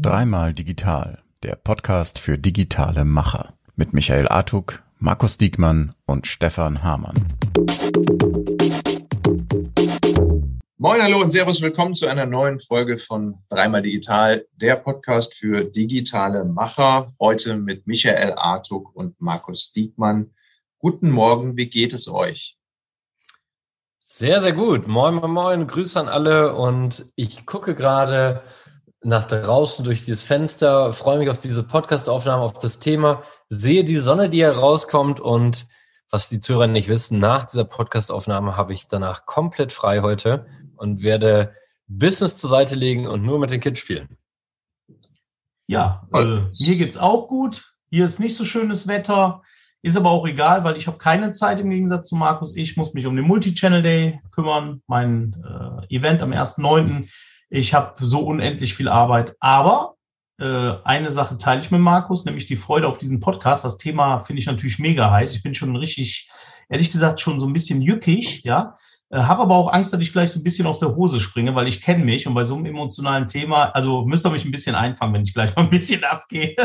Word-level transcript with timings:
Dreimal 0.00 0.54
Digital, 0.54 1.18
der 1.42 1.56
Podcast 1.56 2.18
für 2.18 2.38
digitale 2.38 3.04
Macher 3.04 3.52
mit 3.74 3.92
Michael 3.92 4.28
Artuk, 4.28 4.82
Markus 4.98 5.36
Diekmann 5.36 5.92
und 6.06 6.26
Stefan 6.26 6.82
Hamann. 6.82 7.16
Moin, 10.78 11.02
hallo 11.02 11.20
und 11.20 11.28
Servus, 11.28 11.60
willkommen 11.60 11.94
zu 11.94 12.06
einer 12.06 12.24
neuen 12.24 12.60
Folge 12.60 12.96
von 12.96 13.42
Dreimal 13.50 13.82
Digital, 13.82 14.46
der 14.54 14.76
Podcast 14.76 15.34
für 15.34 15.64
digitale 15.64 16.46
Macher. 16.46 17.12
Heute 17.20 17.58
mit 17.58 17.86
Michael 17.86 18.32
Artuk 18.38 18.96
und 18.96 19.20
Markus 19.20 19.70
Diekmann. 19.70 20.30
Guten 20.78 21.10
Morgen, 21.10 21.58
wie 21.58 21.68
geht 21.68 21.92
es 21.92 22.08
euch? 22.08 22.56
Sehr, 24.08 24.40
sehr 24.40 24.52
gut. 24.52 24.86
Moin, 24.86 25.16
moin, 25.16 25.32
moin. 25.32 25.66
Grüße 25.66 25.98
an 25.98 26.06
alle. 26.06 26.54
Und 26.54 27.06
ich 27.16 27.44
gucke 27.44 27.74
gerade 27.74 28.44
nach 29.02 29.24
draußen 29.24 29.84
durch 29.84 30.04
dieses 30.04 30.22
Fenster, 30.22 30.92
freue 30.92 31.18
mich 31.18 31.28
auf 31.28 31.38
diese 31.38 31.64
Podcast-Aufnahme, 31.64 32.44
auf 32.44 32.56
das 32.60 32.78
Thema, 32.78 33.24
sehe 33.48 33.82
die 33.82 33.96
Sonne, 33.96 34.30
die 34.30 34.44
herauskommt 34.44 35.18
und 35.18 35.66
was 36.08 36.28
die 36.28 36.38
Zuhörer 36.38 36.68
nicht 36.68 36.88
wissen, 36.88 37.18
nach 37.18 37.46
dieser 37.46 37.64
Podcast-Aufnahme 37.64 38.56
habe 38.56 38.72
ich 38.72 38.86
danach 38.86 39.26
komplett 39.26 39.72
frei 39.72 40.02
heute 40.02 40.46
und 40.76 41.02
werde 41.02 41.52
Business 41.88 42.38
zur 42.38 42.48
Seite 42.48 42.76
legen 42.76 43.08
und 43.08 43.22
nur 43.22 43.40
mit 43.40 43.50
den 43.50 43.60
Kids 43.60 43.80
spielen. 43.80 44.16
Ja, 45.66 46.06
äh, 46.14 46.22
mir 46.24 46.76
geht's 46.76 46.96
auch 46.96 47.26
gut. 47.26 47.74
Hier 47.90 48.04
ist 48.04 48.20
nicht 48.20 48.36
so 48.36 48.44
schönes 48.44 48.86
Wetter. 48.86 49.42
Ist 49.82 49.96
aber 49.96 50.10
auch 50.10 50.26
egal, 50.26 50.64
weil 50.64 50.76
ich 50.76 50.86
habe 50.86 50.98
keine 50.98 51.32
Zeit 51.32 51.60
im 51.60 51.70
Gegensatz 51.70 52.08
zu 52.08 52.16
Markus. 52.16 52.56
Ich 52.56 52.76
muss 52.76 52.94
mich 52.94 53.06
um 53.06 53.14
den 53.14 53.26
Multi-Channel 53.26 53.82
Day 53.82 54.20
kümmern, 54.32 54.82
mein 54.86 55.36
äh, 55.44 55.94
Event 55.94 56.22
am 56.22 56.32
1.9. 56.32 57.08
Ich 57.50 57.74
habe 57.74 58.04
so 58.04 58.20
unendlich 58.20 58.74
viel 58.74 58.88
Arbeit. 58.88 59.36
Aber 59.38 59.94
äh, 60.38 60.72
eine 60.84 61.10
Sache 61.10 61.38
teile 61.38 61.60
ich 61.60 61.70
mit 61.70 61.80
Markus, 61.80 62.24
nämlich 62.24 62.46
die 62.46 62.56
Freude 62.56 62.88
auf 62.88 62.98
diesen 62.98 63.20
Podcast. 63.20 63.64
Das 63.64 63.78
Thema 63.78 64.20
finde 64.20 64.40
ich 64.40 64.46
natürlich 64.46 64.78
mega 64.78 65.10
heiß. 65.10 65.34
Ich 65.34 65.42
bin 65.42 65.54
schon 65.54 65.74
richtig, 65.76 66.28
ehrlich 66.68 66.90
gesagt, 66.90 67.20
schon 67.20 67.40
so 67.40 67.46
ein 67.46 67.52
bisschen 67.52 67.80
jückig, 67.80 68.42
ja. 68.44 68.74
Äh, 69.10 69.18
habe 69.20 69.42
aber 69.42 69.54
auch 69.54 69.72
Angst, 69.72 69.92
dass 69.92 70.00
ich 70.00 70.12
gleich 70.12 70.30
so 70.30 70.40
ein 70.40 70.44
bisschen 70.44 70.66
aus 70.66 70.80
der 70.80 70.96
Hose 70.96 71.20
springe, 71.20 71.54
weil 71.54 71.68
ich 71.68 71.80
kenne 71.80 72.04
mich 72.04 72.26
und 72.26 72.34
bei 72.34 72.44
so 72.44 72.56
einem 72.56 72.66
emotionalen 72.66 73.28
Thema, 73.28 73.70
also 73.70 74.04
müsst 74.04 74.26
ihr 74.26 74.30
mich 74.30 74.44
ein 74.44 74.50
bisschen 74.50 74.74
einfangen, 74.74 75.14
wenn 75.14 75.22
ich 75.22 75.32
gleich 75.32 75.54
mal 75.54 75.62
ein 75.62 75.70
bisschen 75.70 76.04
abgehe. 76.04 76.56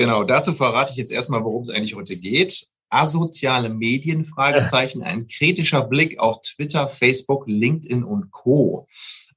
Genau, 0.00 0.24
dazu 0.24 0.54
verrate 0.54 0.92
ich 0.92 0.96
jetzt 0.96 1.12
erstmal, 1.12 1.44
worum 1.44 1.64
es 1.64 1.68
eigentlich 1.68 1.94
heute 1.94 2.16
geht. 2.16 2.68
Asoziale 2.88 3.68
Medien, 3.68 4.24
Fragezeichen, 4.24 5.02
ein 5.02 5.28
kritischer 5.28 5.84
Blick 5.84 6.18
auf 6.18 6.40
Twitter, 6.40 6.88
Facebook, 6.88 7.44
LinkedIn 7.46 8.02
und 8.02 8.30
Co. 8.30 8.86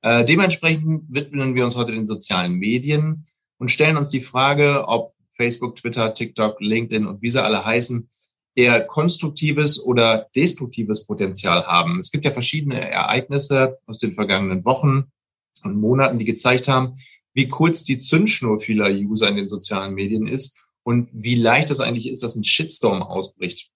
Äh, 0.01 0.23
dementsprechend 0.23 1.03
widmen 1.09 1.55
wir 1.55 1.65
uns 1.65 1.75
heute 1.75 1.91
den 1.91 2.05
sozialen 2.05 2.53
Medien 2.53 3.25
und 3.57 3.71
stellen 3.71 3.97
uns 3.97 4.09
die 4.09 4.21
Frage, 4.21 4.87
ob 4.87 5.13
Facebook, 5.33 5.75
Twitter, 5.75 6.13
TikTok, 6.13 6.61
LinkedIn 6.61 7.07
und 7.07 7.21
wie 7.21 7.29
sie 7.29 7.43
alle 7.43 7.65
heißen, 7.65 8.09
eher 8.55 8.85
konstruktives 8.85 9.83
oder 9.83 10.29
destruktives 10.33 11.05
Potenzial 11.05 11.65
haben. 11.65 11.99
Es 11.99 12.09
gibt 12.09 12.23
ja 12.23 12.31
verschiedene 12.31 12.89
Ereignisse 12.89 13.79
aus 13.85 13.97
den 13.97 14.15
vergangenen 14.15 14.63
Wochen 14.63 15.11
und 15.65 15.75
Monaten, 15.75 16.19
die 16.19 16.25
gezeigt 16.25 16.69
haben, 16.69 16.99
wie 17.33 17.47
kurz 17.47 17.83
die 17.83 17.99
Zündschnur 17.99 18.59
vieler 18.59 18.89
User 18.89 19.29
in 19.29 19.35
den 19.35 19.49
sozialen 19.49 19.93
Medien 19.93 20.27
ist 20.27 20.63
und 20.83 21.09
wie 21.13 21.35
leicht 21.35 21.71
es 21.71 21.79
eigentlich 21.79 22.07
ist, 22.07 22.23
dass 22.23 22.35
ein 22.35 22.43
Shitstorm 22.43 23.01
ausbricht. 23.01 23.69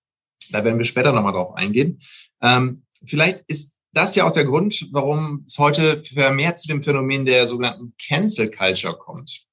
Da 0.51 0.63
werden 0.63 0.77
wir 0.77 0.85
später 0.85 1.11
nochmal 1.11 1.33
drauf 1.33 1.55
eingehen. 1.55 2.01
Ähm, 2.41 2.83
vielleicht 3.05 3.43
ist 3.47 3.77
das 3.93 4.15
ja 4.15 4.27
auch 4.27 4.31
der 4.31 4.45
Grund, 4.45 4.89
warum 4.91 5.43
es 5.47 5.57
heute 5.57 6.03
vermehrt 6.03 6.59
zu 6.59 6.67
dem 6.67 6.83
Phänomen 6.83 7.25
der 7.25 7.47
sogenannten 7.47 7.93
Cancel 7.97 8.51
Culture 8.51 8.97
kommt. 8.97 9.47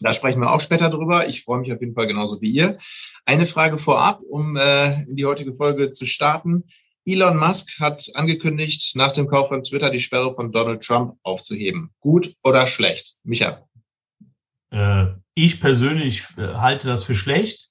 Da 0.00 0.12
sprechen 0.12 0.40
wir 0.40 0.52
auch 0.52 0.60
später 0.60 0.90
drüber. 0.90 1.28
Ich 1.28 1.44
freue 1.44 1.60
mich 1.60 1.72
auf 1.72 1.80
jeden 1.80 1.94
Fall 1.94 2.06
genauso 2.06 2.40
wie 2.40 2.50
ihr. 2.50 2.78
Eine 3.24 3.46
Frage 3.46 3.78
vorab, 3.78 4.22
um 4.22 4.56
äh, 4.56 5.02
in 5.02 5.16
die 5.16 5.26
heutige 5.26 5.54
Folge 5.54 5.92
zu 5.92 6.06
starten. 6.06 6.64
Elon 7.08 7.38
Musk 7.38 7.80
hat 7.80 8.06
angekündigt, 8.16 8.94
nach 8.94 9.12
dem 9.12 9.28
Kauf 9.28 9.48
von 9.48 9.62
Twitter 9.62 9.88
die 9.88 9.98
Sperre 9.98 10.34
von 10.34 10.52
Donald 10.52 10.82
Trump 10.82 11.14
aufzuheben. 11.22 11.90
Gut 12.00 12.34
oder 12.42 12.66
schlecht? 12.66 13.16
Micha? 13.24 13.62
Äh, 14.70 15.06
ich 15.34 15.58
persönlich 15.58 16.24
äh, 16.36 16.48
halte 16.54 16.86
das 16.86 17.04
für 17.04 17.14
schlecht. 17.14 17.70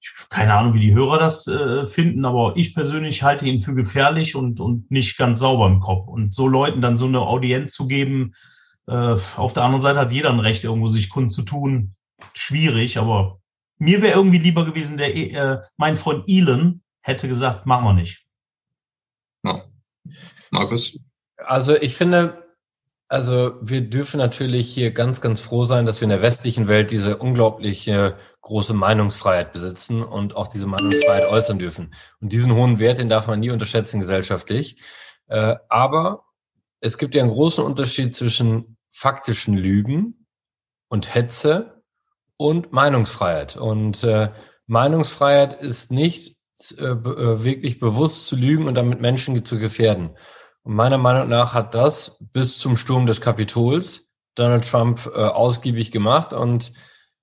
Ich, 0.00 0.10
keine 0.30 0.54
Ahnung, 0.54 0.74
wie 0.74 0.80
die 0.80 0.94
Hörer 0.94 1.18
das 1.18 1.46
äh, 1.46 1.86
finden, 1.86 2.24
aber 2.24 2.54
ich 2.56 2.74
persönlich 2.74 3.22
halte 3.22 3.46
ihn 3.46 3.60
für 3.60 3.74
gefährlich 3.74 4.34
und, 4.34 4.58
und 4.58 4.90
nicht 4.90 5.16
ganz 5.16 5.38
sauber 5.38 5.68
im 5.68 5.78
Kopf. 5.78 6.08
Und 6.08 6.34
so 6.34 6.48
Leuten 6.48 6.80
dann 6.80 6.98
so 6.98 7.06
eine 7.06 7.20
Audienz 7.20 7.72
zu 7.72 7.86
geben, 7.86 8.34
auf 8.86 9.52
der 9.52 9.62
anderen 9.62 9.82
Seite 9.82 10.00
hat 10.00 10.10
jeder 10.10 10.30
ein 10.30 10.40
Recht, 10.40 10.64
irgendwo 10.64 10.88
sich 10.88 11.10
kundzutun. 11.10 11.94
Schwierig, 12.34 12.98
aber 12.98 13.38
mir 13.78 14.02
wäre 14.02 14.16
irgendwie 14.16 14.38
lieber 14.38 14.64
gewesen, 14.64 14.96
der 14.96 15.70
mein 15.76 15.96
Freund 15.96 16.24
Elon 16.26 16.82
hätte 17.00 17.28
gesagt, 17.28 17.66
machen 17.66 17.84
wir 17.84 17.92
nicht. 17.92 18.26
Ja. 19.44 19.64
Markus? 20.50 20.98
Also 21.36 21.76
ich 21.76 21.94
finde, 21.94 22.46
also 23.08 23.54
wir 23.60 23.82
dürfen 23.82 24.18
natürlich 24.18 24.72
hier 24.72 24.92
ganz, 24.92 25.20
ganz 25.20 25.40
froh 25.40 25.64
sein, 25.64 25.86
dass 25.86 26.00
wir 26.00 26.04
in 26.06 26.10
der 26.10 26.22
westlichen 26.22 26.68
Welt 26.68 26.90
diese 26.90 27.18
unglaubliche 27.18 28.16
große 28.42 28.74
Meinungsfreiheit 28.74 29.52
besitzen 29.52 30.02
und 30.02 30.36
auch 30.36 30.46
diese 30.46 30.66
Meinungsfreiheit 30.66 31.28
äußern 31.28 31.58
dürfen. 31.58 31.92
Und 32.20 32.32
diesen 32.32 32.54
hohen 32.54 32.78
Wert, 32.78 32.98
den 32.98 33.08
darf 33.08 33.26
man 33.26 33.40
nie 33.40 33.50
unterschätzen 33.50 34.00
gesellschaftlich. 34.00 34.80
Äh, 35.26 35.56
aber 35.68 36.24
es 36.80 36.98
gibt 36.98 37.14
ja 37.14 37.22
einen 37.22 37.32
großen 37.32 37.64
Unterschied 37.64 38.14
zwischen 38.14 38.76
faktischen 38.90 39.56
Lügen 39.56 40.26
und 40.88 41.14
Hetze 41.14 41.82
und 42.36 42.72
Meinungsfreiheit. 42.72 43.56
Und 43.56 44.02
äh, 44.04 44.30
Meinungsfreiheit 44.66 45.54
ist 45.54 45.90
nicht 45.92 46.39
wirklich 46.78 47.80
bewusst 47.80 48.26
zu 48.26 48.36
lügen 48.36 48.66
und 48.66 48.74
damit 48.74 49.00
Menschen 49.00 49.44
zu 49.44 49.58
gefährden. 49.58 50.10
Und 50.62 50.74
meiner 50.74 50.98
Meinung 50.98 51.28
nach 51.28 51.54
hat 51.54 51.74
das 51.74 52.18
bis 52.32 52.58
zum 52.58 52.76
Sturm 52.76 53.06
des 53.06 53.20
Kapitols 53.20 54.10
Donald 54.34 54.68
Trump 54.68 55.10
äh, 55.14 55.20
ausgiebig 55.20 55.90
gemacht 55.90 56.32
und 56.32 56.72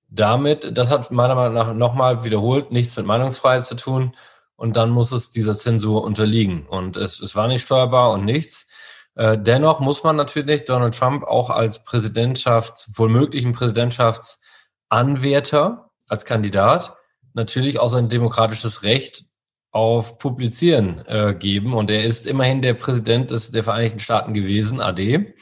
damit, 0.08 0.76
das 0.76 0.90
hat 0.90 1.10
meiner 1.10 1.34
Meinung 1.34 1.54
nach 1.54 1.72
nochmal 1.74 2.24
wiederholt 2.24 2.72
nichts 2.72 2.96
mit 2.96 3.06
Meinungsfreiheit 3.06 3.64
zu 3.64 3.76
tun 3.76 4.14
und 4.56 4.76
dann 4.76 4.90
muss 4.90 5.12
es 5.12 5.30
dieser 5.30 5.56
Zensur 5.56 6.04
unterliegen 6.04 6.66
und 6.66 6.96
es, 6.96 7.20
es 7.20 7.36
war 7.36 7.48
nicht 7.48 7.62
steuerbar 7.62 8.12
und 8.12 8.24
nichts. 8.24 8.66
Äh, 9.14 9.38
dennoch 9.38 9.80
muss 9.80 10.04
man 10.04 10.16
natürlich 10.16 10.64
Donald 10.64 10.98
Trump 10.98 11.24
auch 11.24 11.50
als 11.50 11.82
Präsidentschafts, 11.82 12.92
wohl 12.96 13.08
möglichen 13.08 13.52
Präsidentschaftsanwärter, 13.52 15.90
als 16.08 16.24
Kandidat, 16.24 16.94
natürlich 17.38 17.78
auch 17.78 17.88
sein 17.88 18.08
demokratisches 18.08 18.82
Recht 18.82 19.24
auf 19.70 20.18
Publizieren 20.18 21.04
äh, 21.06 21.34
geben. 21.34 21.72
Und 21.74 21.90
er 21.90 22.04
ist 22.04 22.26
immerhin 22.26 22.62
der 22.62 22.74
Präsident 22.74 23.30
des, 23.30 23.50
der 23.50 23.64
Vereinigten 23.64 24.00
Staaten 24.00 24.34
gewesen, 24.34 24.80
AD. 24.80 25.34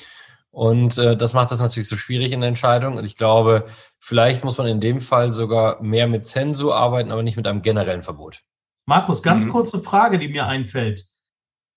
Und 0.51 0.99
äh, 0.99 1.17
das 1.17 1.35
macht 1.35 1.51
das 1.51 1.61
natürlich 1.61 1.89
so 1.89 1.97
schwierig 1.97 2.33
in 2.33 2.41
der 2.41 2.49
Entscheidung. 2.49 2.97
Und 2.97 3.05
ich 3.05 3.17
glaube, 3.17 3.67
vielleicht 3.99 4.45
muss 4.45 4.59
man 4.59 4.67
in 4.67 4.81
dem 4.81 5.01
Fall 5.01 5.31
sogar 5.31 5.83
mehr 5.83 6.07
mit 6.07 6.25
Zensur 6.25 6.77
arbeiten, 6.77 7.11
aber 7.11 7.23
nicht 7.23 7.37
mit 7.37 7.47
einem 7.47 7.63
generellen 7.63 8.03
Verbot. 8.03 8.41
Markus, 8.87 9.23
ganz 9.23 9.45
mhm. 9.47 9.51
kurze 9.51 9.83
Frage, 9.83 10.19
die 10.19 10.29
mir 10.29 10.47
einfällt. 10.47 11.05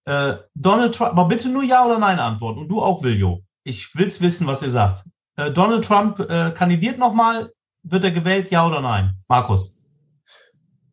Äh, 0.05 0.35
Donald 0.55 0.95
Trump, 0.95 1.11
aber 1.11 1.27
bitte 1.27 1.49
nur 1.49 1.63
Ja 1.63 1.85
oder 1.85 1.99
Nein 1.99 2.19
antworten. 2.19 2.59
Und 2.59 2.69
du 2.69 2.81
auch, 2.81 3.03
Viljo. 3.03 3.43
Ich 3.63 3.95
will's 3.95 4.21
wissen, 4.21 4.47
was 4.47 4.63
ihr 4.63 4.69
sagt. 4.69 5.03
Äh, 5.35 5.51
Donald 5.51 5.85
Trump 5.85 6.19
äh, 6.19 6.51
kandidiert 6.51 6.97
nochmal. 6.97 7.51
Wird 7.83 8.03
er 8.03 8.11
gewählt, 8.11 8.51
ja 8.51 8.67
oder 8.67 8.81
nein? 8.81 9.13
Markus. 9.27 9.78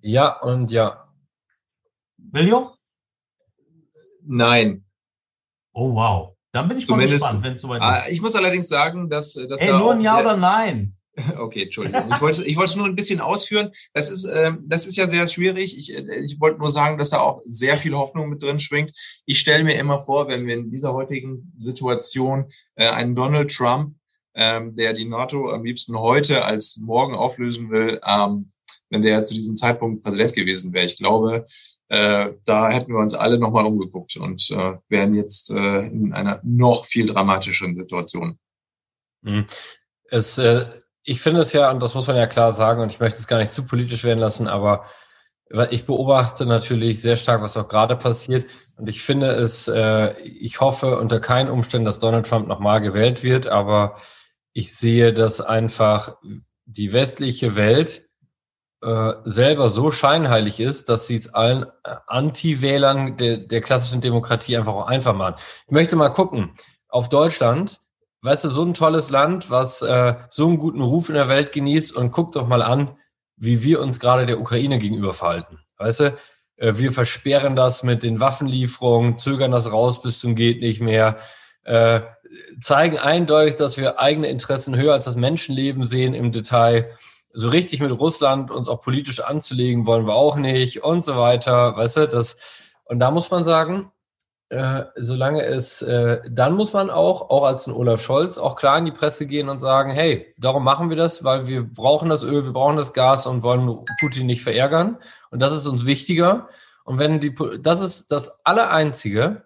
Ja 0.07 0.41
und 0.41 0.71
ja. 0.71 1.09
William? 2.17 2.71
Nein. 4.23 4.85
Oh, 5.73 5.95
wow. 5.95 6.37
Dann 6.53 6.69
bin 6.69 6.79
ich 6.79 6.87
Zumindest, 6.87 7.25
mal 7.25 7.27
gespannt, 7.27 7.45
wenn 7.45 7.55
es 7.55 7.63
soweit 7.63 7.81
ist. 7.81 7.87
Ah, 7.87 8.05
ich 8.09 8.23
muss 8.23 8.37
allerdings 8.37 8.69
sagen, 8.69 9.11
dass, 9.11 9.33
dass 9.33 9.61
Ey, 9.61 9.73
nur 9.73 9.93
ein 9.93 10.01
Ja 10.01 10.21
oder 10.21 10.37
Nein. 10.37 10.97
Okay, 11.39 11.65
Entschuldigung. 11.65 12.09
Ich 12.13 12.21
wollte, 12.21 12.45
ich 12.45 12.57
wollte 12.57 12.71
es 12.71 12.77
nur 12.77 12.87
ein 12.87 12.95
bisschen 12.95 13.21
ausführen. 13.21 13.73
Das 13.95 14.11
ist, 14.11 14.25
ähm, 14.27 14.63
das 14.67 14.87
ist 14.87 14.97
ja 14.97 15.09
sehr 15.09 15.27
schwierig. 15.27 15.77
Ich, 15.77 15.93
äh, 15.93 16.21
ich 16.21 16.39
wollte 16.39 16.61
nur 16.61 16.71
sagen, 16.71 16.99
dass 16.99 17.11
da 17.11 17.21
auch 17.21 17.41
sehr 17.47 17.79
viel 17.79 17.95
Hoffnung 17.95 18.29
mit 18.29 18.43
drin 18.43 18.59
schwingt. 18.59 18.93
Ich 19.25 19.41
stelle 19.41 19.65
mir 19.65 19.77
immer 19.77 19.99
vor, 19.99 20.29
wenn 20.29 20.47
wir 20.47 20.55
in 20.55 20.71
dieser 20.71 20.93
heutigen 20.93 21.53
Situation 21.59 22.53
äh, 22.77 22.91
einen 22.91 23.17
Donald 23.17 23.51
Trump, 23.51 23.97
ähm, 24.35 24.77
der 24.77 24.93
die 24.93 25.07
NATO 25.07 25.51
am 25.51 25.65
liebsten 25.65 25.99
heute 25.99 26.45
als 26.45 26.77
morgen 26.77 27.15
auflösen 27.15 27.71
will, 27.71 27.99
ähm, 28.07 28.53
wenn 28.91 29.03
der 29.03 29.25
zu 29.25 29.35
diesem 29.35 29.57
Zeitpunkt 29.57 30.03
Präsident 30.03 30.35
gewesen 30.35 30.73
wäre. 30.73 30.87
Ich 30.87 30.97
glaube, 30.97 31.47
äh, 31.89 32.31
da 32.45 32.71
hätten 32.71 32.93
wir 32.93 33.01
uns 33.01 33.15
alle 33.15 33.39
nochmal 33.39 33.67
umgeguckt 33.67 34.17
und 34.17 34.51
äh, 34.51 34.75
wären 34.89 35.15
jetzt 35.15 35.51
äh, 35.51 35.87
in 35.87 36.13
einer 36.13 36.41
noch 36.43 36.85
viel 36.85 37.07
dramatischeren 37.07 37.75
Situation. 37.75 38.39
Mhm. 39.23 39.47
Es, 40.09 40.39
äh, 40.39 40.67
ich 41.05 41.21
finde 41.21 41.41
es 41.41 41.53
ja, 41.53 41.71
und 41.71 41.83
das 41.83 41.95
muss 41.95 42.09
man 42.09 42.17
ja 42.17 42.27
klar 42.27 42.53
sagen, 42.53 42.81
und 42.81 42.93
ich 42.93 43.01
möchte 43.01 43.19
es 43.19 43.29
gar 43.29 43.39
nicht 43.39 43.53
zu 43.53 43.65
politisch 43.65 44.03
werden 44.03 44.19
lassen, 44.19 44.49
aber 44.49 44.87
ich 45.71 45.87
beobachte 45.87 46.45
natürlich 46.45 47.01
sehr 47.01 47.15
stark, 47.15 47.41
was 47.41 47.57
auch 47.57 47.69
gerade 47.69 47.95
passiert. 47.95 48.45
Und 48.79 48.89
ich 48.89 49.03
finde 49.03 49.29
es, 49.29 49.69
äh, 49.69 50.19
ich 50.21 50.61
hoffe 50.61 50.99
unter 50.99 51.21
keinen 51.21 51.51
Umständen, 51.51 51.85
dass 51.85 52.01
Donald 52.01 52.27
Trump 52.27 52.49
nochmal 52.49 52.81
gewählt 52.81 53.23
wird, 53.23 53.47
aber 53.47 53.95
ich 54.53 54.75
sehe, 54.75 55.13
dass 55.13 55.41
einfach 55.41 56.17
die 56.65 56.93
westliche 56.93 57.55
Welt 57.55 58.06
äh, 58.83 59.13
selber 59.25 59.69
so 59.69 59.91
scheinheilig 59.91 60.61
ist, 60.61 60.89
dass 60.89 61.07
sie 61.07 61.17
es 61.17 61.35
allen 61.35 61.65
äh, 61.85 61.97
Anti-Wählern 62.07 63.17
der, 63.17 63.39
der 63.39 63.61
klassischen 63.61 64.01
Demokratie 64.01 64.57
einfach 64.57 64.75
auch 64.75 64.87
einfach 64.87 65.15
machen. 65.15 65.37
Ich 65.67 65.73
möchte 65.73 65.97
mal 65.97 66.11
gucken, 66.11 66.53
auf 66.89 67.09
Deutschland, 67.09 67.81
weißt 68.23 68.45
du, 68.45 68.51
so 68.51 68.63
ein 68.63 68.75
tolles 68.75 69.11
Land, 69.11 69.51
was 69.51 69.83
äh, 69.83 70.15
so 70.29 70.47
einen 70.47 70.59
guten 70.59 70.83
Ruf 70.83 71.09
in 71.09 71.15
der 71.15 71.29
Welt 71.29 71.53
genießt 71.53 71.97
und 71.97 72.13
guck 72.13 72.33
doch 72.33 72.47
mal 72.47 72.63
an, 72.63 72.97
wie 73.37 73.63
wir 73.63 73.81
uns 73.81 74.01
gerade 74.01 74.27
der 74.27 74.41
Ukraine 74.41 74.79
gegenüber 74.79 75.13
verhalten. 75.13 75.59
Weißt 75.79 76.01
du, 76.01 76.17
äh, 76.57 76.75
wir 76.77 76.93
versperren 76.93 77.57
das 77.57 77.83
mit 77.83 78.03
den 78.03 78.21
Waffenlieferungen, 78.21 79.19
zögern 79.19 79.53
das 79.53 79.73
raus 79.73 80.03
bis 80.03 80.19
zum 80.19 80.35
geht 80.35 80.61
nicht 80.61 80.81
mehr, 80.81 81.19
äh, 81.65 82.01
zeigen 82.61 82.99
eindeutig, 82.99 83.57
dass 83.57 83.77
wir 83.77 83.99
eigene 83.99 84.29
Interessen 84.29 84.77
höher 84.77 84.93
als 84.93 85.05
das 85.05 85.17
Menschenleben 85.17 85.85
sehen 85.85 86.15
im 86.15 86.33
Detail. 86.33 86.91
So 87.39 87.49
richtig 87.51 87.81
mit 87.81 87.93
Russland 87.93 88.51
uns 88.51 88.67
auch 88.67 88.81
politisch 88.81 89.21
anzulegen 89.21 89.87
wollen 89.87 90.07
wir 90.07 90.15
auch 90.15 90.37
nicht 90.37 90.83
und 90.83 91.05
so 91.05 91.19
weiter. 91.19 91.77
Weißt 91.77 91.99
du, 91.99 92.09
das, 92.09 92.73
und 92.85 92.99
da 92.99 93.11
muss 93.11 93.31
man 93.31 93.45
sagen, 93.45 93.93
äh, 94.49 94.85
solange 94.97 95.43
es, 95.43 95.83
äh, 95.83 96.23
dann 96.31 96.55
muss 96.55 96.73
man 96.73 96.89
auch, 96.89 97.29
auch 97.29 97.45
als 97.45 97.67
ein 97.67 97.75
Olaf 97.75 98.03
Scholz, 98.03 98.39
auch 98.39 98.57
klar 98.57 98.79
in 98.79 98.87
die 98.87 98.91
Presse 98.91 99.27
gehen 99.27 99.51
und 99.51 99.61
sagen, 99.61 99.91
hey, 99.91 100.35
darum 100.39 100.65
machen 100.65 100.89
wir 100.89 100.97
das, 100.97 101.25
weil 101.25 101.47
wir 101.47 101.63
brauchen 101.63 102.09
das 102.09 102.23
Öl, 102.23 102.47
wir 102.47 102.53
brauchen 102.55 102.77
das 102.77 102.95
Gas 102.95 103.27
und 103.27 103.43
wollen 103.43 103.85
Putin 104.01 104.25
nicht 104.25 104.43
verärgern. 104.43 104.97
Und 105.31 105.43
das 105.43 105.53
ist 105.53 105.67
uns 105.67 105.85
wichtiger. 105.85 106.49
Und 106.85 106.99
wenn 106.99 107.21
die, 107.21 107.35
das 107.61 107.83
ist 107.83 108.13
das 108.13 108.45
Allereinzige, 108.47 109.45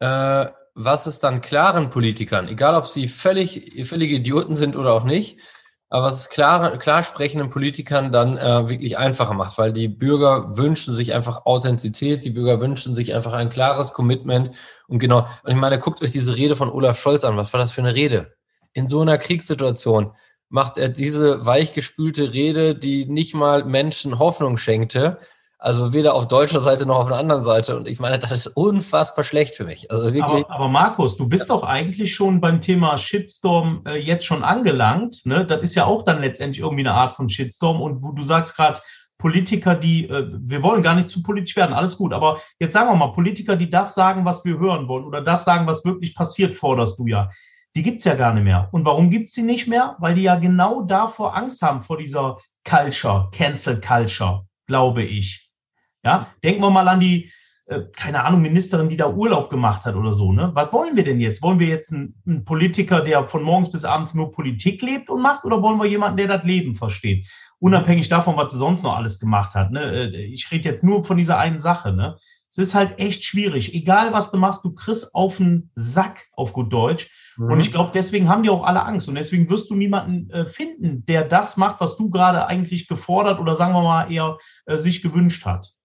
äh, 0.00 0.46
was 0.74 1.06
es 1.06 1.20
dann 1.20 1.40
klaren 1.40 1.90
Politikern, 1.90 2.48
egal 2.48 2.74
ob 2.74 2.88
sie 2.88 3.06
völlig, 3.06 3.86
völlige 3.86 4.16
Idioten 4.16 4.56
sind 4.56 4.74
oder 4.74 4.92
auch 4.92 5.04
nicht, 5.04 5.38
was 5.90 6.20
es 6.20 6.28
klar, 6.28 6.76
klar 6.78 7.02
sprechenden 7.02 7.50
Politikern 7.50 8.12
dann 8.12 8.36
äh, 8.38 8.68
wirklich 8.68 8.98
einfacher 8.98 9.34
macht, 9.34 9.56
weil 9.58 9.72
die 9.72 9.88
Bürger 9.88 10.56
wünschen 10.56 10.92
sich 10.92 11.14
einfach 11.14 11.46
Authentizität, 11.46 12.24
die 12.24 12.30
Bürger 12.30 12.60
wünschen 12.60 12.92
sich 12.92 13.14
einfach 13.14 13.32
ein 13.32 13.50
klares 13.50 13.92
Commitment 13.92 14.50
und 14.88 14.98
genau, 14.98 15.26
und 15.42 15.50
ich 15.50 15.56
meine, 15.56 15.78
guckt 15.78 16.02
euch 16.02 16.10
diese 16.10 16.36
Rede 16.36 16.56
von 16.56 16.70
Olaf 16.70 17.00
Scholz 17.00 17.24
an, 17.24 17.36
was 17.36 17.52
war 17.52 17.60
das 17.60 17.72
für 17.72 17.82
eine 17.82 17.94
Rede? 17.94 18.34
In 18.72 18.88
so 18.88 19.00
einer 19.00 19.18
Kriegssituation 19.18 20.12
macht 20.48 20.78
er 20.78 20.88
diese 20.88 21.44
weichgespülte 21.46 22.32
Rede, 22.32 22.74
die 22.74 23.06
nicht 23.06 23.34
mal 23.34 23.64
Menschen 23.64 24.18
Hoffnung 24.18 24.56
schenkte, 24.56 25.18
also 25.58 25.94
weder 25.94 26.14
auf 26.14 26.28
deutscher 26.28 26.60
Seite 26.60 26.84
noch 26.84 26.98
auf 26.98 27.08
der 27.08 27.16
anderen 27.16 27.42
Seite. 27.42 27.76
Und 27.76 27.88
ich 27.88 27.98
meine, 27.98 28.18
das 28.18 28.30
ist 28.30 28.46
unfassbar 28.48 29.24
schlecht 29.24 29.54
für 29.54 29.64
mich. 29.64 29.90
Also 29.90 30.12
wirklich. 30.12 30.44
Aber, 30.44 30.50
aber 30.50 30.68
Markus, 30.68 31.16
du 31.16 31.26
bist 31.26 31.48
doch 31.48 31.62
eigentlich 31.62 32.14
schon 32.14 32.40
beim 32.40 32.60
Thema 32.60 32.98
Shitstorm 32.98 33.82
äh, 33.86 33.96
jetzt 33.98 34.26
schon 34.26 34.44
angelangt. 34.44 35.24
Ne? 35.24 35.46
Das 35.46 35.62
ist 35.62 35.74
ja 35.74 35.86
auch 35.86 36.04
dann 36.04 36.20
letztendlich 36.20 36.60
irgendwie 36.60 36.86
eine 36.86 36.92
Art 36.92 37.14
von 37.14 37.28
Shitstorm. 37.28 37.80
Und 37.80 38.02
wo 38.02 38.12
du 38.12 38.22
sagst 38.22 38.54
gerade, 38.54 38.80
Politiker, 39.18 39.74
die, 39.74 40.08
äh, 40.08 40.28
wir 40.30 40.62
wollen 40.62 40.82
gar 40.82 40.94
nicht 40.94 41.08
zu 41.08 41.22
politisch 41.22 41.56
werden, 41.56 41.72
alles 41.72 41.96
gut. 41.96 42.12
Aber 42.12 42.40
jetzt 42.58 42.74
sagen 42.74 42.90
wir 42.90 42.96
mal, 42.96 43.12
Politiker, 43.12 43.56
die 43.56 43.70
das 43.70 43.94
sagen, 43.94 44.24
was 44.26 44.44
wir 44.44 44.58
hören 44.58 44.88
wollen 44.88 45.04
oder 45.04 45.22
das 45.22 45.44
sagen, 45.44 45.66
was 45.66 45.84
wirklich 45.84 46.14
passiert, 46.14 46.54
forderst 46.54 46.98
du 46.98 47.06
ja. 47.06 47.30
Die 47.74 47.82
gibt's 47.82 48.04
ja 48.04 48.14
gar 48.14 48.34
nicht 48.34 48.44
mehr. 48.44 48.68
Und 48.72 48.84
warum 48.84 49.10
gibt's 49.10 49.32
sie 49.32 49.42
nicht 49.42 49.68
mehr? 49.68 49.96
Weil 49.98 50.14
die 50.14 50.22
ja 50.22 50.36
genau 50.36 50.82
davor 50.82 51.34
Angst 51.34 51.62
haben, 51.62 51.82
vor 51.82 51.96
dieser 51.96 52.38
Culture, 52.68 53.28
Cancel 53.32 53.80
Culture, 53.80 54.46
glaube 54.66 55.02
ich. 55.02 55.45
Ja, 56.06 56.28
denken 56.44 56.60
wir 56.60 56.70
mal 56.70 56.86
an 56.86 57.00
die, 57.00 57.32
äh, 57.66 57.80
keine 57.92 58.22
Ahnung, 58.24 58.40
Ministerin, 58.40 58.88
die 58.88 58.96
da 58.96 59.10
Urlaub 59.10 59.50
gemacht 59.50 59.84
hat 59.84 59.96
oder 59.96 60.12
so. 60.12 60.30
Ne? 60.30 60.52
Was 60.54 60.72
wollen 60.72 60.94
wir 60.94 61.02
denn 61.02 61.18
jetzt? 61.18 61.42
Wollen 61.42 61.58
wir 61.58 61.66
jetzt 61.66 61.92
einen, 61.92 62.14
einen 62.24 62.44
Politiker, 62.44 63.00
der 63.00 63.28
von 63.28 63.42
morgens 63.42 63.72
bis 63.72 63.84
abends 63.84 64.14
nur 64.14 64.30
Politik 64.30 64.82
lebt 64.82 65.10
und 65.10 65.20
macht, 65.20 65.44
oder 65.44 65.60
wollen 65.62 65.78
wir 65.78 65.86
jemanden, 65.86 66.18
der 66.18 66.28
das 66.28 66.44
Leben 66.44 66.76
versteht? 66.76 67.26
Unabhängig 67.58 68.08
davon, 68.08 68.36
was 68.36 68.52
sie 68.52 68.58
sonst 68.58 68.84
noch 68.84 68.94
alles 68.94 69.18
gemacht 69.18 69.56
hat. 69.56 69.72
Ne? 69.72 70.12
Äh, 70.12 70.26
ich 70.26 70.48
rede 70.52 70.68
jetzt 70.68 70.84
nur 70.84 71.04
von 71.04 71.16
dieser 71.16 71.38
einen 71.38 71.58
Sache. 71.58 71.92
Ne? 71.92 72.16
Es 72.50 72.58
ist 72.58 72.76
halt 72.76 73.00
echt 73.00 73.24
schwierig. 73.24 73.74
Egal, 73.74 74.12
was 74.12 74.30
du 74.30 74.36
machst, 74.36 74.64
du 74.64 74.72
kriegst 74.72 75.12
auf 75.12 75.38
den 75.38 75.72
Sack, 75.74 76.26
auf 76.36 76.52
gut 76.52 76.72
Deutsch. 76.72 77.10
Mhm. 77.36 77.50
Und 77.50 77.60
ich 77.60 77.72
glaube, 77.72 77.90
deswegen 77.92 78.28
haben 78.28 78.44
die 78.44 78.50
auch 78.50 78.64
alle 78.64 78.84
Angst. 78.84 79.08
Und 79.08 79.16
deswegen 79.16 79.50
wirst 79.50 79.70
du 79.70 79.74
niemanden 79.74 80.30
äh, 80.30 80.46
finden, 80.46 81.04
der 81.06 81.24
das 81.24 81.56
macht, 81.56 81.80
was 81.80 81.96
du 81.96 82.10
gerade 82.10 82.46
eigentlich 82.46 82.86
gefordert 82.86 83.40
oder 83.40 83.56
sagen 83.56 83.74
wir 83.74 83.82
mal 83.82 84.12
eher 84.12 84.38
äh, 84.66 84.78
sich 84.78 85.02
gewünscht 85.02 85.44
hat. 85.44 85.75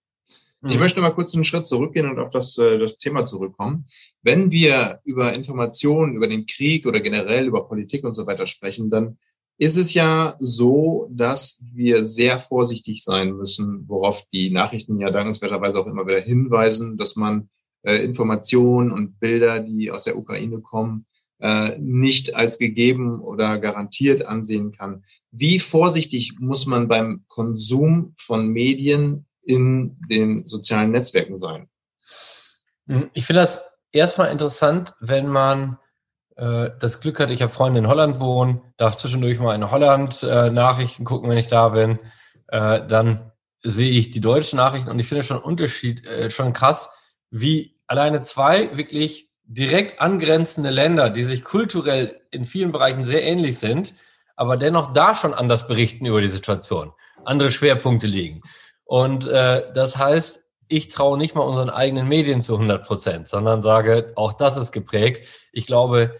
Ich 0.68 0.76
mhm. 0.76 0.80
möchte 0.82 1.02
mal 1.02 1.12
kurz 1.12 1.34
einen 1.34 1.44
Schritt 1.44 1.66
zurückgehen 1.66 2.10
und 2.10 2.20
auf 2.20 2.30
das, 2.30 2.58
äh, 2.58 2.78
das 2.78 2.98
Thema 2.98 3.26
zurückkommen. 3.26 3.88
Wenn 4.22 4.52
wir 4.52 5.00
über 5.04 5.34
Informationen, 5.34 6.16
über 6.16 6.28
den 6.28 6.46
Krieg 6.46 6.86
oder 6.86 7.00
generell 7.00 7.48
über 7.48 7.68
Politik 7.68 8.04
und 8.04 8.14
so 8.14 8.28
weiter 8.28 8.46
sprechen, 8.46 8.90
dann 8.90 9.18
ist 9.58 9.78
es 9.78 9.94
ja 9.94 10.36
so, 10.40 11.08
dass 11.12 11.64
wir 11.74 12.04
sehr 12.04 12.40
vorsichtig 12.40 13.04
sein 13.04 13.34
müssen, 13.34 13.86
worauf 13.88 14.24
die 14.34 14.50
Nachrichten 14.52 15.00
ja 15.00 15.10
dankenswerterweise 15.10 15.80
auch 15.80 15.88
immer 15.88 16.08
wieder 16.08 16.22
hinweisen, 16.22 16.98
dass 16.98 17.16
man 17.16 17.50
äh, 17.84 18.04
Informationen 18.04 18.92
und 18.92 19.20
Bilder, 19.20 19.60
die 19.60 19.92
aus 19.92 20.04
der 20.04 20.18
Ukraine 20.18 20.62
kommen, 20.62 21.06
äh, 21.40 21.78
nicht 21.80 22.36
als 22.36 22.60
gegeben 22.60 23.20
oder 23.20 23.58
garantiert 23.58 24.26
ansehen 24.26 24.72
kann. 24.72 25.04
Wie 25.32 25.60
vorsichtig 25.60 26.40
muss 26.40 26.68
man 26.68 26.88
beim 26.88 27.24
Konsum 27.28 28.14
von 28.18 28.48
Medien 28.48 29.26
in 29.52 29.98
den 30.10 30.48
sozialen 30.48 30.92
Netzwerken 30.92 31.38
sein. 31.38 31.70
Hm, 32.88 33.10
ich 33.14 33.26
finde 33.26 33.42
das 33.42 33.66
erstmal 33.92 34.32
interessant, 34.32 34.94
wenn 35.00 35.28
man 35.28 35.78
äh, 36.38 36.70
das 36.80 37.02
Glück 37.02 37.20
hat, 37.20 37.32
ich 37.32 37.42
habe 37.42 37.52
Freunde 37.52 37.80
in 37.80 37.88
Holland 37.88 38.20
wohnen, 38.20 38.62
darf 38.78 38.96
zwischendurch 38.96 39.40
mal 39.40 39.56
in 39.56 39.70
Holland 39.70 40.24
äh, 40.24 40.50
Nachrichten 40.50 41.06
gucken, 41.06 41.30
wenn 41.30 41.38
ich 41.38 41.48
da 41.48 41.70
bin. 41.70 42.00
Äh, 42.48 42.86
dann 42.88 43.32
sehe 43.64 43.92
ich 43.92 44.10
die 44.10 44.22
deutschen 44.22 44.58
Nachrichten 44.58 44.90
und 44.90 45.00
ich 45.00 45.08
finde 45.08 45.24
schon 45.24 45.38
Unterschied, 45.38 46.06
äh, 46.08 46.32
schon 46.32 46.54
krass, 46.54 46.90
wie 47.30 47.80
alleine 47.88 48.22
zwei 48.22 48.76
wirklich 48.76 49.30
direkt 49.44 50.02
angrenzende 50.02 50.70
Länder, 50.70 51.10
die 51.10 51.24
sich 51.24 51.44
kulturell 51.44 52.22
in 52.32 52.46
vielen 52.46 52.72
Bereichen 52.72 53.04
sehr 53.04 53.24
ähnlich 53.24 53.60
sind, 53.60 53.94
aber 54.36 54.58
dennoch 54.58 54.94
da 54.94 55.14
schon 55.14 55.34
anders 55.34 55.68
berichten 55.68 56.06
über 56.06 56.22
die 56.22 56.28
Situation, 56.28 56.94
andere 57.26 57.52
Schwerpunkte 57.52 58.08
liegen. 58.08 58.42
Und 58.92 59.26
äh, 59.26 59.72
das 59.74 59.98
heißt, 59.98 60.44
ich 60.68 60.90
traue 60.90 61.18
nicht 61.18 61.34
mal 61.34 61.44
unseren 61.44 61.70
eigenen 61.70 62.10
Medien 62.10 62.42
zu 62.42 62.56
100 62.56 62.86
Prozent, 62.86 63.26
sondern 63.26 63.62
sage, 63.62 64.12
auch 64.18 64.34
das 64.34 64.58
ist 64.58 64.74
geprägt. 64.74 65.30
Ich 65.54 65.66
glaube, 65.66 66.20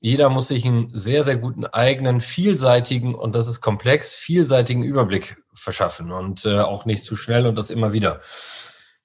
jeder 0.00 0.28
muss 0.28 0.48
sich 0.48 0.66
einen 0.66 0.92
sehr, 0.92 1.22
sehr 1.22 1.36
guten 1.36 1.66
eigenen, 1.66 2.20
vielseitigen, 2.20 3.14
und 3.14 3.36
das 3.36 3.46
ist 3.46 3.60
komplex, 3.60 4.12
vielseitigen 4.12 4.82
Überblick 4.82 5.40
verschaffen 5.54 6.10
und 6.10 6.44
äh, 6.46 6.58
auch 6.58 6.84
nicht 6.84 7.04
zu 7.04 7.14
schnell 7.14 7.46
und 7.46 7.54
das 7.54 7.70
immer 7.70 7.92
wieder. 7.92 8.18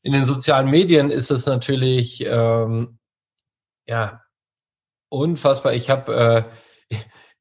In 0.02 0.14
den 0.14 0.26
sozialen 0.26 0.72
Medien 0.72 1.12
ist 1.12 1.30
es 1.30 1.46
natürlich, 1.46 2.26
ähm, 2.26 2.98
ja, 3.88 4.24
unfassbar. 5.10 5.76
Ich 5.76 5.92
habe 5.92 6.48
äh, 6.90 6.96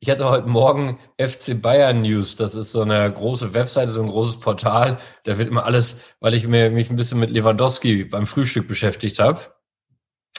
ich 0.04 0.11
hatte 0.11 0.28
heute 0.28 0.46
Morgen 0.46 0.99
FC 1.16 1.62
Bayern 1.62 2.02
News. 2.02 2.37
Das 2.37 2.54
ist 2.54 2.73
so 2.73 2.82
eine 2.82 3.11
große 3.11 3.54
Webseite, 3.54 3.90
so 3.90 4.02
ein 4.02 4.11
großes 4.11 4.38
Portal. 4.38 4.99
Da 5.23 5.38
wird 5.38 5.49
immer 5.49 5.64
alles, 5.64 5.99
weil 6.20 6.34
ich 6.34 6.46
mich 6.46 6.90
ein 6.90 6.96
bisschen 6.96 7.18
mit 7.18 7.30
Lewandowski 7.30 8.04
beim 8.04 8.26
Frühstück 8.26 8.68
beschäftigt 8.68 9.18
habe. 9.18 9.40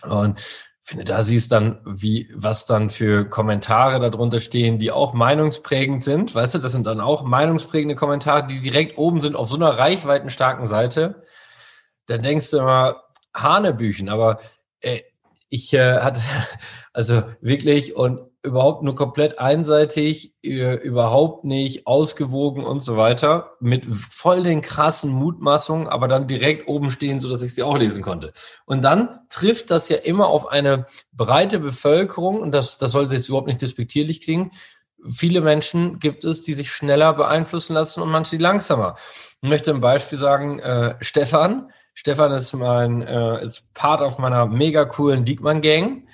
Und 0.08 0.40
finde, 0.84 1.04
da 1.04 1.24
siehst 1.24 1.52
dann, 1.52 1.82
wie, 1.84 2.32
was 2.36 2.68
dann 2.68 2.92
für 2.92 3.28
Kommentare 3.28 4.00
darunter 4.12 4.40
stehen, 4.40 4.78
die 4.78 4.92
auch 4.92 5.14
meinungsprägend 5.14 6.04
sind. 6.04 6.36
Weißt 6.36 6.54
du, 6.54 6.60
das 6.60 6.72
sind 6.72 6.86
dann 6.86 7.00
auch 7.00 7.24
meinungsprägende 7.24 7.96
Kommentare, 7.96 8.46
die 8.46 8.60
direkt 8.60 9.00
oben 9.00 9.20
sind 9.20 9.36
auf 9.36 9.50
so 9.50 9.56
einer 9.56 9.80
reichweitenstarken 9.80 10.68
Seite. 10.68 11.24
Dann 12.06 12.22
denkst 12.22 12.52
du 12.52 12.60
immer, 12.60 13.02
Hanebüchen, 13.34 14.10
aber 14.10 14.38
äh, 14.82 15.02
ich 15.50 15.74
äh, 15.74 16.02
hatte, 16.02 16.22
also 16.94 17.24
wirklich, 17.42 17.96
und 17.96 18.20
überhaupt 18.46 18.84
nur 18.84 18.96
komplett 18.96 19.40
einseitig, 19.40 20.34
äh, 20.44 20.76
überhaupt 20.76 21.44
nicht 21.44 21.88
ausgewogen 21.88 22.64
und 22.64 22.80
so 22.80 22.96
weiter, 22.96 23.54
mit 23.60 23.86
voll 23.86 24.44
den 24.44 24.62
krassen 24.62 25.12
Mutmaßungen, 25.12 25.88
aber 25.88 26.08
dann 26.08 26.28
direkt 26.28 26.68
oben 26.70 26.92
stehen, 26.92 27.20
so 27.20 27.30
dass 27.30 27.42
ich 27.42 27.56
sie 27.56 27.64
auch 27.64 27.78
lesen 27.78 28.04
konnte. 28.04 28.32
Und 28.66 28.84
dann 28.84 29.20
trifft 29.30 29.72
das 29.72 29.90
ja 29.90 29.98
immer 29.98 30.28
auf 30.28 30.48
eine 30.48 30.86
breite 31.12 31.60
Bevölkerung, 31.60 32.40
und 32.40 32.52
das, 32.54 32.78
das 32.78 32.92
sollte 32.92 33.16
jetzt 33.16 33.28
überhaupt 33.28 33.48
nicht 33.48 33.62
despektierlich 33.62 34.22
klingen. 34.22 34.52
Viele 35.10 35.42
Menschen 35.42 36.00
gibt 36.00 36.24
es, 36.24 36.42
die 36.42 36.54
sich 36.54 36.72
schneller 36.72 37.14
beeinflussen 37.14 37.74
lassen 37.74 38.02
und 38.02 38.10
manche 38.10 38.38
die 38.38 38.44
langsamer. 38.44 38.96
Ich 39.42 39.50
möchte 39.50 39.72
ein 39.72 39.82
Beispiel 39.82 40.18
sagen, 40.18 40.60
äh, 40.60 40.96
Stefan. 41.02 41.72
Stefan 41.94 42.32
ist 42.32 42.54
mein, 42.54 43.02
äh, 43.02 43.44
ist 43.44 43.74
Part 43.74 44.02
auf 44.02 44.18
meiner 44.18 44.48
mega 44.48 44.86
coolen 44.86 45.24
Diekmann-Gang. 45.24 46.08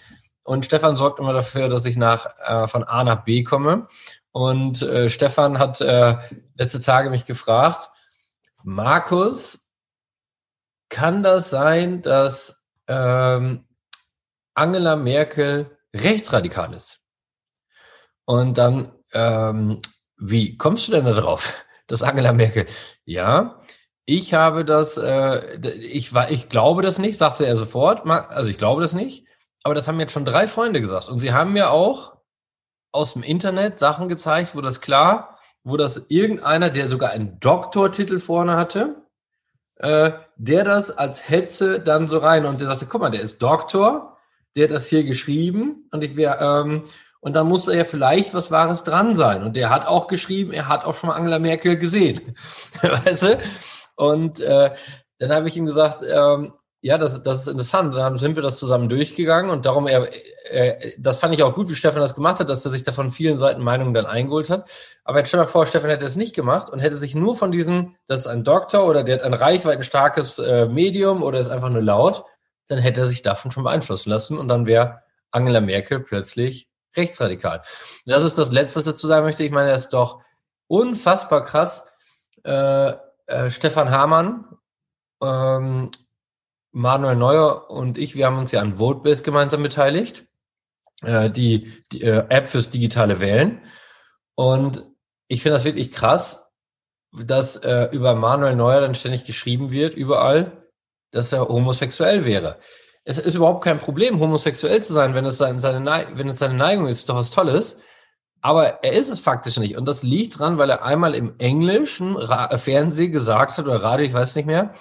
Und 0.44 0.66
Stefan 0.66 0.98
sorgt 0.98 1.20
immer 1.20 1.34
dafür, 1.34 1.70
dass 1.70 1.86
ich 1.86 1.98
nach, 1.98 2.26
äh, 2.46 2.68
von 2.68 2.84
A 2.84 3.04
nach 3.04 3.24
B 3.24 3.44
komme. 3.44 3.88
Und 4.32 4.82
äh, 4.82 5.10
Stefan 5.10 5.60
hat 5.60 5.82
äh, 5.82 6.18
letzte 6.56 6.82
Tage 6.82 7.10
mich 7.10 7.26
gefragt, 7.26 7.90
Markus, 8.64 9.68
kann 10.90 11.24
das 11.24 11.50
sein, 11.50 12.02
dass 12.02 12.64
ähm, 12.88 13.66
Angela 14.54 14.96
Merkel 14.96 15.78
rechtsradikal 15.96 16.74
ist? 16.74 17.00
Und 18.26 18.58
dann, 18.58 18.92
ähm, 19.14 19.80
wie 20.18 20.58
kommst 20.58 20.88
du 20.88 20.92
denn 20.92 21.06
da 21.06 21.14
drauf, 21.14 21.66
dass 21.88 22.04
Angela 22.04 22.34
Merkel? 22.34 22.66
Ja, 23.06 23.62
ich 24.06 24.34
habe 24.34 24.66
das, 24.66 24.98
äh, 24.98 25.60
ich, 25.78 26.14
ich 26.30 26.50
glaube 26.50 26.82
das 26.82 27.00
nicht, 27.00 27.18
sagte 27.18 27.46
er 27.46 27.56
sofort. 27.56 28.06
Also 28.06 28.50
ich 28.50 28.58
glaube 28.58 28.82
das 28.82 28.94
nicht. 28.94 29.26
Aber 29.64 29.76
das 29.76 29.88
haben 29.88 30.00
jetzt 30.00 30.14
schon 30.14 30.26
drei 30.26 30.48
Freunde 30.48 30.82
gesagt. 30.82 31.10
Und 31.10 31.20
sie 31.20 31.34
haben 31.34 31.54
mir 31.54 31.72
auch 31.72 32.18
aus 32.92 33.14
dem 33.14 33.24
Internet 33.24 33.80
Sachen 33.80 34.10
gezeigt, 34.10 34.56
wo 34.56 34.62
das 34.62 34.82
klar, 34.82 35.38
wo 35.64 35.78
das 35.78 36.08
irgendeiner, 36.10 36.70
der 36.70 36.88
sogar 36.88 37.12
einen 37.12 37.40
Doktortitel 37.40 38.20
vorne 38.20 38.56
hatte, 38.56 39.04
äh, 39.78 40.12
der 40.36 40.64
das 40.64 40.92
als 40.92 41.30
Hetze 41.30 41.80
dann 41.80 42.08
so 42.08 42.18
rein 42.18 42.46
und 42.46 42.60
der 42.60 42.68
sagte, 42.68 42.88
guck 42.88 43.02
mal, 43.02 43.12
der 43.12 43.22
ist 43.22 43.42
Doktor, 43.42 44.18
der 44.56 44.66
hat 44.66 44.72
das 44.72 44.88
hier 44.88 45.04
geschrieben 45.04 45.88
und 45.92 46.04
ich 46.04 46.16
wäre, 46.16 46.40
ähm, 46.40 46.84
und 47.22 47.36
dann 47.36 47.48
muss 47.48 47.68
er 47.68 47.78
ja 47.78 47.84
vielleicht 47.84 48.34
was 48.34 48.50
Wahres 48.50 48.84
dran 48.84 49.16
sein. 49.16 49.44
Und 49.44 49.56
der 49.56 49.70
hat 49.70 49.86
auch 49.86 50.08
geschrieben, 50.08 50.52
er 50.52 50.68
hat 50.68 50.86
auch 50.86 50.96
schon 50.96 51.10
mal 51.10 51.16
Angela 51.16 51.38
Merkel 51.38 51.78
gesehen. 51.78 52.36
weißt 52.82 53.24
du? 53.24 53.40
Und 53.96 54.40
äh, 54.40 54.72
dann 55.20 55.32
habe 55.32 55.48
ich 55.48 55.56
ihm 55.56 55.68
gesagt, 55.68 56.04
ähm, 56.04 56.54
ja, 56.82 56.98
das, 56.98 57.22
das 57.22 57.42
ist 57.42 57.48
interessant. 57.48 57.96
Dann 57.96 58.18
sind 58.18 58.36
wir 58.36 58.44
das 58.44 58.58
zusammen 58.58 58.90
durchgegangen 58.90 59.52
und 59.52 59.66
darum, 59.68 59.86
er, 59.86 60.10
äh, 60.52 60.94
das 60.98 61.18
fand 61.18 61.34
ich 61.34 61.44
auch 61.44 61.54
gut, 61.54 61.70
wie 61.70 61.76
Stefan 61.76 62.02
das 62.02 62.16
gemacht 62.16 62.40
hat, 62.40 62.50
dass 62.50 62.66
er 62.66 62.72
sich 62.72 62.82
da 62.84 62.92
von 62.92 63.12
vielen 63.12 63.38
Seiten 63.38 63.62
Meinungen 63.62 63.94
dann 63.94 64.08
eingeholt 64.08 64.50
hat. 64.50 64.70
Aber 65.04 65.20
jetzt 65.20 65.28
stell 65.28 65.40
mal 65.40 65.46
vor, 65.46 65.68
Stefan 65.68 65.92
hätte 65.92 66.06
es 66.06 66.16
nicht 66.16 66.34
gemacht 66.34 66.72
und 66.72 66.80
hätte 66.80 66.96
sich 66.96 67.14
nur 67.14 67.36
von 67.36 67.52
diesem, 67.52 67.96
das 68.08 68.22
ist 68.22 68.28
ein 68.28 68.44
Doktor 68.44 68.88
oder 68.88 69.04
der 69.04 69.18
hat 69.18 69.24
ein 69.24 69.36
reichweitenstarkes 69.36 70.40
äh, 70.40 70.66
Medium 70.68 71.22
oder 71.22 71.40
ist 71.40 71.50
einfach 71.50 71.70
nur 71.70 71.84
laut, 71.84 72.24
dann 72.68 72.80
hätte 72.80 73.02
er 73.02 73.06
sich 73.06 73.22
davon 73.22 73.52
schon 73.52 73.64
beeinflussen 73.64 74.10
lassen 74.10 74.40
und 74.40 74.48
dann 74.48 74.66
wäre 74.66 75.02
Angela 75.30 75.62
Merkel 75.62 76.00
plötzlich 76.00 76.68
rechtsradikal. 76.96 77.62
das 78.06 78.24
ist 78.24 78.38
das 78.38 78.52
Letzte, 78.52 78.80
was 78.80 78.88
ich 78.88 78.94
dazu 78.94 79.08
sagen 79.08 79.26
möchte. 79.26 79.44
Ich 79.44 79.52
meine, 79.52 79.70
er 79.70 79.76
ist 79.76 79.90
doch 79.90 80.22
unfassbar 80.68 81.46
krass. 81.46 81.94
Äh, 82.44 82.94
äh, 83.28 83.50
Stefan 83.50 83.92
Hamann 83.92 84.46
ähm, 85.22 85.92
Manuel 86.72 87.16
Neuer 87.16 87.70
und 87.70 87.98
ich, 87.98 88.16
wir 88.16 88.26
haben 88.26 88.38
uns 88.38 88.52
ja 88.52 88.62
an 88.62 88.80
Votebase 88.80 89.24
gemeinsam 89.24 89.64
beteiligt, 89.64 90.26
äh, 91.04 91.30
die, 91.30 91.72
die 91.92 92.04
äh, 92.04 92.24
App 92.30 92.50
fürs 92.50 92.70
digitale 92.70 93.20
Wählen. 93.20 93.62
Und 94.36 94.86
ich 95.28 95.42
finde 95.42 95.56
das 95.56 95.66
wirklich 95.66 95.92
krass, 95.92 96.52
dass 97.12 97.58
äh, 97.58 97.90
über 97.92 98.16
Manuel 98.16 98.56
Neuer 98.56 98.82
dann 98.82 98.96
ständig 98.96 99.26
geschrieben 99.26 99.72
wird, 99.72 99.94
überall, 99.94 100.68
dass 101.12 101.32
er 101.34 101.48
homosexuell 101.48 102.26
wäre. 102.26 102.58
Es 103.04 103.18
ist 103.18 103.36
überhaupt 103.36 103.64
kein 103.64 103.80
Problem, 103.80 104.20
homosexuell 104.20 104.82
zu 104.82 104.94
sein, 104.94 105.14
wenn 105.14 105.26
es 105.26 105.38
seine, 105.38 105.60
seine, 105.60 106.08
wenn 106.14 106.30
es 106.30 106.38
seine 106.38 106.54
Neigung 106.54 106.88
ist, 106.88 107.00
ist 107.00 107.10
doch 107.10 107.16
was 107.16 107.32
Tolles. 107.32 107.80
Aber 108.42 108.84
er 108.84 108.94
ist 108.94 109.10
es 109.10 109.20
faktisch 109.20 109.58
nicht. 109.58 109.78
Und 109.78 109.86
das 109.88 110.04
liegt 110.04 110.40
dran, 110.40 110.58
weil 110.58 110.70
er 110.70 110.84
einmal 110.84 111.14
im 111.14 111.36
englischen 111.38 112.16
Ra 112.16 112.58
Fernsehen 112.58 113.12
gesagt 113.12 113.58
hat, 113.58 113.66
oder 113.66 113.84
Radio, 113.84 114.06
ich 114.06 114.14
weiß 114.14 114.36
nicht 114.36 114.46
mehr, 114.46 114.74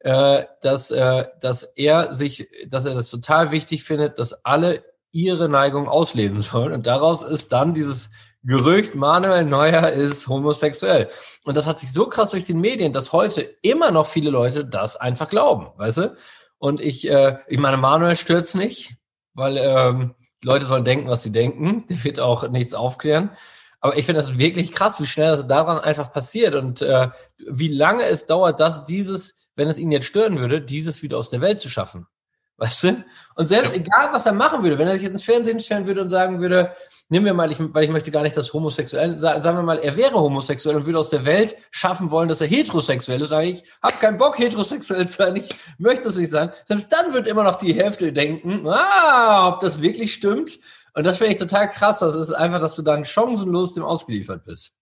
äh, 0.00 0.44
dass, 0.62 0.90
äh, 0.90 1.26
dass 1.40 1.64
er 1.64 2.12
sich, 2.12 2.48
dass 2.68 2.84
er 2.84 2.94
das 2.94 3.10
total 3.10 3.50
wichtig 3.50 3.84
findet, 3.84 4.18
dass 4.18 4.44
alle 4.44 4.84
ihre 5.12 5.48
Neigung 5.48 5.88
ausleben 5.88 6.40
sollen. 6.42 6.72
Und 6.72 6.86
daraus 6.86 7.22
ist 7.22 7.52
dann 7.52 7.74
dieses 7.74 8.10
Gerücht, 8.44 8.94
Manuel 8.94 9.44
Neuer 9.44 9.88
ist 9.88 10.28
homosexuell. 10.28 11.08
Und 11.44 11.56
das 11.56 11.66
hat 11.66 11.78
sich 11.78 11.92
so 11.92 12.06
krass 12.06 12.30
durch 12.30 12.44
die 12.44 12.54
Medien, 12.54 12.92
dass 12.92 13.12
heute 13.12 13.42
immer 13.62 13.90
noch 13.90 14.06
viele 14.06 14.30
Leute 14.30 14.64
das 14.64 14.96
einfach 14.96 15.28
glauben, 15.28 15.68
weißt 15.76 15.98
du? 15.98 16.16
Und 16.58 16.80
ich, 16.80 17.10
äh, 17.10 17.38
ich 17.48 17.58
meine, 17.58 17.76
Manuel 17.76 18.16
stürzt 18.16 18.54
nicht, 18.54 18.96
weil 19.34 19.58
ähm, 19.58 20.14
Leute 20.44 20.66
sollen 20.66 20.84
denken, 20.84 21.08
was 21.08 21.22
sie 21.22 21.32
denken. 21.32 21.84
Der 21.90 22.04
wird 22.04 22.20
auch 22.20 22.48
nichts 22.48 22.74
aufklären. 22.74 23.30
Aber 23.80 23.96
ich 23.96 24.06
finde 24.06 24.20
das 24.20 24.38
wirklich 24.38 24.72
krass, 24.72 25.00
wie 25.00 25.06
schnell 25.06 25.30
das 25.30 25.46
daran 25.46 25.78
einfach 25.78 26.12
passiert 26.12 26.56
und 26.56 26.82
äh, 26.82 27.08
wie 27.38 27.68
lange 27.68 28.04
es 28.04 28.26
dauert, 28.26 28.58
dass 28.58 28.84
dieses 28.84 29.47
wenn 29.58 29.68
es 29.68 29.78
ihn 29.78 29.90
jetzt 29.90 30.06
stören 30.06 30.38
würde, 30.38 30.60
dieses 30.60 31.02
wieder 31.02 31.18
aus 31.18 31.30
der 31.30 31.40
Welt 31.40 31.58
zu 31.58 31.68
schaffen. 31.68 32.06
Weißt 32.58 32.84
du? 32.84 33.04
Und 33.34 33.46
selbst 33.46 33.74
ja. 33.74 33.80
egal, 33.80 34.08
was 34.12 34.24
er 34.24 34.32
machen 34.32 34.62
würde, 34.62 34.78
wenn 34.78 34.86
er 34.88 34.94
sich 34.94 35.02
jetzt 35.02 35.12
ins 35.12 35.24
Fernsehen 35.24 35.60
stellen 35.60 35.86
würde 35.86 36.00
und 36.00 36.10
sagen 36.10 36.40
würde, 36.40 36.72
nehmen 37.08 37.26
wir 37.26 37.34
mal, 37.34 37.50
ich, 37.50 37.58
weil 37.58 37.84
ich 37.84 37.90
möchte 37.90 38.10
gar 38.10 38.22
nicht, 38.22 38.36
dass 38.36 38.52
homosexuell, 38.52 39.18
sagen 39.18 39.42
wir 39.42 39.62
mal, 39.62 39.78
er 39.78 39.96
wäre 39.96 40.14
homosexuell 40.14 40.76
und 40.76 40.86
würde 40.86 40.98
aus 40.98 41.08
der 41.08 41.24
Welt 41.24 41.56
schaffen 41.70 42.10
wollen, 42.10 42.28
dass 42.28 42.40
er 42.40 42.46
heterosexuell 42.46 43.20
ist, 43.20 43.28
sage 43.30 43.48
ich, 43.48 43.64
habe 43.82 43.96
keinen 44.00 44.16
Bock, 44.16 44.38
heterosexuell 44.38 45.08
zu 45.08 45.18
sein, 45.18 45.36
ich 45.36 45.48
möchte 45.78 46.08
es 46.08 46.16
nicht 46.16 46.30
sein. 46.30 46.52
Selbst 46.66 46.92
dann 46.92 47.12
wird 47.12 47.26
immer 47.26 47.42
noch 47.44 47.56
die 47.56 47.74
Hälfte 47.74 48.12
denken, 48.12 48.66
ah, 48.68 49.48
ob 49.48 49.60
das 49.60 49.82
wirklich 49.82 50.12
stimmt. 50.12 50.58
Und 50.94 51.04
das 51.04 51.18
finde 51.18 51.32
ich 51.32 51.38
total 51.38 51.68
krass. 51.68 52.00
Das 52.00 52.16
ist 52.16 52.32
einfach, 52.32 52.60
dass 52.60 52.76
du 52.76 52.82
dann 52.82 53.04
chancenlos 53.04 53.74
dem 53.74 53.84
ausgeliefert 53.84 54.44
bist. 54.44 54.72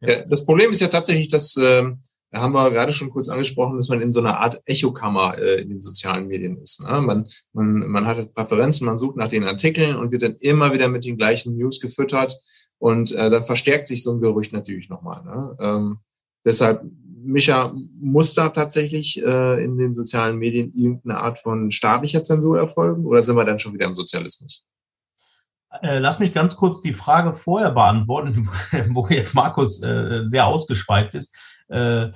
Ja, 0.00 0.24
das 0.24 0.44
Problem 0.44 0.70
ist 0.70 0.80
ja 0.80 0.88
tatsächlich, 0.88 1.28
dass 1.28 1.56
ähm, 1.56 2.02
da 2.30 2.40
haben 2.40 2.52
wir 2.52 2.70
gerade 2.70 2.92
schon 2.92 3.10
kurz 3.10 3.28
angesprochen, 3.28 3.76
dass 3.76 3.88
man 3.88 4.00
in 4.00 4.12
so 4.12 4.20
einer 4.20 4.38
Art 4.38 4.60
Echokammer 4.66 5.38
äh, 5.38 5.60
in 5.60 5.68
den 5.68 5.82
sozialen 5.82 6.26
Medien 6.26 6.58
ist. 6.58 6.82
Ne? 6.82 7.00
Man, 7.00 7.28
man, 7.52 7.88
man 7.88 8.06
hat 8.06 8.34
Präferenzen, 8.34 8.86
man 8.86 8.98
sucht 8.98 9.16
nach 9.16 9.28
den 9.28 9.44
Artikeln 9.44 9.96
und 9.96 10.12
wird 10.12 10.22
dann 10.22 10.36
immer 10.36 10.72
wieder 10.72 10.88
mit 10.88 11.04
den 11.04 11.16
gleichen 11.16 11.56
News 11.56 11.80
gefüttert 11.80 12.36
und 12.78 13.12
äh, 13.12 13.30
dann 13.30 13.44
verstärkt 13.44 13.86
sich 13.86 14.02
so 14.02 14.12
ein 14.12 14.20
Gerücht 14.20 14.52
natürlich 14.52 14.90
nochmal. 14.90 15.24
Ne? 15.24 15.56
Ähm, 15.60 15.98
deshalb, 16.44 16.82
Micha, 17.22 17.72
muss 17.98 18.34
da 18.34 18.48
tatsächlich 18.50 19.22
äh, 19.22 19.64
in 19.64 19.78
den 19.78 19.94
sozialen 19.94 20.36
Medien 20.36 20.72
irgendeine 20.74 21.18
Art 21.18 21.38
von 21.38 21.70
staatlicher 21.70 22.22
Zensur 22.22 22.58
erfolgen 22.58 23.04
oder 23.06 23.22
sind 23.22 23.36
wir 23.36 23.44
dann 23.44 23.58
schon 23.58 23.74
wieder 23.74 23.86
im 23.86 23.96
Sozialismus? 23.96 24.66
Äh, 25.82 25.98
lass 25.98 26.18
mich 26.18 26.32
ganz 26.32 26.56
kurz 26.56 26.80
die 26.80 26.92
Frage 26.92 27.34
vorher 27.34 27.70
beantworten, 27.70 28.48
wo 28.90 29.06
jetzt 29.08 29.34
Markus 29.34 29.82
äh, 29.82 30.22
sehr 30.24 30.46
ausgeschweift 30.46 31.14
ist. 31.14 31.34
Äh, 31.68 32.12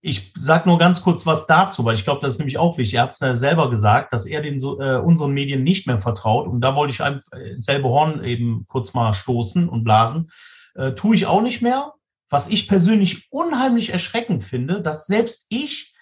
ich 0.00 0.32
sage 0.36 0.68
nur 0.68 0.78
ganz 0.78 1.00
kurz 1.00 1.24
was 1.24 1.46
dazu, 1.46 1.84
weil 1.84 1.94
ich 1.94 2.04
glaube, 2.04 2.20
das 2.20 2.34
ist 2.34 2.38
nämlich 2.38 2.58
auch 2.58 2.76
wichtig. 2.76 2.96
Er 2.96 3.04
hat 3.04 3.12
es 3.12 3.20
ja 3.20 3.34
selber 3.34 3.70
gesagt, 3.70 4.12
dass 4.12 4.26
er 4.26 4.42
den 4.42 4.58
äh, 4.58 4.98
unseren 4.98 5.32
Medien 5.32 5.62
nicht 5.62 5.86
mehr 5.86 5.98
vertraut. 5.98 6.46
Und 6.46 6.60
da 6.60 6.76
wollte 6.76 6.92
ich 6.92 7.00
einfach 7.00 7.24
selbe 7.56 7.88
Horn 7.88 8.22
eben 8.22 8.66
kurz 8.68 8.92
mal 8.92 9.14
stoßen 9.14 9.66
und 9.66 9.82
blasen. 9.82 10.30
Äh, 10.74 10.92
tue 10.92 11.14
ich 11.14 11.24
auch 11.24 11.40
nicht 11.40 11.62
mehr. 11.62 11.94
Was 12.28 12.48
ich 12.48 12.68
persönlich 12.68 13.28
unheimlich 13.30 13.94
erschreckend 13.94 14.44
finde, 14.44 14.82
dass 14.82 15.06
selbst 15.06 15.46
ich, 15.48 15.94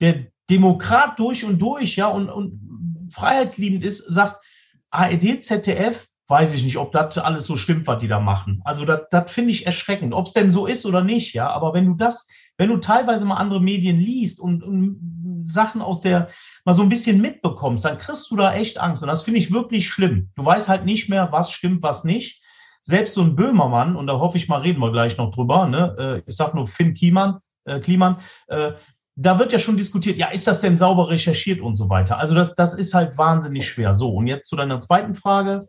der 0.00 0.26
Demokrat 0.48 1.18
durch 1.18 1.44
und 1.44 1.58
durch, 1.58 1.96
ja, 1.96 2.06
und, 2.06 2.30
und 2.30 3.10
freiheitsliebend 3.12 3.84
ist, 3.84 3.98
sagt, 3.98 4.42
ARD, 4.90 5.44
ZDF, 5.44 6.06
weiß 6.30 6.54
ich 6.54 6.62
nicht, 6.62 6.78
ob 6.78 6.92
das 6.92 7.18
alles 7.18 7.44
so 7.44 7.56
stimmt, 7.56 7.88
was 7.88 7.98
die 7.98 8.08
da 8.08 8.20
machen. 8.20 8.62
Also 8.64 8.84
das, 8.84 9.32
finde 9.32 9.50
ich 9.50 9.66
erschreckend, 9.66 10.14
ob 10.14 10.26
es 10.26 10.32
denn 10.32 10.52
so 10.52 10.66
ist 10.66 10.86
oder 10.86 11.02
nicht, 11.02 11.34
ja. 11.34 11.50
Aber 11.50 11.74
wenn 11.74 11.86
du 11.86 11.94
das, 11.94 12.28
wenn 12.56 12.68
du 12.68 12.76
teilweise 12.76 13.26
mal 13.26 13.36
andere 13.36 13.60
Medien 13.60 13.98
liest 13.98 14.38
und, 14.38 14.62
und 14.62 15.42
Sachen 15.44 15.82
aus 15.82 16.02
der 16.02 16.28
mal 16.64 16.74
so 16.74 16.82
ein 16.82 16.88
bisschen 16.88 17.20
mitbekommst, 17.20 17.84
dann 17.84 17.98
kriegst 17.98 18.30
du 18.30 18.36
da 18.36 18.54
echt 18.54 18.78
Angst. 18.78 19.02
Und 19.02 19.08
das 19.08 19.22
finde 19.22 19.40
ich 19.40 19.52
wirklich 19.52 19.88
schlimm. 19.88 20.30
Du 20.36 20.44
weißt 20.44 20.68
halt 20.68 20.84
nicht 20.84 21.08
mehr, 21.08 21.32
was 21.32 21.50
stimmt, 21.50 21.82
was 21.82 22.04
nicht. 22.04 22.42
Selbst 22.80 23.14
so 23.14 23.22
ein 23.22 23.34
Böhmermann, 23.34 23.96
und 23.96 24.06
da 24.06 24.18
hoffe 24.20 24.38
ich 24.38 24.48
mal, 24.48 24.60
reden 24.60 24.80
wir 24.80 24.92
gleich 24.92 25.18
noch 25.18 25.32
drüber, 25.32 25.66
ne? 25.66 25.96
Äh, 25.98 26.30
ich 26.30 26.36
sag 26.36 26.54
nur 26.54 26.68
Finn 26.68 26.94
Kliemann, 26.94 27.40
äh, 27.64 27.80
Kliemann, 27.80 28.18
äh, 28.46 28.72
da 29.16 29.38
wird 29.38 29.52
ja 29.52 29.58
schon 29.58 29.76
diskutiert, 29.76 30.16
ja, 30.16 30.28
ist 30.28 30.46
das 30.46 30.60
denn 30.60 30.78
sauber 30.78 31.08
recherchiert 31.10 31.60
und 31.60 31.74
so 31.74 31.90
weiter. 31.90 32.18
Also 32.18 32.34
das, 32.34 32.54
das 32.54 32.72
ist 32.72 32.94
halt 32.94 33.18
wahnsinnig 33.18 33.68
schwer. 33.68 33.94
So, 33.94 34.10
und 34.10 34.28
jetzt 34.28 34.48
zu 34.48 34.56
deiner 34.56 34.80
zweiten 34.80 35.14
Frage. 35.14 35.66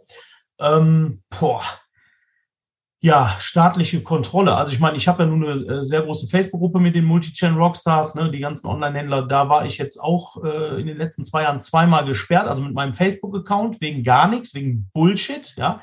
Ähm, 0.61 1.23
boah. 1.29 1.63
Ja, 3.03 3.35
staatliche 3.39 4.03
Kontrolle. 4.03 4.55
Also 4.55 4.73
ich 4.73 4.79
meine, 4.79 4.95
ich 4.95 5.07
habe 5.07 5.23
ja 5.23 5.29
nun 5.29 5.43
eine 5.43 5.79
äh, 5.79 5.83
sehr 5.83 6.03
große 6.03 6.27
Facebook-Gruppe 6.27 6.79
mit 6.79 6.93
den 6.93 7.05
Multichannel 7.05 7.57
Rockstars, 7.57 8.13
ne, 8.13 8.29
die 8.29 8.39
ganzen 8.39 8.67
Online-Händler. 8.67 9.23
Da 9.23 9.49
war 9.49 9.65
ich 9.65 9.79
jetzt 9.79 9.97
auch 9.97 10.43
äh, 10.43 10.79
in 10.79 10.85
den 10.85 10.97
letzten 10.97 11.25
zwei 11.25 11.41
Jahren 11.41 11.61
zweimal 11.61 12.05
gesperrt, 12.05 12.47
also 12.47 12.61
mit 12.61 12.75
meinem 12.75 12.93
Facebook-Account, 12.93 13.81
wegen 13.81 14.03
gar 14.03 14.27
nichts, 14.27 14.53
wegen 14.53 14.87
Bullshit, 14.93 15.55
ja. 15.57 15.81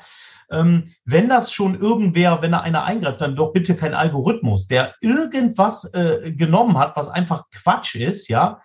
Ähm, 0.49 0.93
wenn 1.03 1.27
das 1.27 1.51
schon 1.51 1.77
irgendwer, 1.77 2.41
wenn 2.41 2.53
da 2.53 2.61
einer 2.61 2.85
eingreift, 2.85 3.19
dann 3.19 3.35
doch 3.35 3.51
bitte 3.51 3.75
kein 3.75 3.93
Algorithmus, 3.93 4.67
der 4.67 4.95
irgendwas 5.01 5.93
äh, 5.93 6.31
genommen 6.31 6.77
hat, 6.77 6.95
was 6.95 7.09
einfach 7.09 7.49
Quatsch 7.51 7.95
ist, 7.95 8.29
ja. 8.29 8.61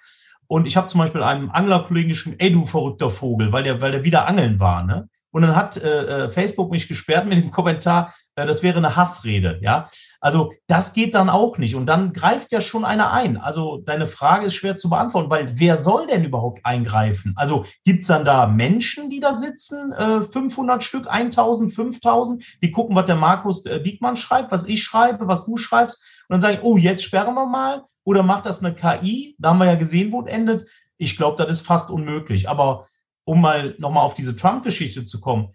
Und 0.46 0.66
ich 0.66 0.76
habe 0.76 0.86
zum 0.86 1.00
Beispiel 1.00 1.24
einem 1.24 1.50
Anglerkollegen 1.50 2.10
geschrieben, 2.10 2.36
ey 2.38 2.52
du 2.52 2.64
verrückter 2.66 3.10
Vogel, 3.10 3.50
weil 3.50 3.64
der, 3.64 3.80
weil 3.80 3.90
der 3.90 4.04
wieder 4.04 4.28
angeln 4.28 4.60
war, 4.60 4.84
ne? 4.84 5.08
Und 5.34 5.42
dann 5.42 5.56
hat 5.56 5.76
äh, 5.76 6.26
äh, 6.26 6.28
Facebook 6.28 6.70
mich 6.70 6.86
gesperrt 6.86 7.26
mit 7.26 7.42
dem 7.42 7.50
Kommentar, 7.50 8.14
äh, 8.36 8.46
das 8.46 8.62
wäre 8.62 8.78
eine 8.78 8.94
Hassrede. 8.94 9.58
Ja, 9.62 9.88
also 10.20 10.52
das 10.68 10.92
geht 10.92 11.12
dann 11.16 11.28
auch 11.28 11.58
nicht. 11.58 11.74
Und 11.74 11.86
dann 11.86 12.12
greift 12.12 12.52
ja 12.52 12.60
schon 12.60 12.84
einer 12.84 13.12
ein. 13.12 13.36
Also 13.36 13.78
deine 13.78 14.06
Frage 14.06 14.46
ist 14.46 14.54
schwer 14.54 14.76
zu 14.76 14.88
beantworten, 14.88 15.30
weil 15.30 15.58
wer 15.58 15.76
soll 15.76 16.06
denn 16.06 16.22
überhaupt 16.22 16.64
eingreifen? 16.64 17.32
Also 17.34 17.64
gibt's 17.84 18.06
dann 18.06 18.24
da 18.24 18.46
Menschen, 18.46 19.10
die 19.10 19.18
da 19.18 19.34
sitzen, 19.34 19.90
äh, 19.90 20.22
500 20.22 20.84
Stück, 20.84 21.08
1000, 21.10 21.74
5000, 21.74 22.44
die 22.62 22.70
gucken, 22.70 22.94
was 22.94 23.06
der 23.06 23.16
Markus 23.16 23.66
äh, 23.66 23.82
Diekmann 23.82 24.16
schreibt, 24.16 24.52
was 24.52 24.66
ich 24.66 24.84
schreibe, 24.84 25.26
was 25.26 25.46
du 25.46 25.56
schreibst, 25.56 26.00
und 26.28 26.34
dann 26.34 26.40
sagen, 26.42 26.60
oh, 26.62 26.76
jetzt 26.76 27.02
sperren 27.02 27.34
wir 27.34 27.46
mal. 27.46 27.82
oder 28.04 28.22
macht 28.22 28.46
das 28.46 28.62
eine 28.62 28.72
KI? 28.72 29.34
Da 29.40 29.48
haben 29.48 29.58
wir 29.58 29.66
ja 29.66 29.74
gesehen, 29.74 30.12
wo 30.12 30.20
es 30.20 30.28
endet. 30.28 30.68
Ich 30.96 31.16
glaube, 31.16 31.42
das 31.42 31.50
ist 31.50 31.66
fast 31.66 31.90
unmöglich. 31.90 32.48
Aber 32.48 32.86
um 33.24 33.40
mal 33.40 33.74
nochmal 33.78 34.04
auf 34.04 34.14
diese 34.14 34.36
Trump-Geschichte 34.36 35.06
zu 35.06 35.20
kommen, 35.20 35.54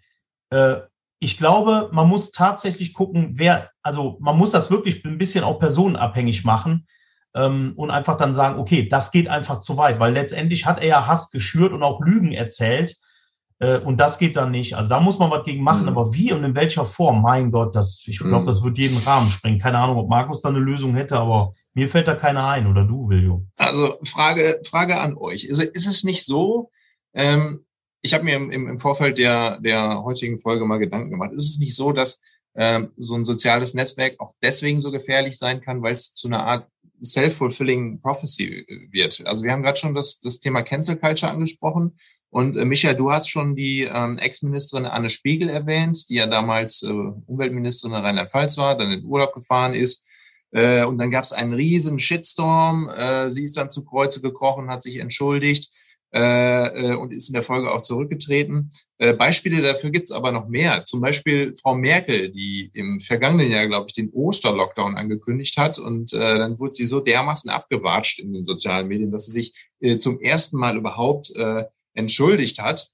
äh, 0.50 0.76
ich 1.20 1.36
glaube, 1.36 1.90
man 1.92 2.08
muss 2.08 2.30
tatsächlich 2.30 2.94
gucken, 2.94 3.32
wer, 3.34 3.70
also 3.82 4.16
man 4.20 4.38
muss 4.38 4.52
das 4.52 4.70
wirklich 4.70 5.04
ein 5.04 5.18
bisschen 5.18 5.44
auch 5.44 5.58
personenabhängig 5.58 6.44
machen 6.44 6.86
ähm, 7.34 7.74
und 7.76 7.90
einfach 7.90 8.16
dann 8.16 8.34
sagen, 8.34 8.58
okay, 8.58 8.88
das 8.88 9.12
geht 9.12 9.28
einfach 9.28 9.60
zu 9.60 9.76
weit, 9.76 10.00
weil 10.00 10.14
letztendlich 10.14 10.64
hat 10.64 10.80
er 10.80 10.88
ja 10.88 11.06
Hass 11.06 11.30
geschürt 11.30 11.72
und 11.72 11.82
auch 11.82 12.00
Lügen 12.00 12.32
erzählt. 12.32 12.96
Äh, 13.58 13.78
und 13.78 13.98
das 13.98 14.18
geht 14.18 14.36
dann 14.36 14.50
nicht. 14.50 14.74
Also 14.74 14.88
da 14.88 14.98
muss 14.98 15.18
man 15.18 15.30
was 15.30 15.44
gegen 15.44 15.62
machen. 15.62 15.82
Mhm. 15.82 15.88
Aber 15.88 16.14
wie 16.14 16.32
und 16.32 16.42
in 16.42 16.56
welcher 16.56 16.86
Form? 16.86 17.20
Mein 17.20 17.50
Gott, 17.52 17.76
das, 17.76 18.02
ich 18.06 18.18
glaube, 18.18 18.40
mhm. 18.40 18.46
das 18.46 18.62
wird 18.64 18.78
jeden 18.78 18.96
Rahmen 18.98 19.28
sprengen. 19.28 19.60
Keine 19.60 19.78
Ahnung, 19.78 19.98
ob 19.98 20.08
Markus 20.08 20.40
da 20.40 20.48
eine 20.48 20.58
Lösung 20.58 20.94
hätte, 20.94 21.18
aber 21.18 21.52
mir 21.74 21.90
fällt 21.90 22.08
da 22.08 22.14
keiner 22.14 22.48
ein. 22.48 22.66
Oder 22.66 22.84
du, 22.84 23.08
Wiljo? 23.10 23.44
Also 23.56 23.94
Frage, 24.04 24.60
Frage 24.68 24.98
an 24.98 25.16
euch. 25.16 25.44
Ist, 25.44 25.62
ist 25.62 25.86
es 25.86 26.02
nicht 26.02 26.24
so, 26.24 26.70
ähm, 27.14 27.64
ich 28.02 28.14
habe 28.14 28.24
mir 28.24 28.36
im, 28.36 28.50
im 28.50 28.78
Vorfeld 28.78 29.18
der, 29.18 29.60
der 29.60 30.02
heutigen 30.02 30.38
Folge 30.38 30.64
mal 30.64 30.78
Gedanken 30.78 31.10
gemacht. 31.10 31.32
Ist 31.32 31.50
es 31.50 31.58
nicht 31.58 31.74
so, 31.74 31.92
dass 31.92 32.22
ähm, 32.54 32.92
so 32.96 33.14
ein 33.14 33.24
soziales 33.24 33.74
Netzwerk 33.74 34.18
auch 34.20 34.34
deswegen 34.42 34.80
so 34.80 34.90
gefährlich 34.90 35.38
sein 35.38 35.60
kann, 35.60 35.82
weil 35.82 35.92
es 35.92 36.14
zu 36.14 36.28
einer 36.28 36.44
Art 36.44 36.68
self-fulfilling 37.02 38.00
prophecy 38.00 38.88
wird? 38.90 39.22
Also 39.26 39.44
wir 39.44 39.52
haben 39.52 39.62
gerade 39.62 39.78
schon 39.78 39.94
das, 39.94 40.20
das 40.20 40.40
Thema 40.40 40.62
Cancel 40.62 40.96
Culture 40.96 41.30
angesprochen. 41.30 41.98
Und 42.30 42.56
äh, 42.56 42.64
Michael, 42.64 42.96
du 42.96 43.12
hast 43.12 43.28
schon 43.28 43.56
die 43.56 43.82
ähm, 43.82 44.18
Ex-Ministerin 44.18 44.86
Anne 44.86 45.10
Spiegel 45.10 45.48
erwähnt, 45.48 46.08
die 46.08 46.14
ja 46.14 46.26
damals 46.26 46.82
äh, 46.82 46.88
Umweltministerin 46.88 47.96
in 47.96 48.02
Rheinland-Pfalz 48.02 48.56
war, 48.56 48.78
dann 48.78 48.92
in 48.92 49.04
Urlaub 49.04 49.34
gefahren 49.34 49.74
ist. 49.74 50.06
Äh, 50.52 50.84
und 50.84 50.98
dann 50.98 51.10
gab 51.10 51.24
es 51.24 51.32
einen 51.32 51.52
riesen 51.52 51.98
Shitstorm. 51.98 52.88
Äh, 52.88 53.30
sie 53.30 53.44
ist 53.44 53.56
dann 53.56 53.70
zu 53.70 53.84
Kreuze 53.84 54.22
gekrochen, 54.22 54.70
hat 54.70 54.82
sich 54.82 54.98
entschuldigt 54.98 55.70
äh, 56.12 56.90
äh, 56.92 56.94
und 56.96 57.12
ist 57.12 57.28
in 57.28 57.34
der 57.34 57.42
Folge 57.42 57.70
auch 57.70 57.82
zurückgetreten. 57.82 58.70
Äh, 58.98 59.14
Beispiele 59.14 59.62
dafür 59.62 59.90
gibt's 59.90 60.10
aber 60.10 60.32
noch 60.32 60.48
mehr. 60.48 60.84
Zum 60.84 61.00
Beispiel 61.00 61.54
Frau 61.56 61.76
Merkel, 61.76 62.32
die 62.32 62.70
im 62.74 62.98
vergangenen 62.98 63.50
Jahr, 63.50 63.66
glaube 63.68 63.86
ich, 63.88 63.94
den 63.94 64.10
Osterlockdown 64.10 64.96
angekündigt 64.96 65.56
hat 65.56 65.78
und 65.78 66.12
äh, 66.12 66.38
dann 66.38 66.58
wurde 66.58 66.72
sie 66.72 66.86
so 66.86 67.00
dermaßen 67.00 67.50
abgewatscht 67.50 68.18
in 68.18 68.32
den 68.32 68.44
sozialen 68.44 68.88
Medien, 68.88 69.12
dass 69.12 69.26
sie 69.26 69.32
sich 69.32 69.54
äh, 69.80 69.98
zum 69.98 70.20
ersten 70.20 70.58
Mal 70.58 70.76
überhaupt 70.76 71.30
äh, 71.36 71.64
entschuldigt 71.94 72.60
hat. 72.60 72.90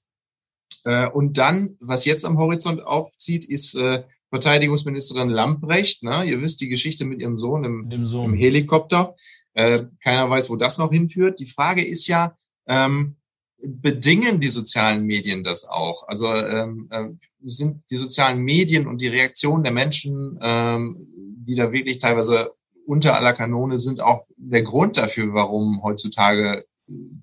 Äh, 0.85 1.09
und 1.09 1.37
dann, 1.37 1.77
was 1.79 2.05
jetzt 2.05 2.23
am 2.25 2.37
Horizont 2.37 2.81
aufzieht, 2.85 3.45
ist 3.45 3.75
äh, 3.75 4.03
Verteidigungsministerin 4.29 5.29
Lamprecht. 5.29 6.03
Ne? 6.03 6.25
Ihr 6.25 6.41
wisst 6.41 6.61
die 6.61 6.69
Geschichte 6.69 7.05
mit 7.05 7.19
ihrem 7.19 7.37
Sohn 7.37 7.63
im, 7.63 8.05
Sohn. 8.05 8.31
im 8.31 8.37
Helikopter. 8.37 9.15
Äh, 9.53 9.83
keiner 10.03 10.29
weiß, 10.29 10.49
wo 10.49 10.55
das 10.55 10.77
noch 10.77 10.91
hinführt. 10.91 11.39
Die 11.39 11.45
Frage 11.45 11.85
ist 11.85 12.07
ja, 12.07 12.37
ähm, 12.67 13.15
bedingen 13.59 14.39
die 14.39 14.49
sozialen 14.49 15.03
Medien 15.05 15.43
das 15.43 15.67
auch? 15.67 16.07
Also 16.07 16.33
ähm, 16.33 16.87
äh, 16.91 17.09
sind 17.43 17.83
die 17.89 17.95
sozialen 17.95 18.39
Medien 18.41 18.87
und 18.87 19.01
die 19.01 19.07
Reaktionen 19.07 19.63
der 19.63 19.73
Menschen, 19.73 20.37
ähm, 20.41 21.07
die 21.15 21.55
da 21.55 21.71
wirklich 21.71 21.97
teilweise 21.97 22.51
unter 22.85 23.15
aller 23.15 23.33
Kanone 23.33 23.79
sind, 23.79 23.99
auch 23.99 24.25
der 24.37 24.63
Grund 24.63 24.97
dafür, 24.97 25.33
warum 25.33 25.83
heutzutage 25.83 26.65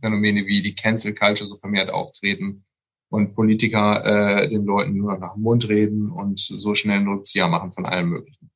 Phänomene 0.01 0.47
wie 0.47 0.63
die 0.63 0.75
Cancel 0.75 1.15
Culture 1.15 1.47
so 1.47 1.57
vermehrt 1.57 1.93
auftreten 1.93 2.65
und 3.09 3.35
Politiker 3.35 4.05
äh, 4.43 4.49
den 4.49 4.65
Leuten 4.65 4.95
nur 4.95 5.17
nach 5.17 5.35
dem 5.35 5.43
Mund 5.43 5.69
reden 5.69 6.11
und 6.11 6.39
so 6.39 6.75
schnell 6.75 7.07
Rückzieher 7.07 7.49
machen 7.49 7.73
von 7.73 7.87
allem 7.87 8.11
Möglichen. 8.11 8.51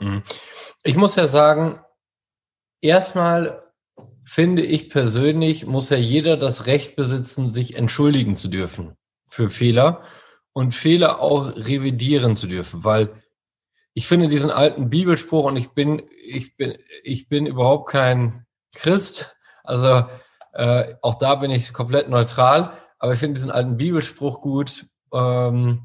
Mhm. 0.00 0.22
Ich 0.82 0.96
muss 0.96 1.16
ja 1.16 1.26
sagen, 1.26 1.80
erstmal 2.80 3.63
finde 4.24 4.62
ich 4.62 4.90
persönlich, 4.90 5.66
muss 5.66 5.90
ja 5.90 5.96
jeder 5.96 6.36
das 6.36 6.66
Recht 6.66 6.96
besitzen, 6.96 7.50
sich 7.50 7.76
entschuldigen 7.76 8.36
zu 8.36 8.48
dürfen 8.48 8.96
für 9.26 9.50
Fehler 9.50 10.02
und 10.52 10.74
Fehler 10.74 11.20
auch 11.20 11.54
revidieren 11.56 12.36
zu 12.36 12.46
dürfen, 12.46 12.84
weil 12.84 13.10
ich 13.92 14.06
finde 14.06 14.28
diesen 14.28 14.50
alten 14.50 14.90
Bibelspruch 14.90 15.44
und 15.44 15.56
ich 15.56 15.70
bin, 15.70 16.02
ich 16.24 16.56
bin, 16.56 16.76
ich 17.02 17.28
bin 17.28 17.46
überhaupt 17.46 17.90
kein 17.90 18.44
Christ, 18.74 19.36
also 19.62 20.04
äh, 20.52 20.94
auch 21.02 21.16
da 21.16 21.36
bin 21.36 21.50
ich 21.50 21.72
komplett 21.72 22.08
neutral, 22.08 22.72
aber 22.98 23.12
ich 23.12 23.18
finde 23.18 23.34
diesen 23.34 23.50
alten 23.50 23.76
Bibelspruch 23.76 24.40
gut. 24.40 24.86
Ähm, 25.12 25.84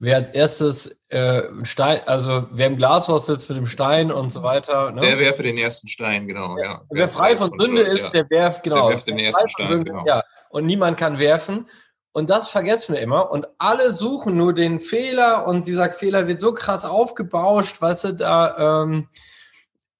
wer 0.00 0.16
als 0.16 0.30
erstes 0.30 0.98
äh, 1.10 1.42
Stein, 1.62 2.00
also 2.06 2.46
wer 2.50 2.66
im 2.66 2.76
Glashaus 2.76 3.26
sitzt 3.26 3.48
mit 3.48 3.58
dem 3.58 3.66
Stein 3.66 4.10
und 4.10 4.32
so 4.32 4.42
weiter. 4.42 4.90
Ne? 4.90 5.00
Der 5.00 5.18
werfe 5.18 5.42
den 5.42 5.58
ersten 5.58 5.88
Stein, 5.88 6.26
genau. 6.26 6.58
Ja. 6.58 6.82
Wer, 6.90 7.00
wer 7.00 7.08
frei 7.08 7.36
von 7.36 7.50
Sünde 7.56 7.82
ist, 7.82 7.98
ja. 7.98 8.10
der 8.10 8.28
werft 8.30 8.64
genau. 8.64 8.86
Der 8.86 8.94
werft 8.94 9.06
den 9.06 9.18
ersten 9.18 9.48
Stein, 9.48 9.68
Sünde, 9.68 9.84
genau. 9.84 10.04
Ja. 10.06 10.24
Und 10.48 10.66
niemand 10.66 10.96
kann 10.96 11.18
werfen. 11.18 11.68
Und 12.12 12.30
das 12.30 12.48
vergessen 12.48 12.94
wir 12.94 13.02
immer. 13.02 13.30
Und 13.30 13.46
alle 13.58 13.92
suchen 13.92 14.36
nur 14.36 14.52
den 14.54 14.80
Fehler 14.80 15.46
und 15.46 15.66
dieser 15.66 15.90
Fehler 15.90 16.26
wird 16.26 16.40
so 16.40 16.52
krass 16.54 16.84
aufgebauscht, 16.84 17.80
weißt 17.80 18.04
du, 18.04 18.14
da 18.14 18.82
ähm, 18.82 19.08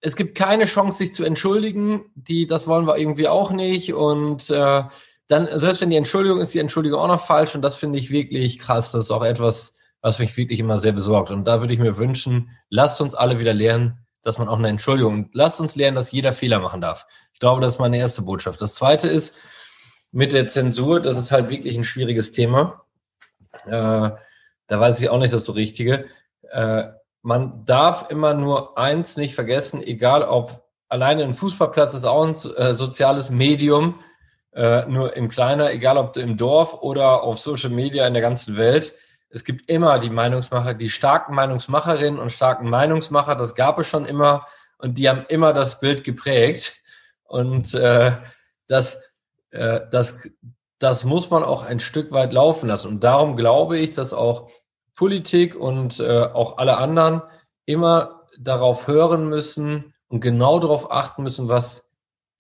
es 0.01 0.17
gibt 0.17 0.37
keine 0.37 0.65
Chance, 0.65 0.99
sich 0.99 1.13
zu 1.13 1.25
entschuldigen. 1.25 2.11
Die, 2.15 2.47
das 2.47 2.67
wollen 2.67 2.87
wir 2.87 2.97
irgendwie 2.97 3.29
auch 3.29 3.53
nicht. 3.53 3.93
Und 3.93 4.49
äh, 4.49 4.83
dann, 5.29 5.47
selbst 5.59 5.83
wenn 5.83 5.91
die 5.91 5.97
Entschuldigung 5.97 6.41
ist, 6.41 6.55
die 6.55 6.59
Entschuldigung 6.59 6.99
auch 6.99 7.07
noch 7.07 7.25
falsch. 7.25 7.55
Und 7.55 7.61
das 7.61 7.77
finde 7.77 7.99
ich 7.99 8.11
wirklich 8.11 8.59
krass. 8.59 8.93
Das 8.93 9.03
ist 9.03 9.11
auch 9.11 9.23
etwas, 9.23 9.77
was 10.03 10.19
mich 10.19 10.37
wirklich 10.37 10.61
immer 10.61 10.79
sehr 10.79 10.93
besorgt. 10.93 11.31
Und 11.31 11.45
da 11.45 11.61
würde 11.61 11.75
ich 11.75 11.81
mir 11.81 11.99
wünschen, 11.99 12.51
lasst 12.69 13.01
uns 13.01 13.15
alle 13.15 13.39
wieder 13.39 13.55
lernen, 13.55 13.99
dass 14.23 14.39
man 14.39 14.49
auch 14.49 14.59
eine 14.59 14.69
Entschuldigung, 14.69 15.31
lasst 15.33 15.61
uns 15.61 15.77
lernen, 15.77 15.95
dass 15.95 16.13
jeder 16.13 16.33
Fehler 16.33 16.61
machen 16.61 16.81
darf. 16.81 17.07
Ich 17.33 17.41
glaube, 17.41 17.61
das 17.61 17.75
ist 17.75 17.79
meine 17.79 17.99
erste 17.99 18.23
Botschaft. 18.23 18.61
Das 18.61 18.75
zweite 18.75 19.09
ist 19.09 19.37
mit 20.13 20.33
der 20.33 20.49
Zensur, 20.49 21.01
das 21.01 21.17
ist 21.17 21.33
halt 21.33 21.51
wirklich 21.51 21.77
ein 21.77 21.85
schwieriges 21.85 22.31
Thema. 22.31 22.85
Äh, 23.67 24.11
da 24.67 24.81
weiß 24.81 25.01
ich 25.01 25.09
auch 25.11 25.19
nicht 25.19 25.33
das 25.33 25.45
so 25.45 25.53
Richtige. 25.53 26.07
Äh, 26.51 26.89
man 27.23 27.65
darf 27.65 28.11
immer 28.11 28.35
nur 28.35 28.79
eins 28.79 29.17
nicht 29.17 29.35
vergessen, 29.35 29.83
egal 29.83 30.23
ob 30.23 30.65
alleine 30.89 31.25
ein 31.25 31.35
Fußballplatz 31.35 31.95
ist 31.95 32.05
auch 32.05 32.25
ein 32.25 32.35
äh, 32.57 32.75
soziales 32.75 33.31
Medium, 33.31 34.01
äh, 34.53 34.85
nur 34.87 35.17
im 35.17 35.29
Kleiner, 35.29 35.71
egal 35.73 35.97
ob 35.97 36.17
im 36.17 36.37
Dorf 36.37 36.83
oder 36.83 37.23
auf 37.23 37.39
Social 37.39 37.71
Media 37.71 38.07
in 38.07 38.15
der 38.15 38.23
ganzen 38.23 38.57
Welt. 38.57 38.95
Es 39.31 39.45
gibt 39.45 39.71
immer 39.71 39.99
die 40.01 40.11
Meinungsmacher, 40.11 40.75
die 40.75 40.91
starken 40.91 41.35
Meinungsmacherinnen 41.35 42.19
und 42.19 42.33
starken 42.33 42.69
Meinungsmacher, 42.69 43.37
das 43.37 43.55
gab 43.55 43.79
es 43.79 43.89
schon 43.89 44.05
immer 44.05 44.47
und 44.79 44.99
die 44.99 45.09
haben 45.09 45.25
immer 45.29 45.53
das 45.53 45.79
Bild 45.79 46.05
geprägt. 46.05 46.75
Und 47.23 47.75
äh, 47.75 48.13
das, 48.67 49.01
äh, 49.51 49.81
das, 49.91 50.29
das 50.79 51.05
muss 51.05 51.31
man 51.31 51.45
auch 51.45 51.63
ein 51.63 51.79
Stück 51.79 52.11
weit 52.11 52.33
laufen 52.33 52.69
lassen. 52.69 52.89
Und 52.89 53.05
darum 53.05 53.37
glaube 53.37 53.79
ich, 53.79 53.93
dass 53.93 54.13
auch 54.13 54.51
Politik 54.97 55.55
und 55.55 56.01
äh, 56.01 56.23
auch 56.23 56.59
alle 56.59 56.79
anderen 56.79 57.23
immer 57.67 58.27
darauf 58.39 58.89
hören 58.89 59.29
müssen 59.29 59.95
und 60.09 60.21
genau 60.21 60.59
darauf 60.59 60.91
achten 60.91 61.23
müssen, 61.23 61.49
was 61.49 61.91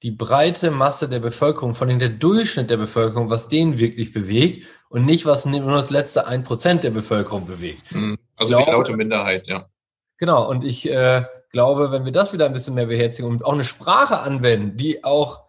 die 0.02 0.10
breite 0.10 0.70
Masse 0.70 1.08
der 1.08 1.20
Bevölkerung, 1.20 1.74
von 1.74 1.88
denen 1.88 2.00
der 2.00 2.08
Durchschnitt 2.08 2.70
der 2.70 2.78
Bevölkerung, 2.78 3.30
was 3.30 3.48
den 3.48 3.78
wirklich 3.78 4.12
bewegt 4.12 4.66
und 4.90 5.06
nicht, 5.06 5.24
was 5.24 5.46
nur 5.46 5.72
das 5.72 5.88
letzte 5.88 6.26
ein 6.26 6.44
Prozent 6.44 6.84
der 6.84 6.90
Bevölkerung 6.90 7.46
bewegt. 7.46 7.90
Mhm. 7.92 8.18
Also 8.36 8.52
glaube, 8.52 8.64
die 8.66 8.76
laute 8.76 8.96
Minderheit, 8.96 9.48
ja. 9.48 9.70
Genau, 10.18 10.46
und 10.50 10.64
ich 10.64 10.90
äh, 10.90 11.24
glaube, 11.52 11.92
wenn 11.92 12.04
wir 12.04 12.12
das 12.12 12.34
wieder 12.34 12.44
ein 12.44 12.52
bisschen 12.52 12.74
mehr 12.74 12.86
beherzigen 12.86 13.30
und 13.30 13.44
auch 13.44 13.54
eine 13.54 13.64
Sprache 13.64 14.18
anwenden, 14.18 14.76
die 14.76 15.02
auch 15.04 15.44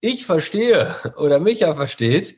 ich 0.00 0.26
verstehe 0.26 0.92
oder 1.16 1.38
Micha 1.38 1.74
versteht, 1.74 2.36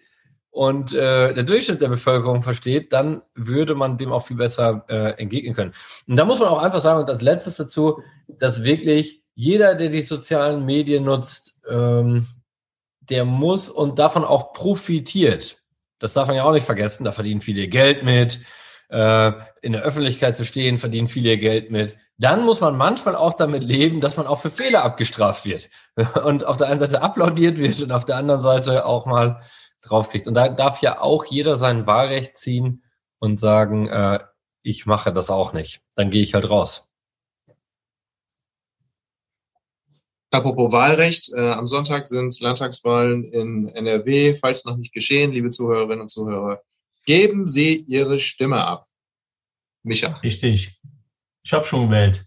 und 0.52 0.92
äh, 0.92 1.33
der 1.33 1.44
Durchschnitt 1.44 1.81
der 1.81 1.88
Bevölkerung 1.88 2.42
versteht, 2.42 2.92
dann 2.92 3.22
würde 3.35 3.74
man 3.74 3.96
dem 3.96 4.12
auch 4.12 4.26
viel 4.26 4.37
besser 4.37 4.85
äh, 4.88 5.18
entgegnen 5.18 5.55
können. 5.55 5.72
Und 6.07 6.16
da 6.16 6.26
muss 6.26 6.40
man 6.40 6.48
auch 6.48 6.59
einfach 6.59 6.81
sagen, 6.81 7.00
und 7.00 7.09
als 7.09 7.22
letztes 7.22 7.57
dazu, 7.57 8.02
dass 8.28 8.62
wirklich 8.62 9.22
jeder, 9.35 9.74
der 9.74 9.88
die 9.88 10.02
sozialen 10.02 10.66
Medien 10.66 11.05
nutzt, 11.05 11.62
ähm, 11.66 12.26
der 13.00 13.24
muss 13.24 13.70
und 13.70 13.98
davon 13.98 14.24
auch 14.24 14.52
profitiert. 14.52 15.62
Das 16.03 16.15
darf 16.15 16.27
man 16.27 16.37
ja 16.37 16.43
auch 16.43 16.53
nicht 16.53 16.67
vergessen, 16.67 17.05
da 17.05 17.12
verdienen 17.12 17.41
viele 17.41 17.69
Geld 17.69 18.03
mit, 18.03 18.41
äh, 18.88 19.33
in 19.62 19.73
der 19.73 19.83
Öffentlichkeit 19.83 20.37
zu 20.37 20.45
stehen, 20.45 20.77
verdienen 20.77 21.07
viele 21.07 21.38
Geld 21.38 21.71
mit. 21.71 21.97
Dann 22.19 22.45
muss 22.45 22.61
man 22.61 22.77
manchmal 22.77 23.15
auch 23.15 23.35
damit 23.35 23.62
leben, 23.62 24.01
dass 24.01 24.17
man 24.17 24.27
auch 24.27 24.41
für 24.41 24.51
Fehler 24.51 24.83
abgestraft 24.83 25.45
wird 25.45 25.71
und 26.25 26.45
auf 26.45 26.57
der 26.57 26.67
einen 26.67 26.81
Seite 26.81 27.03
applaudiert 27.03 27.57
wird 27.57 27.81
und 27.81 27.93
auf 27.93 28.05
der 28.05 28.17
anderen 28.17 28.41
Seite 28.41 28.85
auch 28.85 29.07
mal 29.07 29.43
draufkriegt. 29.81 30.27
Und 30.27 30.35
da 30.35 30.49
darf 30.49 30.83
ja 30.83 31.01
auch 31.01 31.25
jeder 31.25 31.55
sein 31.55 31.87
Wahlrecht 31.87 32.37
ziehen 32.37 32.83
und 33.21 33.38
sagen, 33.38 33.87
äh, 33.87 34.19
ich 34.62 34.87
mache 34.87 35.12
das 35.12 35.31
auch 35.31 35.53
nicht. 35.53 35.83
Dann 35.95 36.11
gehe 36.11 36.23
ich 36.23 36.35
halt 36.35 36.51
raus. 36.51 36.88
Apropos 40.33 40.73
Wahlrecht, 40.73 41.31
äh, 41.35 41.51
am 41.51 41.66
Sonntag 41.66 42.07
sind 42.07 42.40
Landtagswahlen 42.40 43.25
in 43.25 43.68
NRW. 43.68 44.35
Falls 44.37 44.64
noch 44.64 44.79
nicht 44.79 44.95
geschehen, 44.95 45.31
liebe 45.31 45.51
Zuhörerinnen 45.51 46.01
und 46.01 46.09
Zuhörer, 46.09 46.62
geben 47.05 47.47
Sie 47.47 47.81
Ihre 47.87 48.18
Stimme 48.18 48.64
ab. 48.66 48.87
Micha. 49.83 50.16
Richtig. 50.23 50.81
Ich 51.45 51.53
habe 51.53 51.66
schon 51.66 51.90
gewählt. 51.90 52.25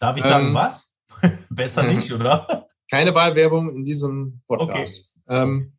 Darf 0.00 0.16
ich 0.16 0.24
sagen, 0.24 0.48
ähm, 0.48 0.54
was? 0.54 0.92
Besser 1.50 1.82
nicht, 1.94 2.12
oder? 2.12 2.68
Keine 2.90 3.14
Wahlwerbung 3.14 3.76
in 3.76 3.84
diesem 3.84 4.42
Podcast. 4.48 5.16
Okay. 5.26 5.42
Ähm, 5.42 5.78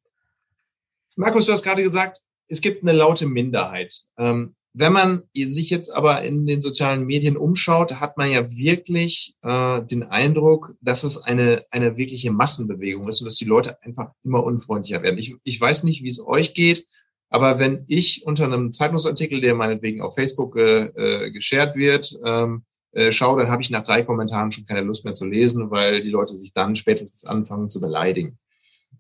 Markus, 1.18 1.46
du 1.46 1.52
hast 1.52 1.64
gerade 1.64 1.84
gesagt, 1.84 2.20
es 2.48 2.62
gibt 2.62 2.84
eine 2.84 2.94
laute 2.94 3.26
Minderheit. 3.26 3.94
Ähm, 4.18 4.56
wenn 4.80 4.94
man 4.94 5.24
sich 5.36 5.70
jetzt 5.70 5.94
aber 5.94 6.24
in 6.24 6.46
den 6.46 6.62
sozialen 6.62 7.06
Medien 7.06 7.36
umschaut, 7.36 8.00
hat 8.00 8.18
man 8.18 8.32
ja 8.32 8.50
wirklich 8.50 9.36
äh, 9.42 9.82
den 9.84 10.04
Eindruck, 10.04 10.74
dass 10.80 11.04
es 11.04 11.22
eine, 11.22 11.66
eine 11.70 11.98
wirkliche 11.98 12.32
Massenbewegung 12.32 13.10
ist 13.10 13.20
und 13.20 13.26
dass 13.26 13.36
die 13.36 13.46
Leute 13.46 13.82
einfach 13.84 14.12
immer 14.24 14.42
unfreundlicher 14.42 15.04
werden. 15.04 15.18
Ich, 15.18 15.36
ich 15.44 15.60
weiß 15.60 15.84
nicht, 15.84 16.02
wie 16.02 16.08
es 16.08 16.26
euch 16.26 16.54
geht, 16.54 16.86
aber 17.30 17.60
wenn 17.60 17.84
ich 17.88 18.26
unter 18.26 18.46
einem 18.46 18.72
Zeitungsartikel, 18.72 19.42
der 19.42 19.54
meinetwegen 19.54 20.02
auf 20.02 20.16
Facebook 20.16 20.56
äh, 20.56 20.86
äh, 20.86 21.32
geshared 21.32 21.76
wird, 21.76 22.18
ähm, 22.26 22.64
äh, 22.94 23.12
schaue, 23.12 23.42
dann 23.42 23.52
habe 23.52 23.62
ich 23.62 23.72
nach 23.72 23.84
drei 23.84 24.04
Kommentaren 24.04 24.54
schon 24.54 24.66
keine 24.66 24.82
Lust 24.82 25.04
mehr 25.04 25.14
zu 25.14 25.26
lesen, 25.26 25.72
weil 25.72 26.02
die 26.02 26.10
Leute 26.10 26.38
sich 26.38 26.54
dann 26.54 26.78
spätestens 26.78 27.26
anfangen 27.26 27.70
zu 27.70 27.82
beleidigen. 27.82 28.40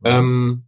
Ähm, 0.03 0.65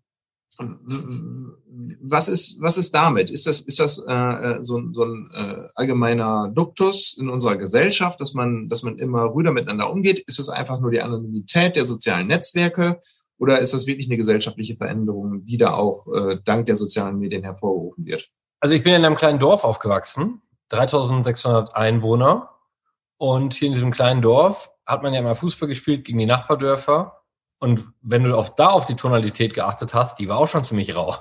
was 2.01 2.27
ist, 2.27 2.61
was 2.61 2.77
ist 2.77 2.93
damit? 2.93 3.31
Ist 3.31 3.47
das, 3.47 3.61
ist 3.61 3.79
das 3.79 4.03
äh, 4.07 4.13
äh, 4.13 4.63
so, 4.63 4.81
so 4.91 5.03
ein 5.03 5.29
äh, 5.33 5.67
allgemeiner 5.75 6.51
Duktus 6.53 7.17
in 7.17 7.29
unserer 7.29 7.57
Gesellschaft, 7.57 8.19
dass 8.19 8.33
man, 8.33 8.69
dass 8.69 8.83
man 8.83 8.97
immer 8.97 9.33
rüder 9.33 9.51
miteinander 9.51 9.91
umgeht? 9.91 10.19
Ist 10.27 10.39
das 10.39 10.49
einfach 10.49 10.79
nur 10.79 10.91
die 10.91 11.01
Anonymität 11.01 11.75
der 11.75 11.85
sozialen 11.85 12.27
Netzwerke? 12.27 12.99
Oder 13.37 13.59
ist 13.59 13.73
das 13.73 13.87
wirklich 13.87 14.07
eine 14.07 14.17
gesellschaftliche 14.17 14.75
Veränderung, 14.75 15.45
die 15.45 15.57
da 15.57 15.73
auch 15.73 16.07
äh, 16.13 16.37
dank 16.45 16.67
der 16.67 16.75
sozialen 16.75 17.17
Medien 17.17 17.43
hervorgerufen 17.43 18.05
wird? 18.05 18.29
Also 18.59 18.75
ich 18.75 18.83
bin 18.83 18.93
in 18.93 19.03
einem 19.03 19.15
kleinen 19.15 19.39
Dorf 19.39 19.63
aufgewachsen, 19.63 20.41
3600 20.69 21.75
Einwohner. 21.75 22.49
Und 23.17 23.53
hier 23.53 23.67
in 23.67 23.73
diesem 23.73 23.91
kleinen 23.91 24.21
Dorf 24.21 24.71
hat 24.85 25.03
man 25.03 25.13
ja 25.13 25.21
mal 25.21 25.35
Fußball 25.35 25.67
gespielt 25.67 26.05
gegen 26.05 26.19
die 26.19 26.25
Nachbardörfer. 26.25 27.20
Und 27.61 27.93
wenn 28.01 28.23
du 28.23 28.35
auf, 28.35 28.55
da 28.55 28.69
auf 28.69 28.85
die 28.85 28.95
Tonalität 28.95 29.53
geachtet 29.53 29.93
hast, 29.93 30.17
die 30.17 30.27
war 30.27 30.39
auch 30.39 30.47
schon 30.47 30.63
ziemlich 30.63 30.95
rau. 30.95 31.15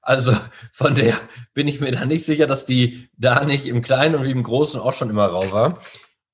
Also 0.00 0.32
von 0.72 0.94
der 0.94 1.14
bin 1.52 1.66
ich 1.66 1.80
mir 1.80 1.90
da 1.90 2.06
nicht 2.06 2.24
sicher, 2.24 2.46
dass 2.46 2.64
die 2.64 3.10
da 3.18 3.44
nicht 3.44 3.66
im 3.66 3.82
Kleinen 3.82 4.14
und 4.14 4.24
wie 4.24 4.30
im 4.30 4.44
Großen 4.44 4.80
auch 4.80 4.92
schon 4.92 5.10
immer 5.10 5.26
rau 5.26 5.50
war. 5.50 5.78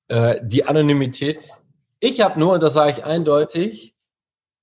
Äh, 0.08 0.40
die 0.42 0.66
Anonymität. 0.66 1.40
Ich 2.00 2.20
habe 2.20 2.38
nur, 2.38 2.52
und 2.52 2.62
das 2.62 2.74
sage 2.74 2.90
ich 2.92 3.04
eindeutig, 3.04 3.96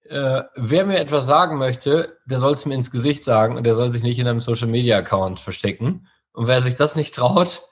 äh, 0.08 0.43
wer 0.56 0.86
mir 0.86 0.99
etwas 0.99 1.25
sagen 1.25 1.58
möchte, 1.58 2.19
der 2.25 2.39
soll 2.39 2.53
es 2.53 2.67
mir 2.67 2.75
ins 2.75 2.91
Gesicht 2.91 3.23
sagen 3.23 3.58
und 3.58 3.63
der 3.63 3.73
soll 3.73 3.91
sich 3.91 4.03
nicht 4.03 4.19
in 4.19 4.27
einem 4.27 4.41
Social 4.41 4.67
Media 4.67 4.99
Account 4.99 5.39
verstecken. 5.39 6.08
Und 6.34 6.45
wer 6.45 6.62
sich 6.62 6.75
das 6.75 6.95
nicht 6.95 7.15
traut, 7.15 7.63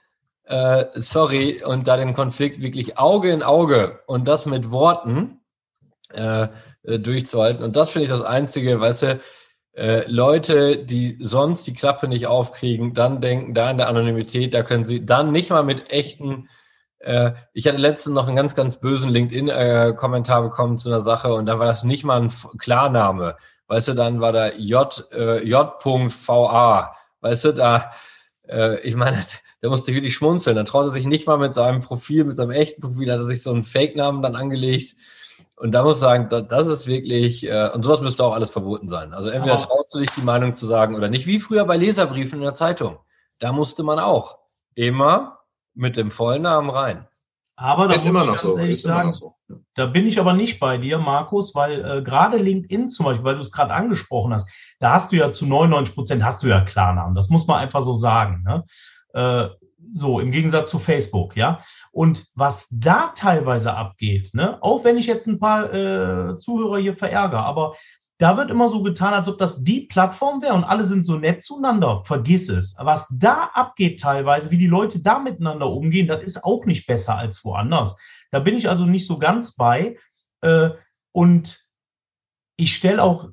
äh, 0.44 0.86
sorry, 0.94 1.62
und 1.64 1.86
da 1.86 1.96
den 1.96 2.14
Konflikt 2.14 2.60
wirklich 2.60 2.98
Auge 2.98 3.30
in 3.30 3.44
Auge 3.44 4.00
und 4.06 4.26
das 4.26 4.44
mit 4.44 4.72
Worten 4.72 5.38
äh, 6.84 6.98
durchzuhalten. 6.98 7.64
Und 7.64 7.76
das 7.76 7.90
finde 7.90 8.04
ich 8.04 8.10
das 8.10 8.22
Einzige, 8.22 8.80
weißt 8.80 9.02
du, 9.02 9.20
äh, 9.74 10.10
Leute, 10.10 10.78
die 10.78 11.16
sonst 11.20 11.66
die 11.66 11.74
Klappe 11.74 12.08
nicht 12.08 12.26
aufkriegen, 12.26 12.94
dann 12.94 13.20
denken, 13.20 13.54
da 13.54 13.70
in 13.70 13.78
der 13.78 13.88
Anonymität, 13.88 14.54
da 14.54 14.62
können 14.62 14.84
sie 14.84 15.06
dann 15.06 15.32
nicht 15.32 15.50
mal 15.50 15.64
mit 15.64 15.90
echten 15.92 16.48
äh, 17.02 17.32
ich 17.52 17.66
hatte 17.66 17.78
letztens 17.78 18.14
noch 18.14 18.26
einen 18.26 18.36
ganz, 18.36 18.54
ganz 18.54 18.80
bösen 18.80 19.10
LinkedIn-Kommentar 19.10 20.42
bekommen 20.42 20.78
zu 20.78 20.88
einer 20.88 21.00
Sache 21.00 21.34
und 21.34 21.46
da 21.46 21.58
war 21.58 21.66
das 21.66 21.84
nicht 21.84 22.04
mal 22.04 22.22
ein 22.22 22.32
Klarname. 22.58 23.36
Weißt 23.66 23.88
du, 23.88 23.94
dann 23.94 24.20
war 24.20 24.32
da 24.32 24.50
J, 24.52 25.08
äh, 25.12 25.42
J.VA. 25.44 26.94
Weißt 27.20 27.44
du, 27.44 27.52
da, 27.52 27.90
äh, 28.48 28.80
ich 28.80 28.96
meine, 28.96 29.24
da 29.60 29.68
musste 29.68 29.90
ich 29.90 29.96
wirklich 29.96 30.14
schmunzeln. 30.14 30.56
Dann 30.56 30.66
traut 30.66 30.86
er 30.86 30.90
sich 30.90 31.06
nicht 31.06 31.26
mal 31.26 31.38
mit 31.38 31.54
seinem 31.54 31.80
Profil, 31.80 32.24
mit 32.24 32.36
seinem 32.36 32.50
echten 32.50 32.82
Profil, 32.82 33.10
hat 33.10 33.18
er 33.18 33.26
sich 33.26 33.42
so 33.42 33.52
einen 33.52 33.64
Fake-Namen 33.64 34.22
dann 34.22 34.36
angelegt. 34.36 34.94
Und 35.62 35.70
da 35.70 35.84
muss 35.84 35.98
ich 35.98 36.00
sagen, 36.00 36.28
das 36.48 36.66
ist 36.66 36.88
wirklich, 36.88 37.48
äh, 37.48 37.70
und 37.72 37.84
sowas 37.84 38.00
müsste 38.00 38.24
auch 38.24 38.32
alles 38.32 38.50
verboten 38.50 38.88
sein. 38.88 39.14
Also 39.14 39.30
entweder 39.30 39.58
traust 39.58 39.94
du 39.94 40.00
dich 40.00 40.10
die 40.10 40.22
Meinung 40.22 40.54
zu 40.54 40.66
sagen 40.66 40.96
oder 40.96 41.08
nicht, 41.08 41.28
wie 41.28 41.38
früher 41.38 41.64
bei 41.64 41.76
Leserbriefen 41.76 42.40
in 42.40 42.44
der 42.44 42.52
Zeitung. 42.52 42.98
Da 43.38 43.52
musste 43.52 43.84
man 43.84 44.00
auch 44.00 44.38
immer 44.74 45.38
mit 45.72 45.96
dem 45.96 46.10
Vollnamen 46.10 46.68
rein. 46.68 47.06
Aber 47.54 47.94
ist 47.94 48.04
immer 48.04 48.24
noch 48.24 48.38
so. 48.38 48.58
Ist 48.58 48.82
sagen, 48.82 48.94
immer 48.94 49.04
noch 49.04 49.12
so. 49.12 49.36
Da 49.76 49.86
bin 49.86 50.08
ich 50.08 50.18
aber 50.18 50.32
nicht 50.32 50.58
bei 50.58 50.78
dir, 50.78 50.98
Markus, 50.98 51.54
weil 51.54 51.84
äh, 51.84 52.02
gerade 52.02 52.38
LinkedIn 52.38 52.88
zum 52.88 53.06
Beispiel, 53.06 53.24
weil 53.24 53.36
du 53.36 53.42
es 53.42 53.52
gerade 53.52 53.72
angesprochen 53.72 54.34
hast, 54.34 54.50
da 54.80 54.94
hast 54.94 55.12
du 55.12 55.16
ja 55.16 55.30
zu 55.30 55.46
99 55.46 55.94
Prozent 55.94 56.24
hast 56.24 56.42
du 56.42 56.48
ja 56.48 56.64
Klarnamen. 56.64 57.14
Das 57.14 57.28
muss 57.28 57.46
man 57.46 57.60
einfach 57.60 57.82
so 57.82 57.94
sagen. 57.94 58.42
Ne? 58.42 58.64
Äh, 59.14 59.48
so, 59.90 60.20
im 60.20 60.30
Gegensatz 60.30 60.70
zu 60.70 60.78
Facebook, 60.78 61.36
ja. 61.36 61.62
Und 61.90 62.26
was 62.34 62.68
da 62.70 63.12
teilweise 63.14 63.74
abgeht, 63.74 64.30
ne, 64.34 64.58
auch 64.62 64.84
wenn 64.84 64.98
ich 64.98 65.06
jetzt 65.06 65.26
ein 65.26 65.38
paar 65.38 65.72
äh, 65.72 66.38
Zuhörer 66.38 66.78
hier 66.78 66.96
verärgere, 66.96 67.44
aber 67.44 67.74
da 68.18 68.36
wird 68.36 68.50
immer 68.50 68.68
so 68.68 68.84
getan, 68.84 69.14
als 69.14 69.28
ob 69.28 69.38
das 69.38 69.64
die 69.64 69.86
Plattform 69.86 70.42
wäre 70.42 70.54
und 70.54 70.62
alle 70.62 70.84
sind 70.84 71.04
so 71.04 71.16
nett 71.16 71.42
zueinander. 71.42 72.02
Vergiss 72.04 72.48
es. 72.48 72.76
Was 72.78 73.08
da 73.18 73.50
abgeht 73.52 73.98
teilweise, 73.98 74.52
wie 74.52 74.58
die 74.58 74.68
Leute 74.68 75.00
da 75.00 75.18
miteinander 75.18 75.68
umgehen, 75.68 76.06
das 76.06 76.22
ist 76.22 76.44
auch 76.44 76.64
nicht 76.64 76.86
besser 76.86 77.18
als 77.18 77.44
woanders. 77.44 77.96
Da 78.30 78.38
bin 78.38 78.56
ich 78.56 78.68
also 78.68 78.86
nicht 78.86 79.08
so 79.08 79.18
ganz 79.18 79.56
bei. 79.56 79.96
Äh, 80.40 80.70
und 81.10 81.66
ich 82.56 82.76
stelle 82.76 83.02
auch 83.02 83.30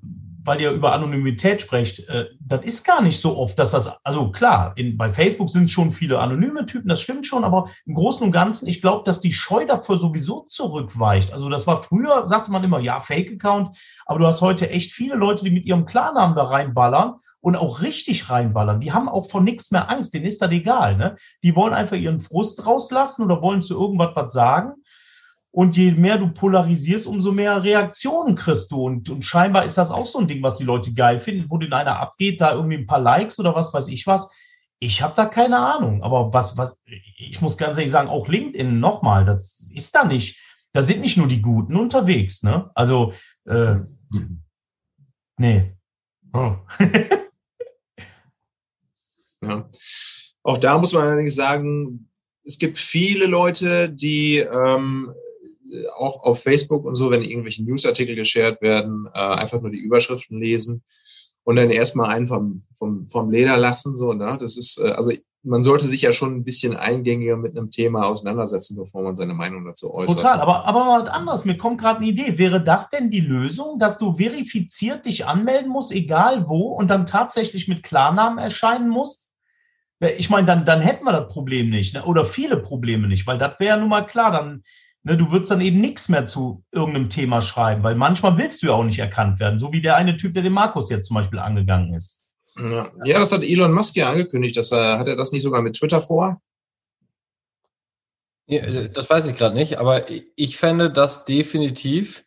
weil 0.49 0.61
ihr 0.61 0.71
über 0.71 0.93
Anonymität 0.93 1.61
sprecht, 1.61 2.09
äh, 2.09 2.25
das 2.39 2.65
ist 2.65 2.83
gar 2.83 3.03
nicht 3.03 3.21
so 3.21 3.37
oft, 3.37 3.59
dass 3.59 3.69
das, 3.69 3.87
also 4.03 4.31
klar, 4.31 4.73
in, 4.77 4.97
bei 4.97 5.13
Facebook 5.13 5.51
sind 5.51 5.69
schon 5.69 5.91
viele 5.91 6.17
anonyme 6.17 6.65
Typen, 6.65 6.87
das 6.87 7.01
stimmt 7.01 7.27
schon, 7.27 7.43
aber 7.43 7.69
im 7.85 7.93
Großen 7.93 8.25
und 8.25 8.31
Ganzen, 8.31 8.67
ich 8.67 8.81
glaube, 8.81 9.03
dass 9.05 9.21
die 9.21 9.31
Scheu 9.31 9.67
dafür 9.67 9.99
sowieso 9.99 10.47
zurückweicht. 10.47 11.31
Also 11.31 11.49
das 11.49 11.67
war 11.67 11.83
früher, 11.83 12.27
sagte 12.27 12.49
man 12.49 12.63
immer, 12.63 12.79
ja, 12.79 12.99
Fake-Account, 12.99 13.77
aber 14.07 14.17
du 14.17 14.25
hast 14.25 14.41
heute 14.41 14.71
echt 14.71 14.91
viele 14.91 15.13
Leute, 15.13 15.43
die 15.43 15.51
mit 15.51 15.67
ihrem 15.67 15.85
Klarnamen 15.85 16.35
da 16.35 16.45
reinballern 16.45 17.19
und 17.41 17.55
auch 17.55 17.83
richtig 17.83 18.31
reinballern. 18.31 18.79
Die 18.79 18.91
haben 18.91 19.07
auch 19.07 19.29
vor 19.29 19.41
nichts 19.41 19.69
mehr 19.69 19.91
Angst, 19.91 20.15
denen 20.15 20.25
ist 20.25 20.41
das 20.41 20.49
egal. 20.49 20.97
Ne? 20.97 21.15
Die 21.43 21.55
wollen 21.55 21.75
einfach 21.75 21.95
ihren 21.95 22.21
Frust 22.21 22.65
rauslassen 22.65 23.23
oder 23.23 23.43
wollen 23.43 23.61
zu 23.61 23.79
irgendwas 23.79 24.15
was 24.15 24.33
sagen 24.33 24.73
und 25.51 25.77
je 25.77 25.91
mehr 25.91 26.17
du 26.17 26.29
polarisierst, 26.31 27.07
umso 27.07 27.31
mehr 27.31 27.63
Reaktionen 27.63 28.35
kriegst 28.35 28.71
du. 28.71 28.83
Und, 28.83 29.09
und 29.09 29.25
scheinbar 29.25 29.65
ist 29.65 29.77
das 29.77 29.91
auch 29.91 30.05
so 30.05 30.19
ein 30.19 30.27
Ding, 30.27 30.43
was 30.43 30.57
die 30.57 30.63
Leute 30.63 30.93
geil 30.93 31.19
finden, 31.19 31.49
wo 31.49 31.57
den 31.57 31.73
einer 31.73 31.99
abgeht, 31.99 32.39
da 32.39 32.53
irgendwie 32.53 32.77
ein 32.77 32.85
paar 32.85 33.01
Likes 33.01 33.39
oder 33.39 33.55
was 33.55 33.73
weiß 33.73 33.87
ich 33.87 34.05
was. 34.05 34.29
Ich 34.79 35.01
habe 35.01 35.13
da 35.15 35.25
keine 35.25 35.57
Ahnung. 35.57 36.03
Aber 36.03 36.31
was, 36.33 36.55
was, 36.55 36.77
ich 36.85 37.41
muss 37.41 37.57
ganz 37.57 37.77
ehrlich 37.77 37.91
sagen, 37.91 38.09
auch 38.09 38.27
LinkedIn 38.27 38.79
nochmal, 38.79 39.25
das 39.25 39.71
ist 39.73 39.95
da 39.95 40.03
nicht. 40.05 40.39
Da 40.71 40.83
sind 40.83 41.01
nicht 41.01 41.17
nur 41.17 41.27
die 41.27 41.41
Guten 41.41 41.75
unterwegs, 41.75 42.43
ne? 42.43 42.69
Also, 42.75 43.13
äh, 43.45 43.77
nee. 45.37 45.75
Oh. 46.31 46.57
ja. 49.41 49.67
Auch 50.43 50.57
da 50.59 50.77
muss 50.77 50.93
man 50.93 51.07
allerdings 51.07 51.35
sagen, 51.35 52.11
es 52.45 52.59
gibt 52.59 52.77
viele 52.77 53.25
Leute, 53.25 53.89
die 53.89 54.37
ähm, 54.37 55.11
auch 55.97 56.23
auf 56.23 56.41
Facebook 56.41 56.85
und 56.85 56.95
so, 56.95 57.11
wenn 57.11 57.21
irgendwelche 57.21 57.63
Newsartikel 57.63 58.15
geshared 58.15 58.61
werden, 58.61 59.07
äh, 59.13 59.19
einfach 59.19 59.61
nur 59.61 59.71
die 59.71 59.79
Überschriften 59.79 60.39
lesen 60.39 60.83
und 61.43 61.55
dann 61.55 61.69
erstmal 61.69 62.09
einen 62.09 62.27
vom, 62.27 62.63
vom, 62.77 63.09
vom 63.09 63.31
Leder 63.31 63.57
lassen. 63.57 63.95
So, 63.95 64.13
ne? 64.13 64.37
Das 64.39 64.57
ist, 64.57 64.79
äh, 64.79 64.91
also 64.91 65.11
man 65.43 65.63
sollte 65.63 65.85
sich 65.85 66.01
ja 66.01 66.11
schon 66.11 66.35
ein 66.35 66.43
bisschen 66.43 66.75
eingängiger 66.75 67.37
mit 67.37 67.57
einem 67.57 67.71
Thema 67.71 68.05
auseinandersetzen, 68.05 68.75
bevor 68.75 69.03
man 69.03 69.15
seine 69.15 69.33
Meinung 69.33 69.65
dazu 69.65 69.93
äußert. 69.93 70.21
Total, 70.21 70.41
aber, 70.41 70.65
aber 70.65 70.85
mal 70.85 71.01
was 71.03 71.09
anderes. 71.09 71.45
Mir 71.45 71.57
kommt 71.57 71.79
gerade 71.79 71.99
eine 71.99 72.07
Idee. 72.07 72.37
Wäre 72.37 72.63
das 72.63 72.89
denn 72.89 73.09
die 73.09 73.21
Lösung, 73.21 73.79
dass 73.79 73.97
du 73.97 74.17
verifiziert 74.17 75.05
dich 75.05 75.25
anmelden 75.25 75.71
musst, 75.71 75.91
egal 75.91 76.47
wo, 76.49 76.73
und 76.73 76.89
dann 76.89 77.05
tatsächlich 77.05 77.67
mit 77.67 77.83
Klarnamen 77.83 78.37
erscheinen 78.37 78.89
musst? 78.89 79.29
Ich 80.17 80.29
meine, 80.29 80.47
dann, 80.47 80.65
dann 80.65 80.81
hätten 80.81 81.05
wir 81.05 81.11
das 81.11 81.27
Problem 81.27 81.69
nicht, 81.69 81.93
ne? 81.93 82.05
oder 82.05 82.23
viele 82.23 82.57
Probleme 82.57 83.07
nicht, 83.07 83.27
weil 83.27 83.37
das 83.37 83.59
wäre 83.59 83.75
ja 83.75 83.77
nun 83.77 83.89
mal 83.89 84.05
klar, 84.05 84.31
dann 84.31 84.63
Ne, 85.03 85.15
du 85.15 85.31
würdest 85.31 85.51
dann 85.51 85.61
eben 85.61 85.79
nichts 85.79 86.09
mehr 86.09 86.25
zu 86.25 86.63
irgendeinem 86.71 87.09
Thema 87.09 87.41
schreiben, 87.41 87.83
weil 87.83 87.95
manchmal 87.95 88.37
willst 88.37 88.61
du 88.61 88.67
ja 88.67 88.73
auch 88.73 88.83
nicht 88.83 88.99
erkannt 88.99 89.39
werden, 89.39 89.57
so 89.57 89.71
wie 89.71 89.81
der 89.81 89.95
eine 89.95 90.17
Typ, 90.17 90.33
der 90.33 90.43
den 90.43 90.53
Markus 90.53 90.89
jetzt 90.89 91.07
zum 91.07 91.15
Beispiel 91.15 91.39
angegangen 91.39 91.93
ist. 91.93 92.21
Ja, 92.57 92.91
ja 93.05 93.19
das 93.19 93.31
hat 93.31 93.43
Elon 93.43 93.73
Musk 93.73 93.95
ja 93.95 94.09
angekündigt. 94.09 94.57
Dass 94.57 94.71
er, 94.71 94.99
hat 94.99 95.07
er 95.07 95.15
das 95.15 95.31
nicht 95.31 95.43
sogar 95.43 95.61
mit 95.61 95.75
Twitter 95.75 96.01
vor? 96.01 96.41
Ja, 98.47 98.61
äh, 98.61 98.89
das 98.89 99.09
weiß 99.09 99.27
ich 99.27 99.35
gerade 99.35 99.55
nicht, 99.55 99.77
aber 99.77 100.05
ich 100.35 100.57
fände 100.57 100.91
das 100.91 101.23
definitiv 101.23 102.25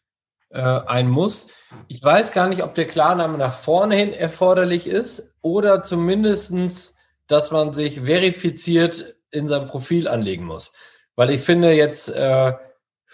äh, 0.50 0.61
ein 0.61 1.11
Muss. 1.11 1.48
Ich 1.88 2.02
weiß 2.02 2.32
gar 2.32 2.48
nicht, 2.48 2.62
ob 2.62 2.74
der 2.74 2.87
Klarname 2.87 3.37
nach 3.37 3.54
vorne 3.54 3.96
hin 3.96 4.12
erforderlich 4.12 4.87
ist 4.87 5.35
oder 5.42 5.82
zumindestens, 5.82 6.96
dass 7.26 7.50
man 7.50 7.72
sich 7.72 8.02
verifiziert 8.02 9.14
in 9.30 9.48
seinem 9.48 9.66
Profil 9.66 10.08
anlegen 10.08 10.44
muss. 10.44 10.72
Weil 11.16 11.31
ich 11.31 11.40
finde 11.40 11.72
jetzt, 11.72 12.09
äh, 12.14 12.53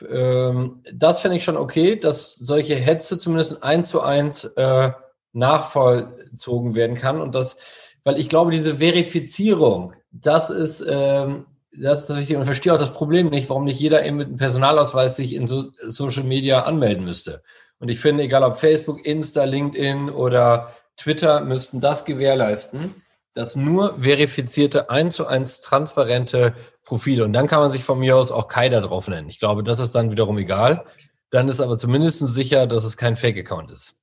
ähm, 0.08 0.82
das 0.92 1.20
finde 1.20 1.36
ich 1.36 1.44
schon 1.44 1.56
okay, 1.56 1.96
dass 1.96 2.34
solche 2.34 2.74
Hetze 2.74 3.18
zumindest 3.18 3.62
eins 3.62 3.88
zu 3.88 4.00
eins 4.00 4.44
äh, 4.44 4.90
nachvollzogen 5.32 6.74
werden 6.74 6.96
kann. 6.96 7.20
Und 7.20 7.34
das, 7.34 7.96
weil 8.04 8.18
ich 8.18 8.28
glaube, 8.28 8.50
diese 8.50 8.78
Verifizierung, 8.78 9.94
das 10.10 10.50
ist, 10.50 10.84
ähm, 10.88 11.46
das 11.76 12.08
ist 12.08 12.16
wichtig 12.16 12.36
und 12.36 12.44
verstehe 12.44 12.74
auch 12.74 12.78
das 12.78 12.92
Problem 12.92 13.28
nicht, 13.28 13.48
warum 13.48 13.64
nicht 13.64 13.80
jeder 13.80 14.04
eben 14.04 14.16
mit 14.16 14.28
einem 14.28 14.36
Personalausweis 14.36 15.16
sich 15.16 15.34
in 15.34 15.46
so 15.46 15.70
Social 15.86 16.24
Media 16.24 16.62
anmelden 16.62 17.04
müsste. 17.04 17.42
Und 17.78 17.90
ich 17.90 18.00
finde, 18.00 18.24
egal 18.24 18.42
ob 18.42 18.56
Facebook, 18.56 19.04
Insta, 19.04 19.44
LinkedIn 19.44 20.10
oder 20.10 20.72
Twitter, 20.96 21.42
müssten 21.42 21.80
das 21.80 22.04
gewährleisten, 22.04 22.94
dass 23.34 23.54
nur 23.54 24.00
verifizierte, 24.00 24.90
eins 24.90 25.14
zu 25.14 25.26
eins 25.26 25.60
transparente 25.60 26.54
Profile 26.88 27.24
und 27.24 27.34
dann 27.34 27.46
kann 27.46 27.60
man 27.60 27.70
sich 27.70 27.84
von 27.84 27.98
mir 27.98 28.16
aus 28.16 28.32
auch 28.32 28.48
Kai 28.48 28.70
da 28.70 28.80
drauf 28.80 29.08
nennen. 29.08 29.28
Ich 29.28 29.38
glaube, 29.38 29.62
das 29.62 29.78
ist 29.78 29.94
dann 29.94 30.10
wiederum 30.10 30.38
egal. 30.38 30.86
Dann 31.28 31.48
ist 31.48 31.60
aber 31.60 31.76
zumindest 31.76 32.26
sicher, 32.26 32.66
dass 32.66 32.84
es 32.84 32.96
kein 32.96 33.14
Fake-Account 33.14 33.70
ist. 33.70 33.98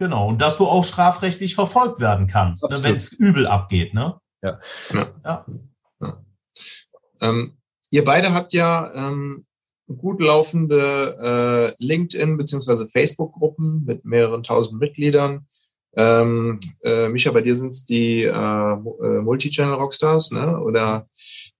Genau, 0.00 0.26
und 0.26 0.42
dass 0.42 0.56
du 0.56 0.66
auch 0.66 0.82
strafrechtlich 0.82 1.54
verfolgt 1.54 2.00
werden 2.00 2.26
kannst, 2.26 2.68
ne, 2.68 2.82
wenn 2.82 2.96
es 2.96 3.12
übel 3.12 3.46
abgeht. 3.46 3.94
Ne? 3.94 4.18
Ja. 4.42 4.58
ja. 5.24 5.46
ja. 6.00 6.24
Ähm, 7.20 7.56
ihr 7.90 8.04
beide 8.04 8.34
habt 8.34 8.52
ja 8.52 8.92
ähm, 8.94 9.46
gut 9.86 10.20
laufende 10.20 11.76
äh, 11.78 11.84
LinkedIn- 11.84 12.36
bzw. 12.36 12.88
Facebook-Gruppen 12.88 13.84
mit 13.84 14.04
mehreren 14.04 14.42
tausend 14.42 14.80
Mitgliedern. 14.80 15.46
Ähm, 15.94 16.58
äh, 16.82 17.08
Micha, 17.08 17.30
bei 17.32 17.42
dir 17.42 17.54
sind 17.54 17.68
es 17.68 17.84
die 17.84 18.22
äh, 18.22 18.30
äh, 18.30 19.20
Multi-Channel-Rockstars, 19.22 20.30
ne? 20.32 20.58
Oder 20.60 21.08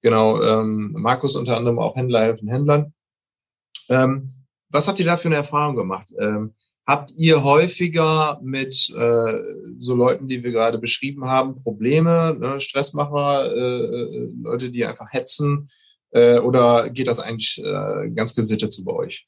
genau, 0.01 0.41
ähm, 0.41 0.93
Markus 0.97 1.37
unter 1.37 1.57
anderem 1.57 1.79
auch 1.79 1.97
Händler 1.97 2.21
helfen 2.21 2.49
Händlern. 2.49 2.95
Ähm, 3.91 4.33
was 4.71 4.89
habt 4.89 4.99
ihr 5.01 5.07
da 5.07 5.17
für 5.17 5.29
eine 5.29 5.37
Erfahrung 5.37 5.77
gemacht? 5.77 6.09
Ähm, 6.19 6.55
habt 6.87 7.13
ihr 7.15 7.43
häufiger 7.43 8.41
mit 8.43 8.91
äh, 8.97 9.39
so 9.79 9.95
Leuten, 9.95 10.29
die 10.29 10.43
wir 10.43 10.51
gerade 10.51 10.79
beschrieben 10.79 11.27
haben, 11.27 11.61
Probleme, 11.61 12.35
ne? 12.39 12.61
Stressmacher, 12.61 13.53
äh, 13.55 13.85
äh, 13.85 14.33
Leute, 14.43 14.71
die 14.71 14.87
einfach 14.87 15.13
hetzen? 15.13 15.69
Äh, 16.11 16.39
oder 16.39 16.89
geht 16.89 17.07
das 17.07 17.21
eigentlich 17.21 17.63
äh, 17.63 18.11
ganz 18.11 18.35
gesittet 18.35 18.73
zu 18.73 18.85
bei 18.85 18.93
euch? 18.93 19.27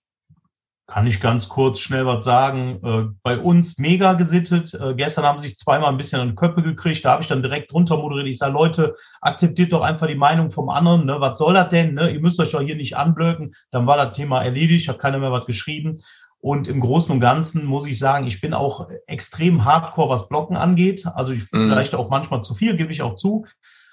Kann 0.86 1.06
ich 1.06 1.20
ganz 1.20 1.48
kurz 1.48 1.80
schnell 1.80 2.04
was 2.04 2.26
sagen. 2.26 2.78
Äh, 2.84 3.14
bei 3.22 3.38
uns 3.38 3.78
mega 3.78 4.12
gesittet. 4.12 4.74
Äh, 4.74 4.94
gestern 4.94 5.24
haben 5.24 5.40
sich 5.40 5.56
zweimal 5.56 5.88
ein 5.90 5.96
bisschen 5.96 6.20
an 6.20 6.28
die 6.28 6.34
Köpfe 6.34 6.62
gekriegt. 6.62 7.04
Da 7.04 7.12
habe 7.12 7.22
ich 7.22 7.28
dann 7.28 7.42
direkt 7.42 7.72
drunter 7.72 7.96
moderiert. 7.96 8.26
Ich 8.26 8.36
sage, 8.36 8.52
Leute, 8.52 8.94
akzeptiert 9.22 9.72
doch 9.72 9.80
einfach 9.80 10.08
die 10.08 10.14
Meinung 10.14 10.50
vom 10.50 10.68
anderen. 10.68 11.06
Ne? 11.06 11.16
Was 11.20 11.38
soll 11.38 11.54
das 11.54 11.70
denn? 11.70 11.94
Ne? 11.94 12.10
Ihr 12.10 12.20
müsst 12.20 12.38
euch 12.38 12.50
doch 12.50 12.60
hier 12.60 12.76
nicht 12.76 12.98
anblöken. 12.98 13.54
Dann 13.70 13.86
war 13.86 13.96
das 13.96 14.14
Thema 14.14 14.44
erledigt. 14.44 14.86
Hat 14.88 14.98
keiner 14.98 15.18
mehr 15.18 15.32
was 15.32 15.46
geschrieben. 15.46 16.02
Und 16.38 16.68
im 16.68 16.80
Großen 16.80 17.10
und 17.10 17.20
Ganzen 17.20 17.64
muss 17.64 17.86
ich 17.86 17.98
sagen, 17.98 18.26
ich 18.26 18.42
bin 18.42 18.52
auch 18.52 18.90
extrem 19.06 19.64
hardcore, 19.64 20.10
was 20.10 20.28
Blocken 20.28 20.58
angeht. 20.58 21.06
Also 21.06 21.32
ich 21.32 21.50
mhm. 21.50 21.70
vielleicht 21.70 21.94
auch 21.94 22.10
manchmal 22.10 22.44
zu 22.44 22.54
viel, 22.54 22.76
gebe 22.76 22.92
ich 22.92 23.00
auch 23.00 23.14
zu. 23.14 23.46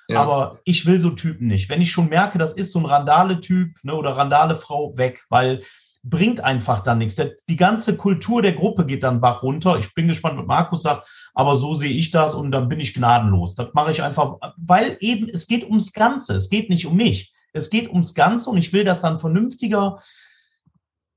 Ja. 0.09 0.21
Aber 0.21 0.59
ich 0.65 0.85
will 0.85 0.99
so 0.99 1.11
Typen 1.11 1.47
nicht. 1.47 1.69
Wenn 1.69 1.79
ich 1.79 1.91
schon 1.91 2.09
merke, 2.09 2.37
das 2.37 2.51
ist 2.51 2.73
so 2.73 2.79
ein 2.79 2.85
Randale-Typ 2.85 3.77
ne, 3.83 3.95
oder 3.95 4.17
Randale-Frau, 4.17 4.97
weg, 4.97 5.23
weil 5.29 5.61
bringt 6.03 6.41
einfach 6.41 6.83
dann 6.83 6.97
nichts. 6.97 7.21
Die 7.47 7.57
ganze 7.57 7.95
Kultur 7.95 8.41
der 8.41 8.53
Gruppe 8.53 8.85
geht 8.85 9.03
dann 9.03 9.21
Bach 9.21 9.43
runter. 9.43 9.77
Ich 9.77 9.93
bin 9.93 10.07
gespannt, 10.07 10.39
was 10.39 10.47
Markus 10.47 10.81
sagt, 10.83 11.07
aber 11.33 11.57
so 11.57 11.75
sehe 11.75 11.91
ich 11.91 12.11
das 12.11 12.33
und 12.33 12.51
dann 12.51 12.69
bin 12.69 12.79
ich 12.79 12.93
gnadenlos. 12.93 13.55
Das 13.55 13.73
mache 13.73 13.91
ich 13.91 14.01
einfach, 14.01 14.37
weil 14.57 14.97
eben 14.99 15.29
es 15.29 15.47
geht 15.47 15.63
ums 15.63 15.93
Ganze. 15.93 16.35
Es 16.35 16.49
geht 16.49 16.69
nicht 16.69 16.87
um 16.87 16.95
mich. 16.95 17.33
Es 17.53 17.69
geht 17.69 17.89
ums 17.89 18.13
Ganze 18.13 18.49
und 18.49 18.57
ich 18.57 18.73
will, 18.73 18.83
dass 18.83 19.01
dann 19.01 19.19
vernünftiger, 19.19 20.01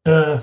äh, 0.04 0.38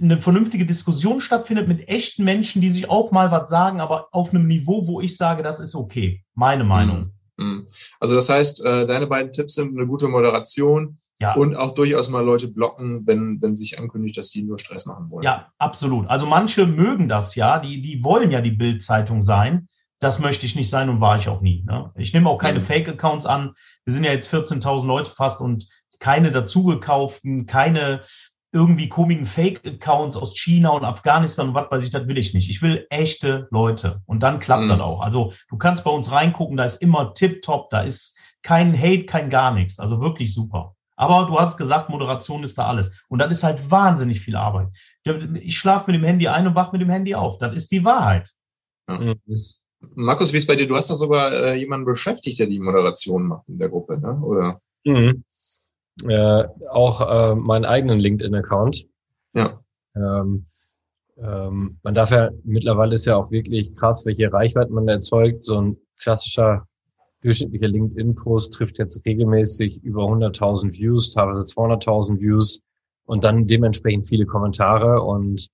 eine 0.00 0.18
vernünftige 0.18 0.66
Diskussion 0.66 1.20
stattfindet 1.20 1.66
mit 1.66 1.88
echten 1.88 2.24
Menschen, 2.24 2.60
die 2.60 2.68
sich 2.70 2.90
auch 2.90 3.10
mal 3.10 3.30
was 3.30 3.48
sagen, 3.48 3.80
aber 3.80 4.08
auf 4.12 4.30
einem 4.30 4.46
Niveau, 4.46 4.86
wo 4.86 5.00
ich 5.00 5.16
sage, 5.16 5.42
das 5.42 5.60
ist 5.60 5.74
okay. 5.74 6.22
Meine 6.34 6.64
Meinung. 6.64 7.12
Mhm. 7.38 7.68
Also 7.98 8.14
das 8.14 8.28
heißt, 8.28 8.64
äh, 8.64 8.86
deine 8.86 9.06
beiden 9.06 9.32
Tipps 9.32 9.54
sind 9.54 9.76
eine 9.76 9.86
gute 9.86 10.08
Moderation, 10.08 10.98
ja. 11.22 11.34
Und 11.34 11.54
auch 11.54 11.74
durchaus 11.74 12.10
mal 12.10 12.24
Leute 12.24 12.48
blocken, 12.48 13.06
wenn, 13.06 13.40
wenn 13.40 13.54
sich 13.54 13.78
ankündigt, 13.78 14.18
dass 14.18 14.30
die 14.30 14.42
nur 14.42 14.58
Stress 14.58 14.86
machen 14.86 15.08
wollen. 15.08 15.22
Ja, 15.22 15.52
absolut. 15.56 16.08
Also 16.08 16.26
manche 16.26 16.66
mögen 16.66 17.08
das 17.08 17.36
ja, 17.36 17.60
die, 17.60 17.80
die 17.80 18.02
wollen 18.02 18.32
ja 18.32 18.40
die 18.40 18.50
Bildzeitung 18.50 19.22
sein. 19.22 19.68
Das 20.00 20.18
möchte 20.18 20.46
ich 20.46 20.56
nicht 20.56 20.68
sein 20.68 20.88
und 20.88 21.00
war 21.00 21.14
ich 21.14 21.28
auch 21.28 21.40
nie. 21.40 21.62
Ne? 21.64 21.92
Ich 21.94 22.12
nehme 22.12 22.28
auch 22.28 22.38
keine 22.38 22.58
mhm. 22.58 22.64
Fake-Accounts 22.64 23.24
an. 23.24 23.52
Wir 23.84 23.94
sind 23.94 24.02
ja 24.02 24.10
jetzt 24.10 24.34
14.000 24.34 24.84
Leute 24.84 25.12
fast 25.12 25.40
und 25.40 25.68
keine 26.00 26.32
dazugekauften, 26.32 27.46
keine 27.46 28.02
irgendwie 28.50 28.88
komischen 28.88 29.24
Fake-Accounts 29.24 30.16
aus 30.16 30.34
China 30.36 30.70
und 30.70 30.84
Afghanistan 30.84 31.50
und 31.50 31.54
was 31.54 31.70
weiß 31.70 31.84
ich, 31.84 31.90
das 31.90 32.08
will 32.08 32.18
ich 32.18 32.34
nicht. 32.34 32.50
Ich 32.50 32.62
will 32.62 32.84
echte 32.90 33.46
Leute. 33.52 34.02
Und 34.06 34.24
dann 34.24 34.40
klappt 34.40 34.64
mhm. 34.64 34.68
das 34.70 34.80
auch. 34.80 35.00
Also 35.02 35.32
du 35.48 35.56
kannst 35.56 35.84
bei 35.84 35.90
uns 35.92 36.10
reingucken, 36.10 36.56
da 36.56 36.64
ist 36.64 36.82
immer 36.82 37.14
tipptopp, 37.14 37.70
da 37.70 37.82
ist 37.82 38.18
kein 38.42 38.76
Hate, 38.76 39.06
kein 39.06 39.30
gar 39.30 39.54
nichts. 39.54 39.78
Also 39.78 40.00
wirklich 40.00 40.34
super. 40.34 40.74
Aber 40.96 41.26
du 41.26 41.38
hast 41.38 41.56
gesagt, 41.56 41.88
Moderation 41.88 42.44
ist 42.44 42.58
da 42.58 42.66
alles. 42.66 42.92
Und 43.08 43.18
das 43.20 43.30
ist 43.30 43.42
halt 43.42 43.70
wahnsinnig 43.70 44.20
viel 44.20 44.36
Arbeit. 44.36 44.68
Ich 45.40 45.56
schlafe 45.56 45.90
mit 45.90 46.00
dem 46.00 46.04
Handy 46.04 46.28
ein 46.28 46.46
und 46.46 46.54
wach 46.54 46.72
mit 46.72 46.80
dem 46.80 46.90
Handy 46.90 47.14
auf. 47.14 47.38
Das 47.38 47.54
ist 47.54 47.72
die 47.72 47.84
Wahrheit. 47.84 48.30
Ja. 48.88 49.14
Markus, 49.94 50.32
wie 50.32 50.36
ist 50.36 50.46
bei 50.46 50.56
dir? 50.56 50.68
Du 50.68 50.76
hast 50.76 50.90
doch 50.90 50.96
sogar 50.96 51.32
äh, 51.32 51.54
jemanden 51.54 51.86
beschäftigt, 51.86 52.38
der 52.38 52.46
die 52.46 52.60
Moderation 52.60 53.26
macht 53.26 53.48
in 53.48 53.58
der 53.58 53.68
Gruppe, 53.68 53.98
ne? 53.98 54.20
oder? 54.20 54.60
Mhm. 54.84 55.24
Äh, 56.08 56.44
auch 56.70 57.00
äh, 57.00 57.34
meinen 57.34 57.64
eigenen 57.64 57.98
LinkedIn-Account. 57.98 58.86
Ja. 59.34 59.60
Ähm, 59.96 60.46
ähm, 61.18 61.78
man 61.82 61.94
darf 61.94 62.10
ja, 62.10 62.30
mittlerweile 62.44 62.94
ist 62.94 63.06
ja 63.06 63.16
auch 63.16 63.30
wirklich 63.30 63.74
krass, 63.76 64.06
welche 64.06 64.32
Reichweite 64.32 64.72
man 64.72 64.88
erzeugt. 64.88 65.44
So 65.44 65.60
ein 65.60 65.76
klassischer 66.00 66.66
durchschnittlicher 67.22 67.68
LinkedIn-Post 67.68 68.52
trifft 68.52 68.78
jetzt 68.78 69.04
regelmäßig 69.06 69.82
über 69.82 70.02
100.000 70.02 70.72
Views, 70.72 71.12
teilweise 71.14 71.42
200.000 71.42 72.20
Views 72.20 72.60
und 73.06 73.24
dann 73.24 73.46
dementsprechend 73.46 74.08
viele 74.08 74.26
Kommentare 74.26 75.02
und 75.02 75.46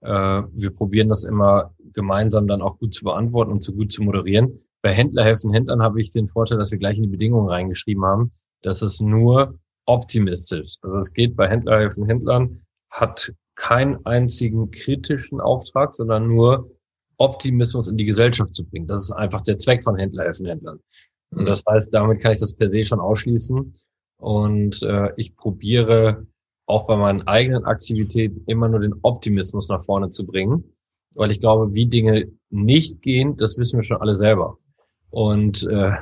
äh, 0.00 0.42
wir 0.52 0.70
probieren 0.70 1.08
das 1.08 1.24
immer 1.24 1.74
gemeinsam 1.92 2.46
dann 2.46 2.62
auch 2.62 2.78
gut 2.78 2.94
zu 2.94 3.04
beantworten 3.04 3.52
und 3.52 3.62
so 3.62 3.72
gut 3.72 3.92
zu 3.92 4.02
moderieren. 4.02 4.58
Bei 4.82 4.92
Händler 4.92 5.24
helfen 5.24 5.52
Händlern 5.52 5.82
habe 5.82 6.00
ich 6.00 6.10
den 6.10 6.26
Vorteil, 6.26 6.58
dass 6.58 6.70
wir 6.70 6.78
gleich 6.78 6.96
in 6.96 7.04
die 7.04 7.08
Bedingungen 7.08 7.48
reingeschrieben 7.48 8.04
haben, 8.04 8.32
dass 8.62 8.82
es 8.82 9.00
nur 9.00 9.58
optimistisch. 9.86 10.76
Also 10.82 10.98
es 10.98 11.12
geht 11.12 11.36
bei 11.36 11.48
Händler 11.48 11.78
helfen 11.78 12.06
Händlern, 12.06 12.62
hat 12.90 13.32
keinen 13.54 14.04
einzigen 14.06 14.70
kritischen 14.70 15.40
Auftrag, 15.40 15.94
sondern 15.94 16.26
nur 16.26 16.70
Optimismus 17.18 17.88
in 17.88 17.96
die 17.96 18.04
Gesellschaft 18.04 18.54
zu 18.54 18.64
bringen. 18.64 18.88
Das 18.88 19.00
ist 19.00 19.12
einfach 19.12 19.42
der 19.42 19.58
Zweck 19.58 19.84
von 19.84 19.96
Händler 19.96 20.24
helfen 20.24 20.46
Händlern. 20.46 20.80
Und 21.32 21.46
das 21.46 21.62
heißt, 21.68 21.92
damit 21.92 22.20
kann 22.20 22.32
ich 22.32 22.40
das 22.40 22.54
per 22.54 22.68
se 22.68 22.84
schon 22.84 23.00
ausschließen. 23.00 23.74
Und 24.18 24.82
äh, 24.82 25.10
ich 25.16 25.36
probiere 25.36 26.26
auch 26.66 26.86
bei 26.86 26.96
meinen 26.96 27.22
eigenen 27.22 27.64
Aktivitäten 27.64 28.44
immer 28.46 28.68
nur 28.68 28.80
den 28.80 28.94
Optimismus 29.02 29.68
nach 29.68 29.84
vorne 29.84 30.08
zu 30.08 30.26
bringen, 30.26 30.64
weil 31.14 31.30
ich 31.30 31.40
glaube, 31.40 31.74
wie 31.74 31.86
Dinge 31.86 32.30
nicht 32.50 33.02
gehen, 33.02 33.36
das 33.36 33.58
wissen 33.58 33.78
wir 33.78 33.84
schon 33.84 34.00
alle 34.00 34.14
selber. 34.14 34.58
Und 35.10 35.66
äh, 35.66 35.92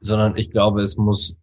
sondern 0.00 0.36
ich 0.36 0.50
glaube, 0.50 0.82
es 0.82 0.96
muss 0.96 1.38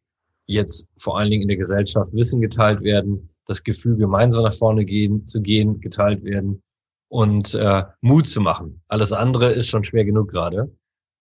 jetzt 0.46 0.88
vor 0.98 1.18
allen 1.18 1.32
Dingen 1.32 1.44
in 1.44 1.48
der 1.48 1.58
Gesellschaft 1.58 2.14
Wissen 2.14 2.42
geteilt 2.42 2.82
werden, 2.82 3.30
das 3.46 3.64
Gefühl, 3.64 3.98
gemeinsam 3.98 4.44
nach 4.44 4.54
vorne 4.54 4.86
gehen, 4.86 5.26
zu 5.26 5.42
gehen, 5.42 5.82
geteilt 5.82 6.24
werden 6.24 6.62
und 7.10 7.54
äh, 7.56 7.84
Mut 8.02 8.28
zu 8.28 8.42
machen. 8.42 8.82
Alles 8.88 9.12
andere 9.12 9.52
ist 9.52 9.68
schon 9.68 9.84
schwer 9.84 10.06
genug 10.06 10.30
gerade. 10.30 10.76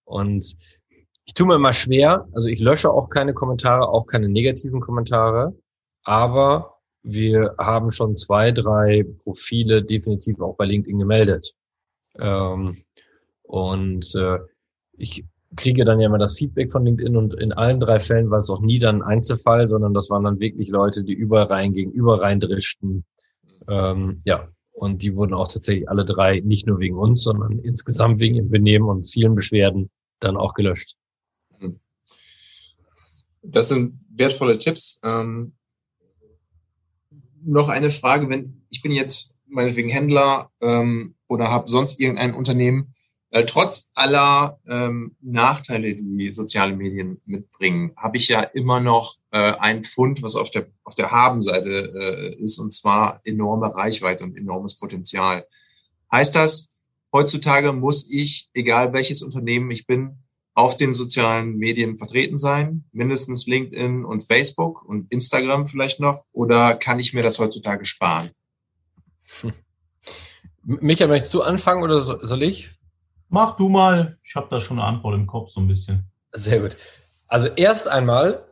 Und 0.04 0.56
ich 1.24 1.34
tue 1.34 1.46
mir 1.46 1.56
immer 1.56 1.72
schwer, 1.72 2.28
also 2.32 2.48
ich 2.48 2.60
lösche 2.60 2.90
auch 2.90 3.08
keine 3.08 3.34
Kommentare, 3.34 3.88
auch 3.88 4.06
keine 4.06 4.28
negativen 4.28 4.80
Kommentare, 4.80 5.54
aber 6.04 6.78
wir 7.02 7.54
haben 7.58 7.90
schon 7.90 8.16
zwei, 8.16 8.52
drei 8.52 9.04
Profile 9.22 9.82
definitiv 9.82 10.40
auch 10.40 10.56
bei 10.56 10.66
LinkedIn 10.66 10.98
gemeldet. 10.98 11.52
Ähm, 12.18 12.76
und 13.42 14.14
äh, 14.14 14.38
ich 14.96 15.24
kriege 15.56 15.84
dann 15.84 16.00
ja 16.00 16.06
immer 16.06 16.18
das 16.18 16.38
Feedback 16.38 16.70
von 16.70 16.84
LinkedIn 16.84 17.16
und 17.16 17.34
in 17.34 17.52
allen 17.52 17.80
drei 17.80 17.98
Fällen 17.98 18.30
war 18.30 18.38
es 18.38 18.50
auch 18.50 18.60
nie 18.60 18.78
dann 18.78 19.02
ein 19.02 19.16
Einzelfall, 19.16 19.68
sondern 19.68 19.94
das 19.94 20.10
waren 20.10 20.24
dann 20.24 20.40
wirklich 20.40 20.70
Leute, 20.70 21.04
die 21.04 21.12
überall 21.12 21.46
reingingen, 21.46 21.92
überall 21.92 22.20
reindrischten. 22.20 23.04
Ähm, 23.68 24.22
ja, 24.24 24.48
und 24.72 25.02
die 25.02 25.14
wurden 25.14 25.34
auch 25.34 25.48
tatsächlich 25.48 25.88
alle 25.88 26.04
drei, 26.04 26.40
nicht 26.40 26.66
nur 26.66 26.78
wegen 26.78 26.96
uns, 26.96 27.22
sondern 27.22 27.58
insgesamt 27.58 28.20
wegen 28.20 28.36
ihrem 28.36 28.50
Benehmen 28.50 28.88
und 28.88 29.04
vielen 29.04 29.34
Beschwerden 29.34 29.90
dann 30.20 30.36
auch 30.36 30.54
gelöscht. 30.54 30.96
Das 33.42 33.68
sind 33.68 34.00
wertvolle 34.08 34.58
Tipps. 34.58 35.00
Ähm, 35.04 35.54
noch 37.44 37.68
eine 37.68 37.90
Frage, 37.90 38.28
wenn 38.28 38.62
ich 38.70 38.82
bin 38.82 38.92
jetzt 38.92 39.38
meinetwegen 39.46 39.88
Händler 39.88 40.50
ähm, 40.60 41.14
oder 41.28 41.50
habe 41.50 41.68
sonst 41.68 42.00
irgendein 42.00 42.34
Unternehmen, 42.34 42.94
äh, 43.30 43.44
trotz 43.44 43.90
aller 43.94 44.60
ähm, 44.66 45.16
Nachteile, 45.20 45.94
die 45.94 46.32
soziale 46.32 46.76
Medien 46.76 47.20
mitbringen, 47.24 47.92
habe 47.96 48.18
ich 48.18 48.28
ja 48.28 48.40
immer 48.40 48.80
noch 48.80 49.14
äh, 49.30 49.54
ein 49.58 49.84
Pfund, 49.84 50.22
was 50.22 50.36
auf 50.36 50.50
der 50.50 50.66
auf 50.84 50.94
der 50.94 51.10
Habenseite 51.10 51.70
äh, 51.70 52.42
ist, 52.42 52.58
und 52.58 52.72
zwar 52.72 53.20
enorme 53.24 53.74
Reichweite 53.74 54.24
und 54.24 54.36
enormes 54.36 54.78
Potenzial. 54.78 55.46
Heißt 56.10 56.34
das, 56.34 56.72
heutzutage 57.12 57.72
muss 57.72 58.10
ich, 58.10 58.50
egal 58.52 58.92
welches 58.92 59.22
Unternehmen 59.22 59.70
ich 59.70 59.86
bin, 59.86 60.21
auf 60.54 60.76
den 60.76 60.92
sozialen 60.92 61.56
Medien 61.56 61.96
vertreten 61.96 62.36
sein, 62.36 62.84
mindestens 62.92 63.46
LinkedIn 63.46 64.04
und 64.04 64.22
Facebook 64.22 64.84
und 64.84 65.10
Instagram 65.10 65.66
vielleicht 65.66 66.00
noch, 66.00 66.24
oder 66.32 66.74
kann 66.74 66.98
ich 66.98 67.14
mir 67.14 67.22
das 67.22 67.38
heutzutage 67.38 67.84
sparen? 67.84 68.30
Hm. 69.40 69.52
Michael, 70.64 71.08
möchtest 71.08 71.34
du 71.34 71.42
anfangen 71.42 71.82
oder 71.82 72.00
soll 72.00 72.42
ich? 72.42 72.70
Mach 73.28 73.56
du 73.56 73.68
mal. 73.68 74.18
Ich 74.22 74.36
habe 74.36 74.48
da 74.50 74.60
schon 74.60 74.78
eine 74.78 74.86
Antwort 74.86 75.14
im 75.14 75.26
Kopf 75.26 75.50
so 75.50 75.60
ein 75.60 75.66
bisschen. 75.66 76.04
Sehr 76.32 76.60
gut. 76.60 76.76
Also 77.26 77.48
erst 77.48 77.88
einmal, 77.88 78.46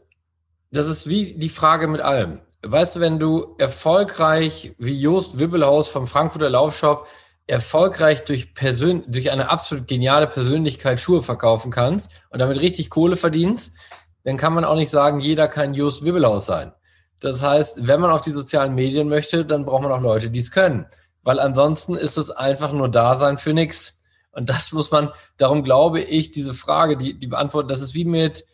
das 0.70 0.88
ist 0.88 1.08
wie 1.08 1.34
die 1.34 1.50
Frage 1.50 1.86
mit 1.86 2.00
allem. 2.00 2.40
Weißt 2.62 2.96
du, 2.96 3.00
wenn 3.00 3.18
du 3.18 3.54
erfolgreich 3.58 4.74
wie 4.78 4.98
Jost 4.98 5.38
Wibbelhaus 5.38 5.88
vom 5.88 6.06
Frankfurter 6.06 6.50
Laufshop 6.50 7.06
erfolgreich 7.46 8.24
durch, 8.24 8.54
Persön 8.54 9.04
durch 9.08 9.30
eine 9.30 9.50
absolut 9.50 9.88
geniale 9.88 10.26
Persönlichkeit 10.26 11.00
Schuhe 11.00 11.22
verkaufen 11.22 11.70
kannst 11.70 12.22
und 12.30 12.38
damit 12.38 12.60
richtig 12.60 12.90
Kohle 12.90 13.16
verdienst, 13.16 13.76
dann 14.24 14.36
kann 14.36 14.52
man 14.52 14.64
auch 14.64 14.76
nicht 14.76 14.90
sagen, 14.90 15.20
jeder 15.20 15.48
kann 15.48 15.74
Jost 15.74 16.04
Wibbelhaus 16.04 16.46
sein. 16.46 16.72
Das 17.20 17.42
heißt, 17.42 17.86
wenn 17.86 18.00
man 18.00 18.10
auf 18.10 18.22
die 18.22 18.30
sozialen 18.30 18.74
Medien 18.74 19.08
möchte, 19.08 19.44
dann 19.44 19.64
braucht 19.64 19.82
man 19.82 19.92
auch 19.92 20.00
Leute, 20.00 20.30
die 20.30 20.38
es 20.38 20.50
können. 20.50 20.86
Weil 21.22 21.38
ansonsten 21.38 21.96
ist 21.96 22.16
es 22.16 22.30
einfach 22.30 22.72
nur 22.72 22.88
Dasein 22.88 23.36
für 23.36 23.52
nichts. 23.52 23.98
Und 24.32 24.48
das 24.48 24.72
muss 24.72 24.90
man, 24.90 25.10
darum 25.36 25.64
glaube 25.64 26.00
ich, 26.00 26.30
diese 26.30 26.54
Frage, 26.54 26.96
die, 26.96 27.18
die 27.18 27.26
beantworten, 27.26 27.68
das 27.68 27.82
ist 27.82 27.94
wie 27.94 28.04
mit 28.04 28.44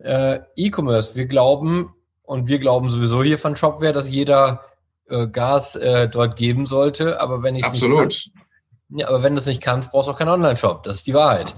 äh, 0.00 0.40
E-Commerce. 0.56 1.14
Wir 1.14 1.26
glauben, 1.26 1.94
und 2.30 2.46
wir 2.46 2.60
glauben 2.60 2.88
sowieso 2.90 3.24
hier 3.24 3.38
von 3.38 3.56
Shopware, 3.56 3.92
dass 3.92 4.08
jeder 4.08 4.64
äh, 5.10 5.26
Gas 5.28 5.76
äh, 5.76 6.08
dort 6.08 6.36
geben 6.36 6.66
sollte. 6.66 7.20
Aber 7.20 7.42
wenn 7.42 7.56
ich 7.56 7.64
Absolut. 7.64 8.04
Nicht 8.06 8.34
kann, 8.34 8.98
ja, 8.98 9.08
aber 9.08 9.22
wenn 9.22 9.34
du 9.34 9.38
es 9.40 9.46
nicht 9.46 9.62
kannst, 9.62 9.92
brauchst 9.92 10.08
du 10.08 10.12
auch 10.12 10.18
keinen 10.18 10.30
Online-Shop. 10.30 10.82
Das 10.82 10.96
ist 10.96 11.06
die 11.06 11.14
Wahrheit. 11.14 11.54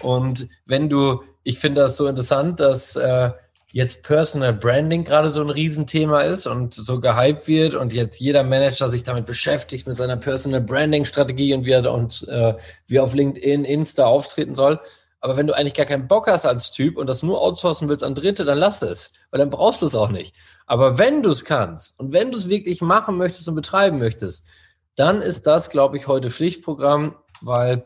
Und 0.00 0.48
wenn 0.66 0.88
du, 0.88 1.22
ich 1.42 1.58
finde 1.58 1.80
das 1.82 1.96
so 1.96 2.06
interessant, 2.06 2.60
dass 2.60 2.94
äh, 2.94 3.30
jetzt 3.72 4.02
Personal 4.02 4.52
Branding 4.52 5.04
gerade 5.04 5.30
so 5.30 5.42
ein 5.42 5.50
Riesenthema 5.50 6.22
ist 6.22 6.46
und 6.46 6.74
so 6.74 7.00
gehypt 7.00 7.48
wird 7.48 7.74
und 7.74 7.92
jetzt 7.92 8.20
jeder 8.20 8.42
Manager 8.44 8.88
sich 8.88 9.02
damit 9.02 9.26
beschäftigt 9.26 9.86
mit 9.86 9.96
seiner 9.96 10.16
Personal 10.16 10.60
Branding 10.60 11.04
Strategie 11.04 11.52
und 11.52 11.66
wie 11.66 11.72
er 11.72 11.92
und 11.92 12.26
äh, 12.28 12.54
wie 12.86 12.96
er 12.96 13.04
auf 13.04 13.14
LinkedIn, 13.14 13.64
Insta 13.64 14.06
auftreten 14.06 14.54
soll. 14.54 14.80
Aber 15.20 15.36
wenn 15.36 15.46
du 15.46 15.56
eigentlich 15.56 15.74
gar 15.74 15.86
keinen 15.86 16.06
Bock 16.06 16.28
hast 16.28 16.46
als 16.46 16.70
Typ 16.70 16.96
und 16.96 17.08
das 17.08 17.22
nur 17.22 17.40
outsourcen 17.40 17.88
willst 17.88 18.04
an 18.04 18.14
Dritte, 18.14 18.44
dann 18.44 18.58
lass 18.58 18.82
es, 18.82 19.12
weil 19.30 19.38
dann 19.38 19.50
brauchst 19.50 19.82
du 19.82 19.86
es 19.86 19.94
auch 19.94 20.10
nicht. 20.10 20.36
Aber 20.66 20.98
wenn 20.98 21.22
du 21.22 21.30
es 21.30 21.44
kannst 21.44 21.98
und 21.98 22.12
wenn 22.12 22.30
du 22.30 22.38
es 22.38 22.48
wirklich 22.48 22.80
machen 22.82 23.16
möchtest 23.16 23.48
und 23.48 23.54
betreiben 23.54 23.98
möchtest, 23.98 24.48
dann 24.94 25.22
ist 25.22 25.46
das, 25.46 25.70
glaube 25.70 25.96
ich, 25.96 26.06
heute 26.06 26.30
Pflichtprogramm, 26.30 27.16
weil 27.40 27.84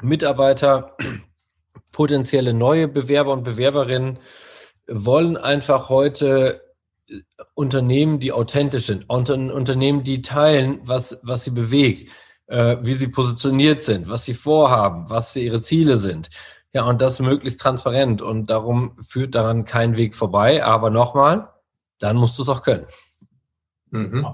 Mitarbeiter, 0.00 0.96
potenzielle 1.92 2.54
neue 2.54 2.88
Bewerber 2.88 3.32
und 3.32 3.44
Bewerberinnen 3.44 4.18
wollen 4.88 5.36
einfach 5.36 5.88
heute 5.88 6.60
äh, 7.08 7.20
Unternehmen, 7.54 8.18
die 8.18 8.32
authentisch 8.32 8.86
sind, 8.86 9.08
Unternehmen, 9.08 10.02
die 10.02 10.22
teilen, 10.22 10.80
was, 10.82 11.20
was 11.22 11.44
sie 11.44 11.52
bewegt, 11.52 12.10
äh, 12.46 12.76
wie 12.82 12.94
sie 12.94 13.08
positioniert 13.08 13.80
sind, 13.80 14.08
was 14.08 14.24
sie 14.24 14.34
vorhaben, 14.34 15.08
was 15.08 15.34
ihre 15.36 15.60
Ziele 15.60 15.96
sind. 15.96 16.30
Ja, 16.72 16.84
und 16.84 17.00
das 17.00 17.20
möglichst 17.20 17.60
transparent. 17.60 18.20
Und 18.20 18.50
darum 18.50 18.96
führt 19.00 19.34
daran 19.34 19.64
kein 19.64 19.96
Weg 19.96 20.14
vorbei. 20.14 20.64
Aber 20.64 20.90
nochmal, 20.90 21.50
dann 21.98 22.16
musst 22.16 22.38
du 22.38 22.42
es 22.42 22.48
auch 22.48 22.62
können. 22.62 22.86
Mhm. 23.90 24.26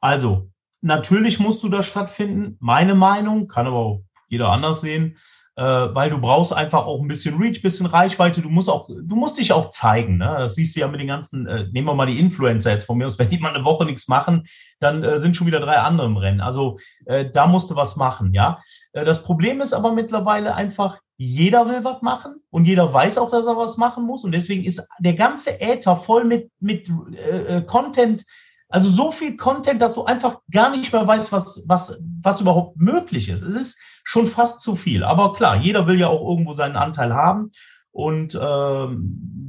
Also, 0.00 0.50
natürlich 0.82 1.38
musst 1.38 1.62
du 1.62 1.68
das 1.70 1.86
stattfinden. 1.86 2.56
Meine 2.60 2.94
Meinung, 2.94 3.48
kann 3.48 3.66
aber 3.66 3.76
auch 3.76 4.04
jeder 4.28 4.50
anders 4.50 4.82
sehen 4.82 5.16
äh, 5.56 5.64
weil 5.64 6.08
du 6.08 6.18
brauchst 6.18 6.52
einfach 6.52 6.86
auch 6.86 7.00
ein 7.00 7.08
bisschen 7.08 7.38
Reach, 7.38 7.60
bisschen 7.60 7.86
Reichweite. 7.86 8.40
Du 8.40 8.48
musst 8.48 8.70
auch, 8.70 8.88
du 8.88 9.16
musst 9.16 9.38
dich 9.38 9.52
auch 9.52 9.68
zeigen. 9.70 10.16
Ne? 10.16 10.34
Das 10.38 10.54
siehst 10.54 10.74
du 10.74 10.80
ja 10.80 10.88
mit 10.88 11.00
den 11.00 11.08
ganzen, 11.08 11.46
äh, 11.46 11.66
nehmen 11.72 11.86
wir 11.86 11.94
mal 11.94 12.06
die 12.06 12.18
Influencer 12.18 12.70
jetzt 12.70 12.86
von 12.86 12.96
mir 12.96 13.06
aus, 13.06 13.18
wenn 13.18 13.28
die 13.28 13.38
mal 13.38 13.54
eine 13.54 13.64
Woche 13.64 13.84
nichts 13.84 14.08
machen, 14.08 14.44
dann 14.80 15.04
äh, 15.04 15.18
sind 15.18 15.36
schon 15.36 15.46
wieder 15.46 15.60
drei 15.60 15.76
andere 15.76 16.06
im 16.06 16.16
Rennen. 16.16 16.40
Also 16.40 16.78
äh, 17.04 17.26
da 17.30 17.46
musst 17.46 17.70
du 17.70 17.76
was 17.76 17.96
machen, 17.96 18.32
ja. 18.32 18.60
Äh, 18.92 19.04
das 19.04 19.22
Problem 19.22 19.60
ist 19.60 19.74
aber 19.74 19.92
mittlerweile 19.92 20.54
einfach, 20.54 20.98
jeder 21.18 21.68
will 21.68 21.84
was 21.84 22.00
machen 22.02 22.36
und 22.50 22.64
jeder 22.64 22.92
weiß 22.92 23.18
auch, 23.18 23.30
dass 23.30 23.46
er 23.46 23.56
was 23.56 23.76
machen 23.76 24.04
muss. 24.04 24.24
Und 24.24 24.32
deswegen 24.32 24.64
ist 24.64 24.84
der 25.00 25.14
ganze 25.14 25.60
Äther 25.60 25.96
voll 25.96 26.24
mit, 26.24 26.50
mit 26.60 26.88
äh, 26.88 27.58
äh 27.58 27.62
Content, 27.62 28.24
also 28.72 28.88
so 28.88 29.10
viel 29.10 29.36
Content, 29.36 29.82
dass 29.82 29.94
du 29.94 30.04
einfach 30.04 30.38
gar 30.50 30.74
nicht 30.74 30.92
mehr 30.92 31.06
weißt, 31.06 31.30
was, 31.30 31.62
was, 31.66 32.02
was 32.22 32.40
überhaupt 32.40 32.78
möglich 32.78 33.28
ist. 33.28 33.42
Es 33.42 33.54
ist 33.54 33.78
schon 34.02 34.26
fast 34.26 34.62
zu 34.62 34.76
viel. 34.76 35.04
Aber 35.04 35.34
klar, 35.34 35.56
jeder 35.56 35.86
will 35.86 36.00
ja 36.00 36.08
auch 36.08 36.26
irgendwo 36.26 36.54
seinen 36.54 36.76
Anteil 36.76 37.14
haben 37.14 37.50
und 37.90 38.38
ähm, 38.40 39.02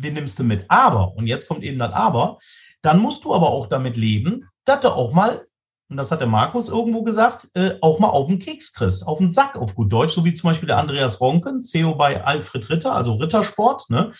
den 0.04 0.14
nimmst 0.14 0.40
du 0.40 0.44
mit. 0.44 0.66
Aber, 0.68 1.16
und 1.16 1.28
jetzt 1.28 1.48
kommt 1.48 1.64
eben 1.64 1.80
das 1.80 1.94
Aber, 1.94 2.38
dann 2.82 3.00
musst 3.00 3.24
du 3.24 3.34
aber 3.34 3.50
auch 3.50 3.68
damit 3.68 3.96
leben, 3.96 4.50
dass 4.66 4.82
du 4.82 4.90
auch 4.90 5.14
mal, 5.14 5.46
und 5.90 5.98
das 5.98 6.12
hat 6.12 6.22
der 6.22 6.28
Markus 6.28 6.70
irgendwo 6.70 7.04
gesagt, 7.04 7.50
äh, 7.54 7.76
auch 7.82 8.00
mal 8.00 8.10
auf 8.10 8.28
den 8.28 8.40
Keks 8.40 8.74
kriegst, 8.74 9.06
auf 9.06 9.20
den 9.20 9.30
Sack 9.30 9.56
auf 9.56 9.76
gut 9.76 9.92
Deutsch, 9.92 10.14
so 10.14 10.26
wie 10.26 10.34
zum 10.34 10.50
Beispiel 10.50 10.68
der 10.68 10.78
Andreas 10.78 11.20
Ronken, 11.20 11.62
CEO 11.62 11.96
bei 11.96 12.24
Alfred 12.24 12.70
Ritter, 12.70 12.94
also 12.94 13.16
Rittersport, 13.16 13.90
ne? 13.90 14.12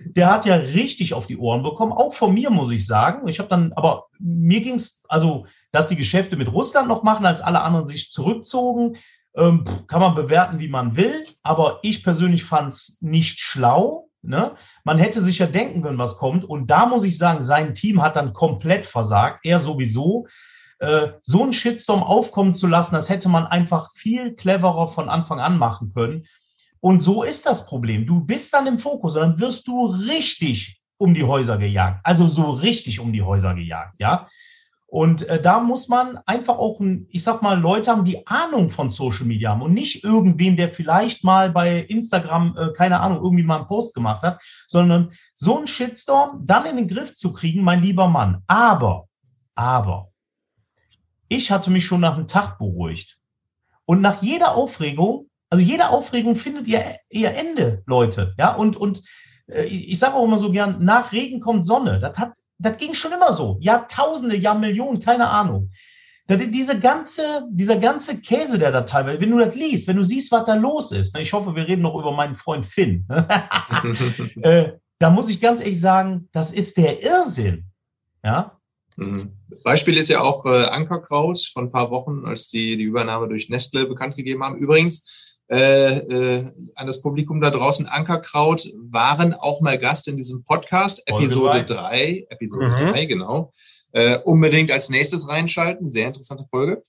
Der 0.00 0.30
hat 0.30 0.46
ja 0.46 0.54
richtig 0.54 1.12
auf 1.12 1.26
die 1.26 1.36
Ohren 1.36 1.62
bekommen, 1.62 1.92
auch 1.92 2.14
von 2.14 2.32
mir, 2.32 2.48
muss 2.50 2.70
ich 2.70 2.86
sagen. 2.86 3.28
Ich 3.28 3.38
habe 3.38 3.50
dann, 3.50 3.72
aber 3.74 4.06
mir 4.18 4.62
ging's 4.62 5.02
also, 5.08 5.46
dass 5.72 5.88
die 5.88 5.96
Geschäfte 5.96 6.36
mit 6.36 6.50
Russland 6.50 6.88
noch 6.88 7.02
machen, 7.02 7.26
als 7.26 7.42
alle 7.42 7.60
anderen 7.60 7.86
sich 7.86 8.10
zurückzogen, 8.10 8.96
ähm, 9.36 9.64
kann 9.86 10.00
man 10.00 10.14
bewerten, 10.14 10.58
wie 10.58 10.68
man 10.68 10.96
will, 10.96 11.22
aber 11.42 11.78
ich 11.82 12.02
persönlich 12.02 12.44
fand 12.44 12.72
es 12.72 12.98
nicht 13.00 13.40
schlau. 13.40 14.08
Ne? 14.22 14.52
Man 14.84 14.98
hätte 14.98 15.20
sich 15.20 15.38
ja 15.38 15.46
denken 15.46 15.82
können, 15.82 15.98
was 15.98 16.18
kommt. 16.18 16.44
Und 16.44 16.70
da 16.70 16.86
muss 16.86 17.04
ich 17.04 17.16
sagen, 17.16 17.42
sein 17.42 17.74
Team 17.74 18.02
hat 18.02 18.16
dann 18.16 18.32
komplett 18.32 18.86
versagt. 18.86 19.40
Er 19.44 19.58
sowieso. 19.58 20.26
Äh, 20.80 21.12
so 21.22 21.42
einen 21.42 21.52
Shitstorm 21.52 22.02
aufkommen 22.02 22.54
zu 22.54 22.66
lassen, 22.66 22.94
das 22.94 23.10
hätte 23.10 23.28
man 23.28 23.46
einfach 23.46 23.90
viel 23.94 24.34
cleverer 24.34 24.88
von 24.88 25.08
Anfang 25.08 25.38
an 25.38 25.58
machen 25.58 25.92
können. 25.92 26.24
Und 26.80 27.00
so 27.02 27.22
ist 27.22 27.44
das 27.44 27.66
Problem. 27.66 28.06
Du 28.06 28.24
bist 28.24 28.54
dann 28.54 28.66
im 28.66 28.78
Fokus, 28.78 29.14
dann 29.14 29.38
wirst 29.38 29.68
du 29.68 29.86
richtig 29.86 30.80
um 30.96 31.12
die 31.12 31.24
Häuser 31.24 31.58
gejagt. 31.58 32.00
Also 32.04 32.26
so 32.26 32.50
richtig 32.50 32.98
um 32.98 33.12
die 33.12 33.22
Häuser 33.22 33.54
gejagt, 33.54 33.98
ja. 33.98 34.26
Und 34.86 35.28
äh, 35.28 35.40
da 35.40 35.60
muss 35.60 35.88
man 35.88 36.18
einfach 36.26 36.58
auch, 36.58 36.80
ich 37.08 37.22
sag 37.22 37.42
mal, 37.42 37.60
Leute 37.60 37.90
haben, 37.90 38.04
die 38.04 38.26
Ahnung 38.26 38.70
von 38.70 38.90
Social 38.90 39.24
Media 39.24 39.50
haben 39.50 39.62
und 39.62 39.72
nicht 39.72 40.02
irgendwen, 40.02 40.56
der 40.56 40.70
vielleicht 40.70 41.22
mal 41.22 41.50
bei 41.50 41.80
Instagram, 41.82 42.56
äh, 42.58 42.72
keine 42.72 42.98
Ahnung, 43.00 43.18
irgendwie 43.18 43.44
mal 43.44 43.58
einen 43.58 43.68
Post 43.68 43.94
gemacht 43.94 44.22
hat, 44.22 44.42
sondern 44.66 45.12
so 45.34 45.58
einen 45.58 45.68
Shitstorm 45.68 46.44
dann 46.44 46.66
in 46.66 46.76
den 46.76 46.88
Griff 46.88 47.14
zu 47.14 47.32
kriegen, 47.32 47.62
mein 47.62 47.82
lieber 47.82 48.08
Mann. 48.08 48.42
Aber, 48.48 49.06
aber, 49.54 50.09
ich 51.30 51.50
hatte 51.50 51.70
mich 51.70 51.86
schon 51.86 52.02
nach 52.02 52.16
einem 52.16 52.28
Tag 52.28 52.58
beruhigt. 52.58 53.18
Und 53.86 54.02
nach 54.02 54.20
jeder 54.20 54.54
Aufregung, 54.54 55.30
also 55.48 55.64
jede 55.64 55.88
Aufregung 55.88 56.36
findet 56.36 56.68
ihr, 56.68 56.96
ihr 57.08 57.34
Ende, 57.34 57.82
Leute. 57.86 58.34
Ja, 58.38 58.54
und, 58.54 58.76
und 58.76 59.02
äh, 59.46 59.64
ich 59.64 59.98
sage 59.98 60.14
auch 60.14 60.24
immer 60.24 60.36
so 60.36 60.52
gern, 60.52 60.84
nach 60.84 61.12
Regen 61.12 61.40
kommt 61.40 61.64
Sonne. 61.64 61.98
Das 61.98 62.18
hat 62.18 62.34
das 62.60 62.76
ging 62.76 62.94
schon 62.94 63.12
immer 63.12 63.32
so. 63.32 63.56
Jahrtausende, 63.60 64.36
Jahrmillionen, 64.36 65.00
keine 65.00 65.28
Ahnung. 65.28 65.70
Diese 66.28 66.78
ganze, 66.78 67.48
dieser 67.50 67.76
ganze 67.76 68.20
Käse, 68.20 68.58
der 68.58 68.70
da 68.70 68.82
teilweise, 68.82 69.20
wenn 69.20 69.30
du 69.30 69.38
das 69.38 69.54
liest, 69.54 69.88
wenn 69.88 69.96
du 69.96 70.04
siehst, 70.04 70.30
was 70.30 70.44
da 70.44 70.54
los 70.54 70.92
ist, 70.92 71.14
ne, 71.14 71.22
ich 71.22 71.32
hoffe, 71.32 71.56
wir 71.56 71.66
reden 71.66 71.82
noch 71.82 71.98
über 71.98 72.12
meinen 72.12 72.36
Freund 72.36 72.64
Finn, 72.64 73.04
äh, 74.42 74.72
da 75.00 75.10
muss 75.10 75.28
ich 75.28 75.40
ganz 75.40 75.60
ehrlich 75.60 75.80
sagen, 75.80 76.28
das 76.30 76.52
ist 76.52 76.76
der 76.76 77.02
Irrsinn. 77.02 77.64
Ja. 78.22 78.59
Mhm. 79.00 79.32
Beispiel 79.64 79.96
ist 79.96 80.08
ja 80.08 80.20
auch 80.20 80.46
äh, 80.46 80.64
Ankerkraus 80.64 81.46
von 81.46 81.66
ein 81.66 81.72
paar 81.72 81.90
Wochen, 81.90 82.24
als 82.24 82.48
die 82.48 82.76
die 82.76 82.84
Übernahme 82.84 83.28
durch 83.28 83.48
Nestle 83.48 83.86
bekannt 83.86 84.16
gegeben 84.16 84.42
haben. 84.44 84.56
Übrigens, 84.56 85.38
äh, 85.50 85.98
äh, 85.98 86.52
an 86.76 86.86
das 86.86 87.00
Publikum 87.00 87.40
da 87.40 87.50
draußen, 87.50 87.86
Ankerkraut, 87.86 88.66
waren 88.90 89.34
auch 89.34 89.60
mal 89.60 89.78
Gast 89.78 90.06
in 90.08 90.16
diesem 90.16 90.44
Podcast, 90.44 91.02
Episode 91.06 91.64
3, 91.64 92.26
Episode 92.30 92.68
mhm. 92.68 92.92
3, 92.92 93.04
genau. 93.06 93.52
Äh, 93.92 94.18
unbedingt 94.18 94.70
als 94.70 94.90
nächstes 94.90 95.28
reinschalten, 95.28 95.88
sehr 95.88 96.06
interessante 96.06 96.44
Folge. 96.48 96.82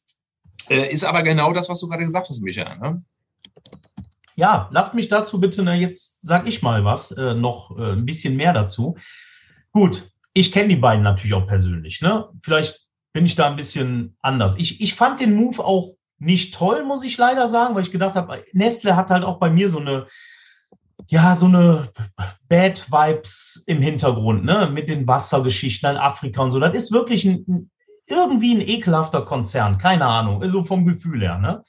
Äh, 0.69 0.93
ist 0.93 1.03
aber 1.03 1.23
genau 1.23 1.53
das, 1.53 1.69
was 1.69 1.79
du 1.79 1.87
gerade 1.87 2.05
gesagt 2.05 2.29
hast, 2.29 2.41
Michael. 2.41 2.77
Ne? 2.77 3.03
Ja, 4.35 4.69
lasst 4.71 4.93
mich 4.93 5.09
dazu 5.09 5.39
bitte, 5.39 5.63
na, 5.63 5.75
jetzt 5.75 6.19
sag 6.21 6.47
ich 6.47 6.61
mal 6.61 6.85
was, 6.85 7.11
äh, 7.11 7.33
noch 7.33 7.77
äh, 7.77 7.93
ein 7.93 8.05
bisschen 8.05 8.35
mehr 8.35 8.53
dazu. 8.53 8.95
Gut, 9.71 10.11
ich 10.33 10.51
kenne 10.51 10.69
die 10.69 10.75
beiden 10.75 11.03
natürlich 11.03 11.33
auch 11.33 11.47
persönlich. 11.47 12.01
Ne? 12.01 12.27
Vielleicht 12.41 12.85
bin 13.13 13.25
ich 13.25 13.35
da 13.35 13.49
ein 13.49 13.55
bisschen 13.55 14.17
anders. 14.21 14.55
Ich, 14.57 14.81
ich 14.81 14.95
fand 14.95 15.19
den 15.19 15.35
Move 15.35 15.63
auch 15.63 15.93
nicht 16.19 16.53
toll, 16.53 16.83
muss 16.83 17.03
ich 17.03 17.17
leider 17.17 17.47
sagen, 17.47 17.75
weil 17.75 17.81
ich 17.81 17.91
gedacht 17.91 18.15
habe, 18.15 18.43
Nestle 18.53 18.95
hat 18.95 19.09
halt 19.09 19.23
auch 19.23 19.39
bei 19.39 19.49
mir 19.49 19.69
so 19.69 19.79
eine, 19.79 20.05
ja, 21.07 21.35
so 21.35 21.47
eine 21.47 21.89
Bad 22.47 22.91
Vibes 22.91 23.63
im 23.65 23.81
Hintergrund, 23.81 24.45
ne, 24.45 24.69
mit 24.71 24.87
den 24.87 25.07
Wassergeschichten 25.07 25.89
in 25.89 25.97
Afrika 25.97 26.43
und 26.43 26.51
so. 26.51 26.59
Das 26.59 26.73
ist 26.73 26.91
wirklich 26.91 27.25
ein, 27.25 27.71
irgendwie 28.05 28.53
ein 28.53 28.61
ekelhafter 28.61 29.23
Konzern, 29.23 29.77
keine 29.77 30.05
Ahnung, 30.05 30.47
so 30.49 30.63
vom 30.63 30.85
Gefühl 30.85 31.21
her, 31.21 31.37
ne. 31.39 31.61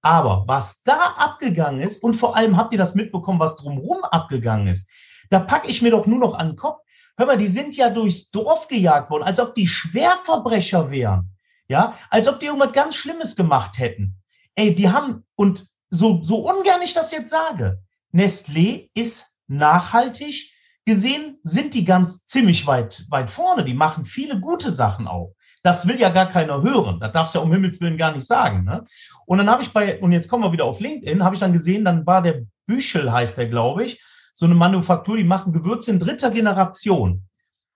Aber 0.00 0.44
was 0.46 0.82
da 0.84 0.98
abgegangen 1.18 1.80
ist, 1.80 2.02
und 2.02 2.14
vor 2.14 2.36
allem 2.36 2.56
habt 2.56 2.72
ihr 2.72 2.78
das 2.78 2.94
mitbekommen, 2.94 3.40
was 3.40 3.56
drumherum 3.56 4.04
abgegangen 4.04 4.68
ist, 4.68 4.88
da 5.28 5.40
packe 5.40 5.68
ich 5.68 5.82
mir 5.82 5.90
doch 5.90 6.06
nur 6.06 6.18
noch 6.18 6.34
an 6.34 6.50
den 6.50 6.56
Kopf. 6.56 6.80
Hör 7.18 7.26
mal, 7.26 7.36
die 7.36 7.48
sind 7.48 7.76
ja 7.76 7.90
durchs 7.90 8.30
Dorf 8.30 8.68
gejagt 8.68 9.10
worden, 9.10 9.24
als 9.24 9.40
ob 9.40 9.56
die 9.56 9.66
Schwerverbrecher 9.66 10.90
wären. 10.90 11.32
Ja, 11.66 11.94
als 12.10 12.28
ob 12.28 12.38
die 12.38 12.46
irgendwas 12.46 12.72
ganz 12.72 12.94
Schlimmes 12.94 13.34
gemacht 13.34 13.78
hätten. 13.78 14.16
Ey, 14.54 14.72
die 14.72 14.88
haben, 14.88 15.24
und 15.34 15.68
so, 15.90 16.22
so 16.22 16.38
ungern 16.48 16.80
ich 16.82 16.94
das 16.94 17.10
jetzt 17.10 17.30
sage, 17.30 17.82
Nestlé 18.14 18.88
ist 18.94 19.34
nachhaltig 19.48 20.54
gesehen, 20.86 21.38
sind 21.42 21.74
die 21.74 21.84
ganz 21.84 22.24
ziemlich 22.26 22.66
weit, 22.66 23.04
weit 23.10 23.30
vorne. 23.30 23.64
Die 23.64 23.74
machen 23.74 24.04
viele 24.04 24.40
gute 24.40 24.70
Sachen 24.70 25.08
auch. 25.08 25.34
Das 25.64 25.88
will 25.88 26.00
ja 26.00 26.10
gar 26.10 26.28
keiner 26.28 26.62
hören. 26.62 27.00
Das 27.00 27.12
darfst 27.12 27.34
du 27.34 27.40
ja 27.40 27.44
um 27.44 27.52
Himmels 27.52 27.80
Willen 27.80 27.98
gar 27.98 28.14
nicht 28.14 28.26
sagen. 28.26 28.64
Ne? 28.64 28.84
Und 29.26 29.38
dann 29.38 29.50
habe 29.50 29.62
ich 29.62 29.72
bei, 29.72 30.00
und 30.00 30.12
jetzt 30.12 30.28
kommen 30.28 30.44
wir 30.44 30.52
wieder 30.52 30.64
auf 30.64 30.80
LinkedIn, 30.80 31.24
habe 31.24 31.34
ich 31.34 31.40
dann 31.40 31.52
gesehen, 31.52 31.84
dann 31.84 32.06
war 32.06 32.22
der 32.22 32.42
Büchel, 32.66 33.10
heißt 33.10 33.36
der, 33.36 33.48
glaube 33.48 33.84
ich, 33.84 34.00
so 34.38 34.46
eine 34.46 34.54
Manufaktur, 34.54 35.16
die 35.16 35.24
machen 35.24 35.52
Gewürze 35.52 35.90
in 35.90 35.98
dritter 35.98 36.30
Generation. 36.30 37.24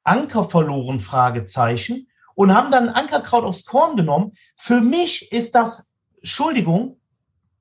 Anker 0.04 0.48
verloren, 0.48 1.00
Fragezeichen, 1.00 2.06
und 2.36 2.54
haben 2.54 2.70
dann 2.70 2.88
Ankerkraut 2.88 3.42
aufs 3.42 3.64
Korn 3.64 3.96
genommen. 3.96 4.34
Für 4.56 4.80
mich 4.80 5.32
ist 5.32 5.56
das, 5.56 5.92
Entschuldigung, 6.18 7.00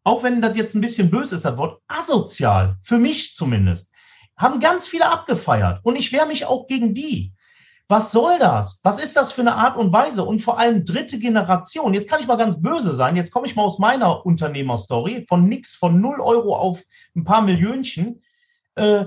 auch 0.04 0.22
wenn 0.22 0.40
das 0.40 0.56
jetzt 0.56 0.76
ein 0.76 0.82
bisschen 0.82 1.10
böse 1.10 1.36
ist, 1.38 1.46
das 1.46 1.58
Wort, 1.58 1.82
asozial. 1.88 2.78
Für 2.84 3.00
mich 3.00 3.34
zumindest. 3.34 3.92
Haben 4.38 4.60
ganz 4.60 4.88
viele 4.88 5.10
abgefeiert. 5.10 5.80
Und 5.82 5.96
ich 5.96 6.12
wehre 6.12 6.28
mich 6.28 6.46
auch 6.46 6.68
gegen 6.68 6.94
die. 6.94 7.34
Was 7.88 8.12
soll 8.12 8.38
das? 8.38 8.82
Was 8.84 9.02
ist 9.02 9.18
das 9.18 9.32
für 9.32 9.42
eine 9.42 9.56
Art 9.56 9.78
und 9.78 9.92
Weise? 9.92 10.24
Und 10.24 10.44
vor 10.44 10.60
allem 10.60 10.86
dritte 10.86 11.18
Generation. 11.18 11.96
Jetzt 11.96 12.08
kann 12.08 12.20
ich 12.20 12.28
mal 12.28 12.38
ganz 12.38 12.62
böse 12.62 12.92
sein. 12.92 13.16
Jetzt 13.16 13.32
komme 13.32 13.48
ich 13.48 13.56
mal 13.56 13.64
aus 13.64 13.80
meiner 13.80 14.24
Unternehmerstory. 14.28 15.26
Von 15.28 15.46
nix, 15.46 15.76
von 15.76 16.00
null 16.00 16.22
Euro 16.22 16.56
auf 16.56 16.84
ein 17.16 17.24
paar 17.24 17.42
Millionchen. 17.42 18.22
Äh, 18.76 19.06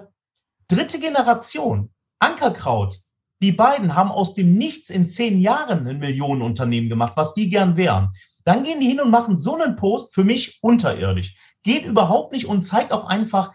dritte 0.69 0.99
Generation. 0.99 1.91
Ankerkraut. 2.19 2.99
Die 3.43 3.53
beiden 3.53 3.95
haben 3.95 4.11
aus 4.11 4.35
dem 4.35 4.55
Nichts 4.55 4.91
in 4.91 5.07
zehn 5.07 5.41
Jahren 5.41 5.87
ein 5.87 5.99
Millionenunternehmen 5.99 6.89
gemacht, 6.89 7.13
was 7.17 7.35
die 7.35 7.51
gern 7.51 7.77
wären. 7.77 8.15
Dann 8.45 8.65
gehen 8.65 8.81
die 8.81 8.89
hin 8.89 9.01
und 9.01 9.11
machen 9.11 9.37
so 9.37 9.55
einen 9.55 9.77
Post, 9.77 10.15
für 10.15 10.25
mich 10.25 10.59
unterirdisch. 10.63 11.37
Geht 11.63 11.85
überhaupt 11.85 12.33
nicht 12.33 12.47
und 12.47 12.63
zeigt 12.63 12.93
auch 12.93 13.07
einfach, 13.07 13.53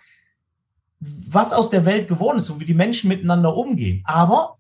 was 0.99 1.53
aus 1.53 1.69
der 1.69 1.85
Welt 1.85 2.07
geworden 2.07 2.39
ist 2.39 2.49
und 2.49 2.59
wie 2.59 2.65
die 2.65 2.73
Menschen 2.73 3.07
miteinander 3.07 3.55
umgehen. 3.55 4.03
Aber 4.05 4.57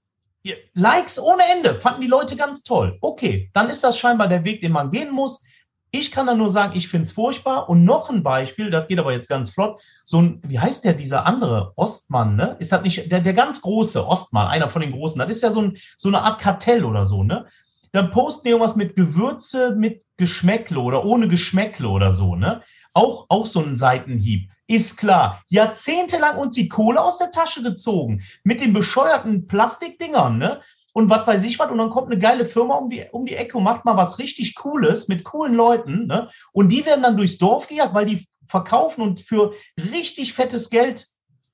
Likes 0.73 1.19
ohne 1.19 1.43
Ende, 1.51 1.75
fanden 1.75 2.01
die 2.01 2.07
Leute 2.07 2.35
ganz 2.35 2.63
toll. 2.63 2.97
Okay, 3.01 3.49
dann 3.53 3.69
ist 3.69 3.83
das 3.83 3.97
scheinbar 3.97 4.27
der 4.27 4.43
Weg, 4.45 4.61
den 4.61 4.71
man 4.71 4.89
gehen 4.89 5.11
muss. 5.11 5.43
Ich 5.91 6.11
kann 6.11 6.27
da 6.27 6.35
nur 6.35 6.51
sagen, 6.51 6.77
ich 6.77 6.87
finde 6.87 7.03
es 7.03 7.11
furchtbar. 7.11 7.67
Und 7.67 7.83
noch 7.83 8.09
ein 8.09 8.21
Beispiel, 8.21 8.69
das 8.69 8.87
geht 8.87 8.99
aber 8.99 9.11
jetzt 9.11 9.29
ganz 9.29 9.49
flott. 9.49 9.81
So 10.05 10.21
ein, 10.21 10.41
wie 10.43 10.59
heißt 10.59 10.83
der, 10.83 10.93
dieser 10.93 11.25
andere 11.25 11.73
Ostmann, 11.75 12.35
ne? 12.35 12.55
Ist 12.59 12.71
das 12.71 12.83
nicht 12.83 13.11
der, 13.11 13.21
der 13.21 13.33
ganz 13.33 13.61
große 13.61 14.05
Ostmann, 14.05 14.47
einer 14.47 14.69
von 14.69 14.81
den 14.81 14.91
großen? 14.91 15.19
Das 15.19 15.29
ist 15.29 15.41
ja 15.41 15.51
so, 15.51 15.61
ein, 15.61 15.77
so 15.97 16.09
eine 16.09 16.21
Art 16.21 16.39
Kartell 16.39 16.85
oder 16.85 17.05
so, 17.05 17.23
ne? 17.23 17.47
Dann 17.91 18.11
posten 18.11 18.43
die 18.45 18.49
irgendwas 18.51 18.75
mit 18.75 18.95
Gewürze, 18.95 19.75
mit 19.75 20.03
Geschmäckle 20.17 20.79
oder 20.79 21.05
ohne 21.05 21.27
Geschmäckle 21.27 21.87
oder 21.87 22.11
so, 22.11 22.35
ne? 22.35 22.61
Auch, 22.93 23.25
auch 23.29 23.45
so 23.45 23.61
ein 23.61 23.75
Seitenhieb 23.75 24.51
ist 24.67 24.97
klar. 24.97 25.43
Jahrzehntelang 25.47 26.37
uns 26.37 26.55
die 26.55 26.69
Kohle 26.69 27.01
aus 27.01 27.17
der 27.17 27.31
Tasche 27.31 27.63
gezogen 27.63 28.21
mit 28.43 28.61
den 28.61 28.73
bescheuerten 28.73 29.47
Plastikdingern, 29.47 30.37
ne? 30.37 30.59
Und 30.93 31.09
was 31.09 31.27
weiß 31.27 31.43
ich 31.43 31.59
was. 31.59 31.69
Und 31.71 31.77
dann 31.77 31.89
kommt 31.89 32.11
eine 32.11 32.19
geile 32.19 32.45
Firma 32.45 32.75
um 32.75 32.89
die, 32.89 33.05
um 33.11 33.25
die 33.25 33.35
Ecke 33.35 33.57
und 33.57 33.63
macht 33.63 33.85
mal 33.85 33.97
was 33.97 34.19
richtig 34.19 34.55
Cooles 34.55 35.07
mit 35.07 35.23
coolen 35.23 35.53
Leuten, 35.53 36.07
ne? 36.07 36.29
Und 36.51 36.69
die 36.69 36.85
werden 36.85 37.03
dann 37.03 37.17
durchs 37.17 37.37
Dorf 37.37 37.67
gejagt, 37.67 37.93
weil 37.93 38.05
die 38.05 38.27
verkaufen 38.47 39.01
und 39.01 39.21
für 39.21 39.53
richtig 39.77 40.33
fettes 40.33 40.69
Geld 40.69 41.07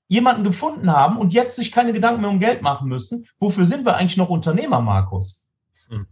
jemanden 0.08 0.44
gefunden 0.44 0.92
haben 0.92 1.18
und 1.18 1.34
jetzt 1.34 1.56
sich 1.56 1.72
keine 1.72 1.94
Gedanken 1.94 2.22
mehr 2.22 2.30
um 2.30 2.40
Geld 2.40 2.62
machen 2.62 2.88
müssen. 2.88 3.28
Wofür 3.40 3.66
sind 3.66 3.86
wir 3.86 3.96
eigentlich 3.96 4.18
noch 4.18 4.30
Unternehmer, 4.30 4.82
Markus? 4.82 5.48
Hm. 5.90 6.08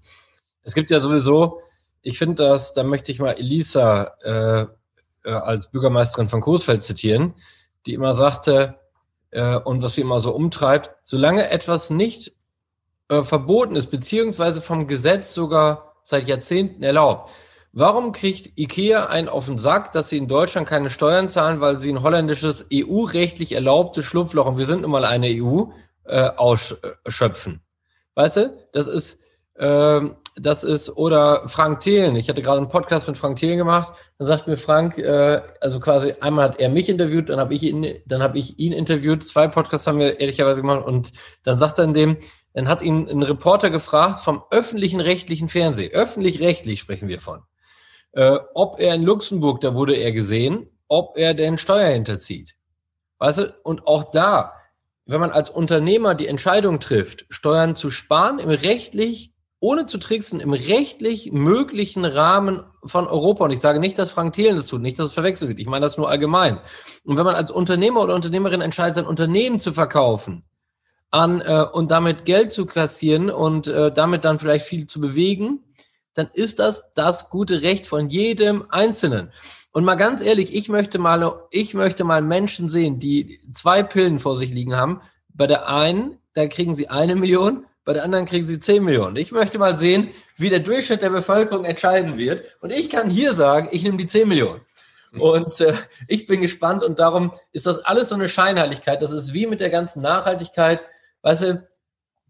Es 0.64 0.74
gibt 0.74 0.92
ja 0.92 1.00
sowieso, 1.00 1.62
ich 2.02 2.18
finde 2.18 2.44
das, 2.44 2.74
da 2.74 2.84
möchte 2.84 3.12
ich 3.12 3.20
mal 3.20 3.34
Elisa 3.34 4.12
äh, 4.24 4.66
äh, 5.24 5.32
als 5.32 5.72
Bürgermeisterin 5.72 6.28
von 6.28 6.42
Coesfeld 6.42 6.84
zitieren, 6.84 7.34
die 7.86 7.94
immer 7.94 8.14
sagte, 8.14 8.80
äh, 9.32 9.58
und 9.58 9.82
was 9.82 9.96
sie 9.96 10.02
immer 10.02 10.20
so 10.20 10.32
umtreibt, 10.32 10.92
solange 11.04 11.50
etwas 11.50 11.90
nicht 11.90 12.34
äh, 13.10 13.24
verboten 13.24 13.76
ist, 13.76 13.88
beziehungsweise 13.88 14.62
vom 14.62 14.88
Gesetz 14.88 15.34
sogar 15.34 15.96
seit 16.04 16.28
Jahrzehnten 16.28 16.84
erlaubt, 16.84 17.30
Warum 17.76 18.12
kriegt 18.12 18.56
IKEA 18.60 19.08
einen 19.08 19.28
auf 19.28 19.48
den 19.48 19.58
Sack, 19.58 19.92
dass 19.94 20.10
sie 20.10 20.18
in 20.18 20.28
Deutschland 20.28 20.70
keine 20.70 20.92
Steuern 20.92 21.28
zahlen, 21.28 21.60
weil 21.60 21.80
sie 21.80 21.92
ein 21.92 22.04
holländisches 22.04 22.68
EU-rechtlich 22.72 23.54
erlaubtes 23.54 24.06
Schlupfloch, 24.06 24.46
und 24.46 24.60
wir 24.60 24.68
sind 24.68 24.84
nun 24.84 24.92
mal 24.92 25.06
eine 25.06 25.26
EU, 25.30 25.64
äh, 26.04 26.30
ausschöpfen? 26.38 27.64
Weißt 28.14 28.38
du, 28.38 28.68
das 28.74 28.88
ist, 28.88 29.22
ähm, 29.58 30.18
das 30.36 30.64
ist, 30.64 30.96
oder 30.98 31.48
Frank 31.48 31.80
Thelen. 31.80 32.16
Ich 32.16 32.30
hatte 32.30 32.44
gerade 32.44 32.60
einen 32.60 32.70
Podcast 32.70 33.08
mit 33.08 33.18
Frank 33.18 33.38
Thelen 33.38 33.58
gemacht. 33.58 33.94
Dann 34.20 34.28
sagt 34.28 34.46
mir 34.46 34.58
Frank, 34.58 35.00
äh, 35.00 35.42
also 35.60 35.80
quasi 35.80 36.14
einmal 36.22 36.50
hat 36.50 36.60
er 36.60 36.70
mich 36.70 36.90
interviewt, 36.90 37.30
dann 37.30 37.40
habe 37.40 37.56
ich 37.56 37.64
ihn, 37.64 37.88
dann 38.06 38.22
habe 38.22 38.38
ich 38.38 38.60
ihn 38.60 38.72
interviewt. 38.72 39.24
Zwei 39.24 39.48
Podcasts 39.48 39.88
haben 39.88 39.98
wir 39.98 40.20
ehrlicherweise 40.20 40.62
gemacht 40.62 40.86
und 40.86 41.12
dann 41.42 41.58
sagt 41.58 41.80
er 41.80 41.86
in 41.86 41.96
dem, 41.96 42.18
dann 42.54 42.68
hat 42.68 42.82
ihn 42.82 43.10
ein 43.10 43.24
Reporter 43.24 43.70
gefragt 43.70 44.20
vom 44.20 44.44
öffentlichen 44.52 45.00
rechtlichen 45.00 45.50
Fernsehen, 45.50 45.92
öffentlich-rechtlich 45.92 46.80
sprechen 46.80 47.08
wir 47.08 47.20
von, 47.20 47.44
äh, 48.14 48.40
ob 48.54 48.80
er 48.80 48.96
in 48.96 49.04
Luxemburg, 49.04 49.62
da 49.62 49.76
wurde 49.76 49.96
er 49.96 50.12
gesehen, 50.12 50.70
ob 50.88 51.18
er 51.18 51.34
denn 51.34 51.58
Steuer 51.58 51.90
hinterzieht. 51.90 52.56
Weißt 53.18 53.40
du, 53.40 53.56
und 53.64 53.88
auch 53.88 54.12
da, 54.12 54.54
wenn 55.06 55.20
man 55.20 55.32
als 55.32 55.50
Unternehmer 55.50 56.16
die 56.16 56.28
Entscheidung 56.28 56.80
trifft, 56.80 57.26
Steuern 57.30 57.76
zu 57.76 57.90
sparen, 57.90 58.40
im 58.40 58.50
rechtlich 58.50 59.34
ohne 59.60 59.86
zu 59.86 59.98
tricksen, 59.98 60.42
im 60.42 60.52
rechtlich 60.52 61.32
möglichen 61.32 62.04
Rahmen 62.04 62.64
von 62.84 63.08
Europa. 63.08 63.46
Und 63.46 63.52
ich 63.52 63.62
sage 63.62 63.80
nicht, 63.80 63.98
dass 63.98 64.12
Frank 64.12 64.34
Thelen 64.34 64.58
das 64.58 64.68
tut, 64.68 64.82
nicht, 64.82 65.00
dass 65.00 65.08
es 65.08 65.14
verwechselt 65.14 65.48
wird. 65.48 65.60
Ich 65.60 65.68
meine 65.68 65.86
das 65.86 65.98
nur 65.98 66.10
allgemein. 66.10 66.60
Und 67.06 67.18
wenn 67.18 67.26
man 67.26 67.36
als 67.36 67.50
Unternehmer 67.50 68.02
oder 68.02 68.14
Unternehmerin 68.14 68.60
entscheidet, 68.60 68.96
sein 68.96 69.06
Unternehmen 69.06 69.60
zu 69.60 69.72
verkaufen 69.72 70.44
an 71.14 71.42
äh, 71.42 71.66
und 71.72 71.92
damit 71.92 72.26
Geld 72.26 72.52
zu 72.52 72.66
kassieren 72.66 73.30
und 73.30 73.68
äh, 73.68 73.92
damit 73.92 74.26
dann 74.26 74.40
vielleicht 74.40 74.66
viel 74.66 74.88
zu 74.88 75.00
bewegen, 75.00 75.64
dann 76.14 76.30
ist 76.34 76.60
das 76.60 76.94
das 76.94 77.30
gute 77.30 77.62
Recht 77.62 77.88
von 77.88 78.10
jedem 78.10 78.66
Einzelnen. 78.70 79.32
Und 79.72 79.86
mal 79.86 79.96
ganz 79.96 80.22
ehrlich, 80.22 80.56
ich 80.56 80.70
möchte 80.70 81.00
mal, 81.00 81.48
ich 81.52 81.74
möchte 81.74 82.04
mal 82.04 82.22
Menschen 82.22 82.70
sehen, 82.70 83.00
die 83.00 83.40
zwei 83.52 83.84
Pillen 83.84 84.20
vor 84.20 84.36
sich 84.36 84.52
liegen 84.52 84.76
haben. 84.76 85.02
Bei 85.34 85.48
der 85.48 85.68
einen, 85.68 86.18
da 86.34 86.48
kriegen 86.48 86.76
sie 86.76 86.90
eine 86.90 87.16
Million 87.16 87.66
bei 87.86 87.94
der 87.94 88.04
anderen 88.04 88.26
kriegen 88.26 88.46
sie 88.46 88.60
10 88.60 88.84
Millionen. 88.84 89.18
Ich 89.18 89.32
möchte 89.32 89.60
mal 89.60 89.76
sehen, 89.76 90.10
wie 90.38 90.50
der 90.50 90.60
Durchschnitt 90.60 91.02
der 91.02 91.10
Bevölkerung 91.10 91.66
entscheiden 91.66 92.18
wird. 92.18 92.58
Und 92.62 92.72
ich 92.72 92.90
kann 92.90 93.10
hier 93.10 93.34
sagen, 93.34 93.68
ich 93.72 93.84
nehme 93.84 93.98
die 93.98 94.08
10 94.08 94.28
Millionen. 94.28 94.62
Und 95.20 95.62
äh, 95.62 95.74
ich 96.08 96.26
bin 96.26 96.42
gespannt 96.42 96.84
und 96.84 96.98
darum 96.98 97.34
ist 97.52 97.68
das 97.68 97.80
alles 97.80 98.10
so 98.10 98.16
eine 98.16 98.28
Scheinheiligkeit. 98.28 99.02
Das 99.02 99.12
ist 99.12 99.34
wie 99.34 99.46
mit 99.46 99.60
der 99.60 99.70
ganzen 99.70 100.02
Nachhaltigkeit. 100.02 100.84
Weißt 101.24 101.44
du, 101.44 101.68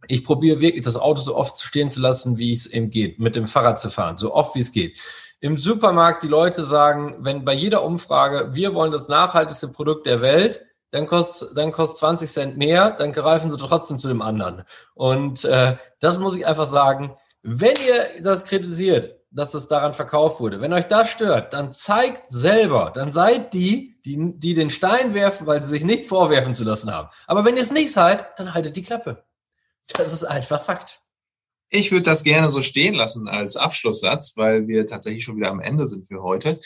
ich 0.08 0.24
probiere 0.24 0.62
wirklich 0.62 0.84
das 0.84 0.98
Auto 0.98 1.22
so 1.22 1.36
oft 1.36 1.58
stehen 1.58 1.92
zu 1.92 2.00
lassen, 2.00 2.38
wie 2.38 2.52
es 2.52 2.66
eben 2.68 2.90
geht, 2.90 3.20
mit 3.20 3.36
dem 3.36 3.48
Fahrrad 3.48 3.80
zu 3.80 3.90
fahren, 3.90 4.18
so 4.18 4.34
oft 4.34 4.56
wie 4.56 4.60
es 4.60 4.72
geht. 4.72 5.00
Im 5.40 5.58
Supermarkt 5.58 6.24
die 6.24 6.28
Leute 6.28 6.64
sagen, 6.64 7.18
wenn 7.20 7.44
bei 7.44 7.54
jeder 7.54 7.84
Umfrage, 7.84 8.54
wir 8.54 8.74
wollen 8.74 8.92
das 8.92 9.08
nachhaltigste 9.08 9.70
Produkt 9.70 10.06
der 10.06 10.22
Welt, 10.22 10.62
dann 10.92 11.08
kostet, 11.08 11.58
dann 11.58 11.72
kostet 11.72 11.98
20 11.98 12.30
Cent 12.30 12.58
mehr, 12.58 12.92
dann 12.92 13.12
greifen 13.12 13.50
sie 13.50 13.58
trotzdem 13.58 13.98
zu 13.98 14.08
dem 14.08 14.22
anderen. 14.22 14.64
Und 14.94 15.44
äh, 15.44 15.76
das 16.00 16.20
muss 16.20 16.36
ich 16.36 16.46
einfach 16.46 16.68
sagen, 16.68 17.18
wenn 17.42 17.74
ihr 17.88 18.24
das 18.24 18.46
kritisiert, 18.46 19.16
dass 19.32 19.52
das 19.52 19.68
daran 19.68 19.94
verkauft 19.94 20.40
wurde, 20.40 20.62
wenn 20.62 20.72
euch 20.72 20.86
das 20.86 21.10
stört, 21.10 21.54
dann 21.54 21.72
zeigt 21.72 22.32
selber, 22.32 22.92
dann 22.94 23.12
seid 23.12 23.54
die, 23.54 23.93
die, 24.06 24.34
die 24.38 24.54
den 24.54 24.70
Stein 24.70 25.14
werfen, 25.14 25.48
weil 25.48 25.64
sie 25.64 25.70
sich 25.70 25.84
nichts 25.84 26.08
vorwerfen 26.08 26.56
zu 26.56 26.64
lassen 26.64 26.94
haben. 26.94 27.10
Aber 27.28 27.46
wenn 27.46 27.56
ihr 27.56 27.62
es 27.62 27.72
nicht 27.72 27.92
seid, 27.92 28.38
dann 28.38 28.54
haltet 28.54 28.76
die 28.76 28.84
Klappe. 28.84 29.24
Das 29.96 30.14
ist 30.14 30.24
einfach 30.26 30.62
Fakt. 30.62 31.02
Ich 31.70 31.92
würde 31.92 32.04
das 32.04 32.24
gerne 32.24 32.50
so 32.50 32.62
stehen 32.62 32.94
lassen 32.94 33.28
als 33.28 33.58
Abschlusssatz, 33.58 34.38
weil 34.38 34.68
wir 34.68 34.86
tatsächlich 34.86 35.24
schon 35.24 35.38
wieder 35.38 35.50
am 35.50 35.60
Ende 35.60 35.88
sind 35.88 36.08
für 36.08 36.22
heute. 36.22 36.60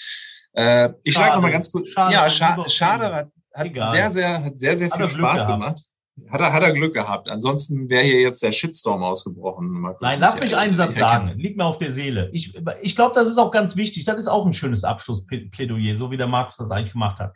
Äh, 0.54 0.90
ich 1.04 1.14
schlage 1.14 1.36
nochmal 1.36 1.52
ganz 1.52 1.72
kurz. 1.72 1.90
Schade, 1.90 2.14
ja, 2.14 2.30
scha 2.30 2.68
schade, 2.68 3.32
hat 3.54 3.66
Egal. 3.66 3.92
sehr, 3.92 4.12
sehr, 4.12 4.44
hat 4.44 4.60
sehr, 4.60 4.78
sehr 4.78 4.90
hat 4.90 4.98
viel 4.98 5.10
Spaß 5.10 5.48
gemacht. 5.48 5.84
Hat 6.30 6.42
er, 6.42 6.52
hat 6.52 6.64
er 6.64 6.74
Glück 6.74 6.94
gehabt. 6.94 7.30
Ansonsten 7.30 7.90
wäre 7.90 8.04
hier 8.04 8.22
jetzt 8.22 8.42
der 8.44 8.52
Shitstorm 8.52 9.04
ausgebrochen. 9.04 9.86
Nein, 10.02 10.20
lass 10.20 10.40
mich 10.40 10.56
einen 10.56 10.76
Satz 10.76 10.98
sagen. 10.98 11.38
Liegt 11.38 11.58
mir 11.58 11.66
auf 11.66 11.78
der 11.78 11.92
Seele. 11.92 12.30
Ich, 12.34 12.58
ich 12.82 12.96
glaube, 12.96 13.16
das 13.16 13.28
ist 13.28 13.38
auch 13.38 13.52
ganz 13.52 13.76
wichtig. 13.76 14.06
Das 14.06 14.18
ist 14.18 14.28
auch 14.28 14.46
ein 14.46 14.54
schönes 14.54 14.84
Abschlussplädoyer, 14.84 15.96
so 15.96 16.12
wie 16.12 16.18
der 16.18 16.28
Markus 16.28 16.58
das 16.58 16.72
eigentlich 16.72 16.94
gemacht 16.94 17.20
hat. 17.20 17.34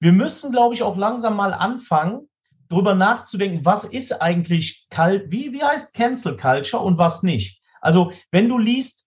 Wir 0.00 0.12
müssen, 0.12 0.50
glaube 0.50 0.74
ich, 0.74 0.82
auch 0.82 0.96
langsam 0.96 1.36
mal 1.36 1.52
anfangen, 1.52 2.28
darüber 2.68 2.94
nachzudenken, 2.94 3.64
was 3.64 3.84
ist 3.84 4.20
eigentlich 4.20 4.86
kalt, 4.90 5.30
wie, 5.30 5.52
wie 5.52 5.62
heißt 5.62 5.94
Cancel 5.94 6.36
Culture 6.36 6.82
und 6.82 6.98
was 6.98 7.22
nicht. 7.22 7.60
Also, 7.80 8.12
wenn 8.30 8.48
du 8.48 8.58
liest, 8.58 9.05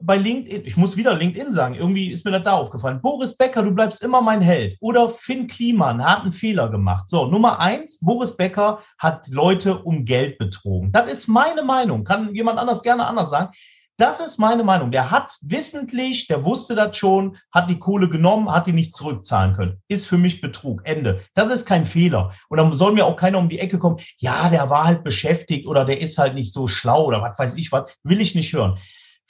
bei 0.00 0.16
LinkedIn, 0.16 0.64
ich 0.64 0.76
muss 0.76 0.96
wieder 0.96 1.14
LinkedIn 1.14 1.52
sagen, 1.52 1.74
irgendwie 1.74 2.10
ist 2.10 2.24
mir 2.24 2.30
das 2.30 2.44
da 2.44 2.52
aufgefallen. 2.52 3.00
Boris 3.02 3.36
Becker, 3.36 3.62
du 3.62 3.72
bleibst 3.72 4.02
immer 4.02 4.22
mein 4.22 4.40
Held. 4.40 4.76
Oder 4.80 5.08
Finn 5.08 5.48
Kliman 5.48 6.04
hat 6.04 6.22
einen 6.22 6.32
Fehler 6.32 6.68
gemacht. 6.68 7.08
So, 7.08 7.26
Nummer 7.26 7.58
eins, 7.58 7.98
Boris 8.00 8.36
Becker 8.36 8.80
hat 8.98 9.26
Leute 9.28 9.78
um 9.78 10.04
Geld 10.04 10.38
betrogen. 10.38 10.92
Das 10.92 11.10
ist 11.10 11.26
meine 11.26 11.62
Meinung. 11.62 12.04
Kann 12.04 12.34
jemand 12.34 12.58
anders 12.58 12.82
gerne 12.82 13.06
anders 13.06 13.30
sagen. 13.30 13.50
Das 13.96 14.20
ist 14.20 14.38
meine 14.38 14.62
Meinung. 14.62 14.92
Der 14.92 15.10
hat 15.10 15.36
wissentlich, 15.40 16.28
der 16.28 16.44
wusste 16.44 16.76
das 16.76 16.96
schon, 16.96 17.36
hat 17.50 17.68
die 17.68 17.80
Kohle 17.80 18.08
genommen, 18.08 18.48
hat 18.48 18.68
die 18.68 18.72
nicht 18.72 18.94
zurückzahlen 18.94 19.56
können. 19.56 19.82
Ist 19.88 20.06
für 20.06 20.18
mich 20.18 20.40
Betrug. 20.40 20.82
Ende. 20.84 21.22
Das 21.34 21.50
ist 21.50 21.66
kein 21.66 21.84
Fehler. 21.84 22.32
Und 22.48 22.58
dann 22.58 22.72
soll 22.74 22.92
mir 22.92 23.04
auch 23.04 23.16
keiner 23.16 23.38
um 23.38 23.48
die 23.48 23.58
Ecke 23.58 23.80
kommen, 23.80 23.98
ja, 24.18 24.48
der 24.50 24.70
war 24.70 24.84
halt 24.84 25.02
beschäftigt 25.02 25.66
oder 25.66 25.84
der 25.84 26.00
ist 26.00 26.16
halt 26.16 26.34
nicht 26.34 26.52
so 26.52 26.68
schlau 26.68 27.06
oder 27.06 27.20
was 27.20 27.36
weiß 27.36 27.56
ich 27.56 27.72
was. 27.72 27.92
Will 28.04 28.20
ich 28.20 28.36
nicht 28.36 28.52
hören. 28.52 28.78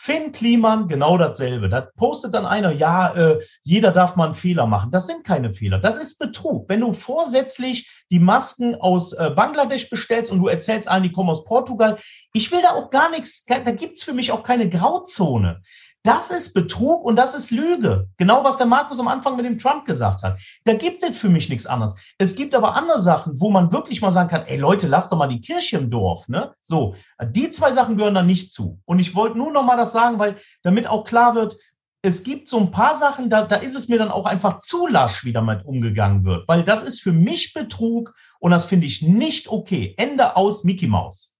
Finn 0.00 0.30
Kliman 0.30 0.86
genau 0.86 1.18
dasselbe. 1.18 1.68
Da 1.68 1.80
postet 1.80 2.32
dann 2.32 2.46
einer, 2.46 2.70
ja, 2.70 3.12
äh, 3.14 3.40
jeder 3.64 3.90
darf 3.90 4.14
mal 4.14 4.26
einen 4.26 4.34
Fehler 4.34 4.66
machen. 4.66 4.92
Das 4.92 5.08
sind 5.08 5.24
keine 5.24 5.52
Fehler. 5.52 5.80
Das 5.80 5.98
ist 5.98 6.18
Betrug. 6.20 6.68
Wenn 6.68 6.80
du 6.80 6.92
vorsätzlich 6.92 7.90
die 8.08 8.20
Masken 8.20 8.76
aus 8.76 9.12
äh, 9.12 9.30
Bangladesch 9.34 9.90
bestellst 9.90 10.30
und 10.30 10.38
du 10.38 10.46
erzählst 10.46 10.88
allen, 10.88 11.02
die 11.02 11.10
kommen 11.10 11.30
aus 11.30 11.44
Portugal, 11.44 11.98
ich 12.32 12.52
will 12.52 12.62
da 12.62 12.70
auch 12.70 12.90
gar 12.90 13.10
nichts, 13.10 13.44
da 13.44 13.72
gibt's 13.72 14.04
für 14.04 14.12
mich 14.12 14.30
auch 14.30 14.44
keine 14.44 14.70
Grauzone. 14.70 15.62
Das 16.08 16.30
ist 16.30 16.54
Betrug 16.54 17.04
und 17.04 17.16
das 17.16 17.34
ist 17.34 17.50
Lüge. 17.50 18.08
Genau 18.16 18.42
was 18.42 18.56
der 18.56 18.64
Markus 18.64 18.98
am 18.98 19.08
Anfang 19.08 19.36
mit 19.36 19.44
dem 19.44 19.58
Trump 19.58 19.84
gesagt 19.84 20.22
hat. 20.22 20.38
Da 20.64 20.72
gibt 20.72 21.02
es 21.02 21.18
für 21.18 21.28
mich 21.28 21.50
nichts 21.50 21.66
anderes. 21.66 21.96
Es 22.16 22.34
gibt 22.34 22.54
aber 22.54 22.74
andere 22.76 23.02
Sachen, 23.02 23.38
wo 23.38 23.50
man 23.50 23.72
wirklich 23.72 24.00
mal 24.00 24.10
sagen 24.10 24.30
kann, 24.30 24.46
ey 24.46 24.56
Leute, 24.56 24.88
lasst 24.88 25.12
doch 25.12 25.18
mal 25.18 25.28
die 25.28 25.42
Kirche 25.42 25.76
im 25.76 25.90
Dorf. 25.90 26.26
Ne? 26.28 26.54
So, 26.62 26.94
die 27.22 27.50
zwei 27.50 27.72
Sachen 27.72 27.98
gehören 27.98 28.14
da 28.14 28.22
nicht 28.22 28.54
zu. 28.54 28.80
Und 28.86 29.00
ich 29.00 29.14
wollte 29.14 29.36
nur 29.36 29.52
noch 29.52 29.64
mal 29.64 29.76
das 29.76 29.92
sagen, 29.92 30.18
weil 30.18 30.38
damit 30.62 30.86
auch 30.86 31.04
klar 31.04 31.34
wird, 31.34 31.58
es 32.00 32.22
gibt 32.22 32.48
so 32.48 32.58
ein 32.58 32.70
paar 32.70 32.96
Sachen, 32.96 33.28
da, 33.28 33.42
da 33.42 33.56
ist 33.56 33.74
es 33.74 33.88
mir 33.88 33.98
dann 33.98 34.10
auch 34.10 34.24
einfach 34.24 34.56
zu 34.56 34.86
lasch, 34.86 35.26
wie 35.26 35.34
damit 35.34 35.66
umgegangen 35.66 36.24
wird. 36.24 36.48
Weil 36.48 36.64
das 36.64 36.82
ist 36.82 37.02
für 37.02 37.12
mich 37.12 37.52
Betrug 37.52 38.14
und 38.40 38.50
das 38.50 38.64
finde 38.64 38.86
ich 38.86 39.02
nicht 39.02 39.48
okay. 39.48 39.92
Ende 39.98 40.36
aus 40.36 40.64
Mickey 40.64 40.86
Mouse. 40.86 41.34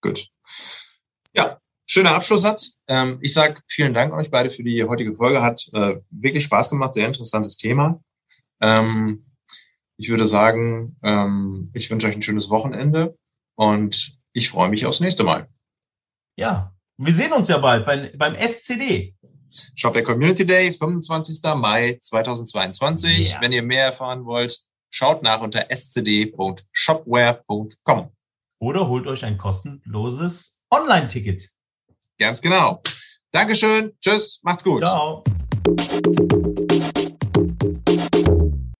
Gut. 0.00 0.26
Schöner 1.88 2.14
Abschlusssatz. 2.14 2.80
Ähm, 2.88 3.18
ich 3.22 3.32
sage 3.32 3.60
vielen 3.68 3.94
Dank 3.94 4.12
euch 4.12 4.28
beide 4.30 4.50
für 4.50 4.64
die 4.64 4.82
heutige 4.84 5.14
Folge. 5.14 5.42
Hat 5.42 5.68
äh, 5.72 6.00
wirklich 6.10 6.44
Spaß 6.44 6.70
gemacht, 6.70 6.94
sehr 6.94 7.06
interessantes 7.06 7.56
Thema. 7.56 8.02
Ähm, 8.60 9.24
ich 9.96 10.10
würde 10.10 10.26
sagen, 10.26 10.96
ähm, 11.02 11.70
ich 11.74 11.88
wünsche 11.90 12.08
euch 12.08 12.16
ein 12.16 12.22
schönes 12.22 12.50
Wochenende 12.50 13.16
und 13.54 14.18
ich 14.32 14.50
freue 14.50 14.68
mich 14.68 14.84
aufs 14.84 14.98
nächste 15.00 15.22
Mal. 15.24 15.48
Ja, 16.36 16.74
wir 16.98 17.14
sehen 17.14 17.32
uns 17.32 17.48
ja 17.48 17.56
bald 17.58 17.86
beim, 17.86 18.10
beim 18.16 18.34
SCD. 18.34 19.14
Shopware 19.74 20.04
Community 20.04 20.44
Day, 20.44 20.70
25. 20.72 21.40
Mai 21.54 21.96
2022. 22.00 23.30
Yeah. 23.30 23.40
Wenn 23.40 23.52
ihr 23.52 23.62
mehr 23.62 23.84
erfahren 23.84 24.26
wollt, 24.26 24.58
schaut 24.90 25.22
nach 25.22 25.40
unter 25.40 25.70
scd.shopware.com. 25.70 28.12
Oder 28.58 28.88
holt 28.88 29.06
euch 29.06 29.24
ein 29.24 29.38
kostenloses 29.38 30.60
Online-Ticket. 30.70 31.48
Ganz 32.18 32.40
genau. 32.40 32.82
Dankeschön. 33.30 33.92
Tschüss. 34.00 34.40
Macht's 34.42 34.64
gut. 34.64 34.82
Ciao. 34.84 35.24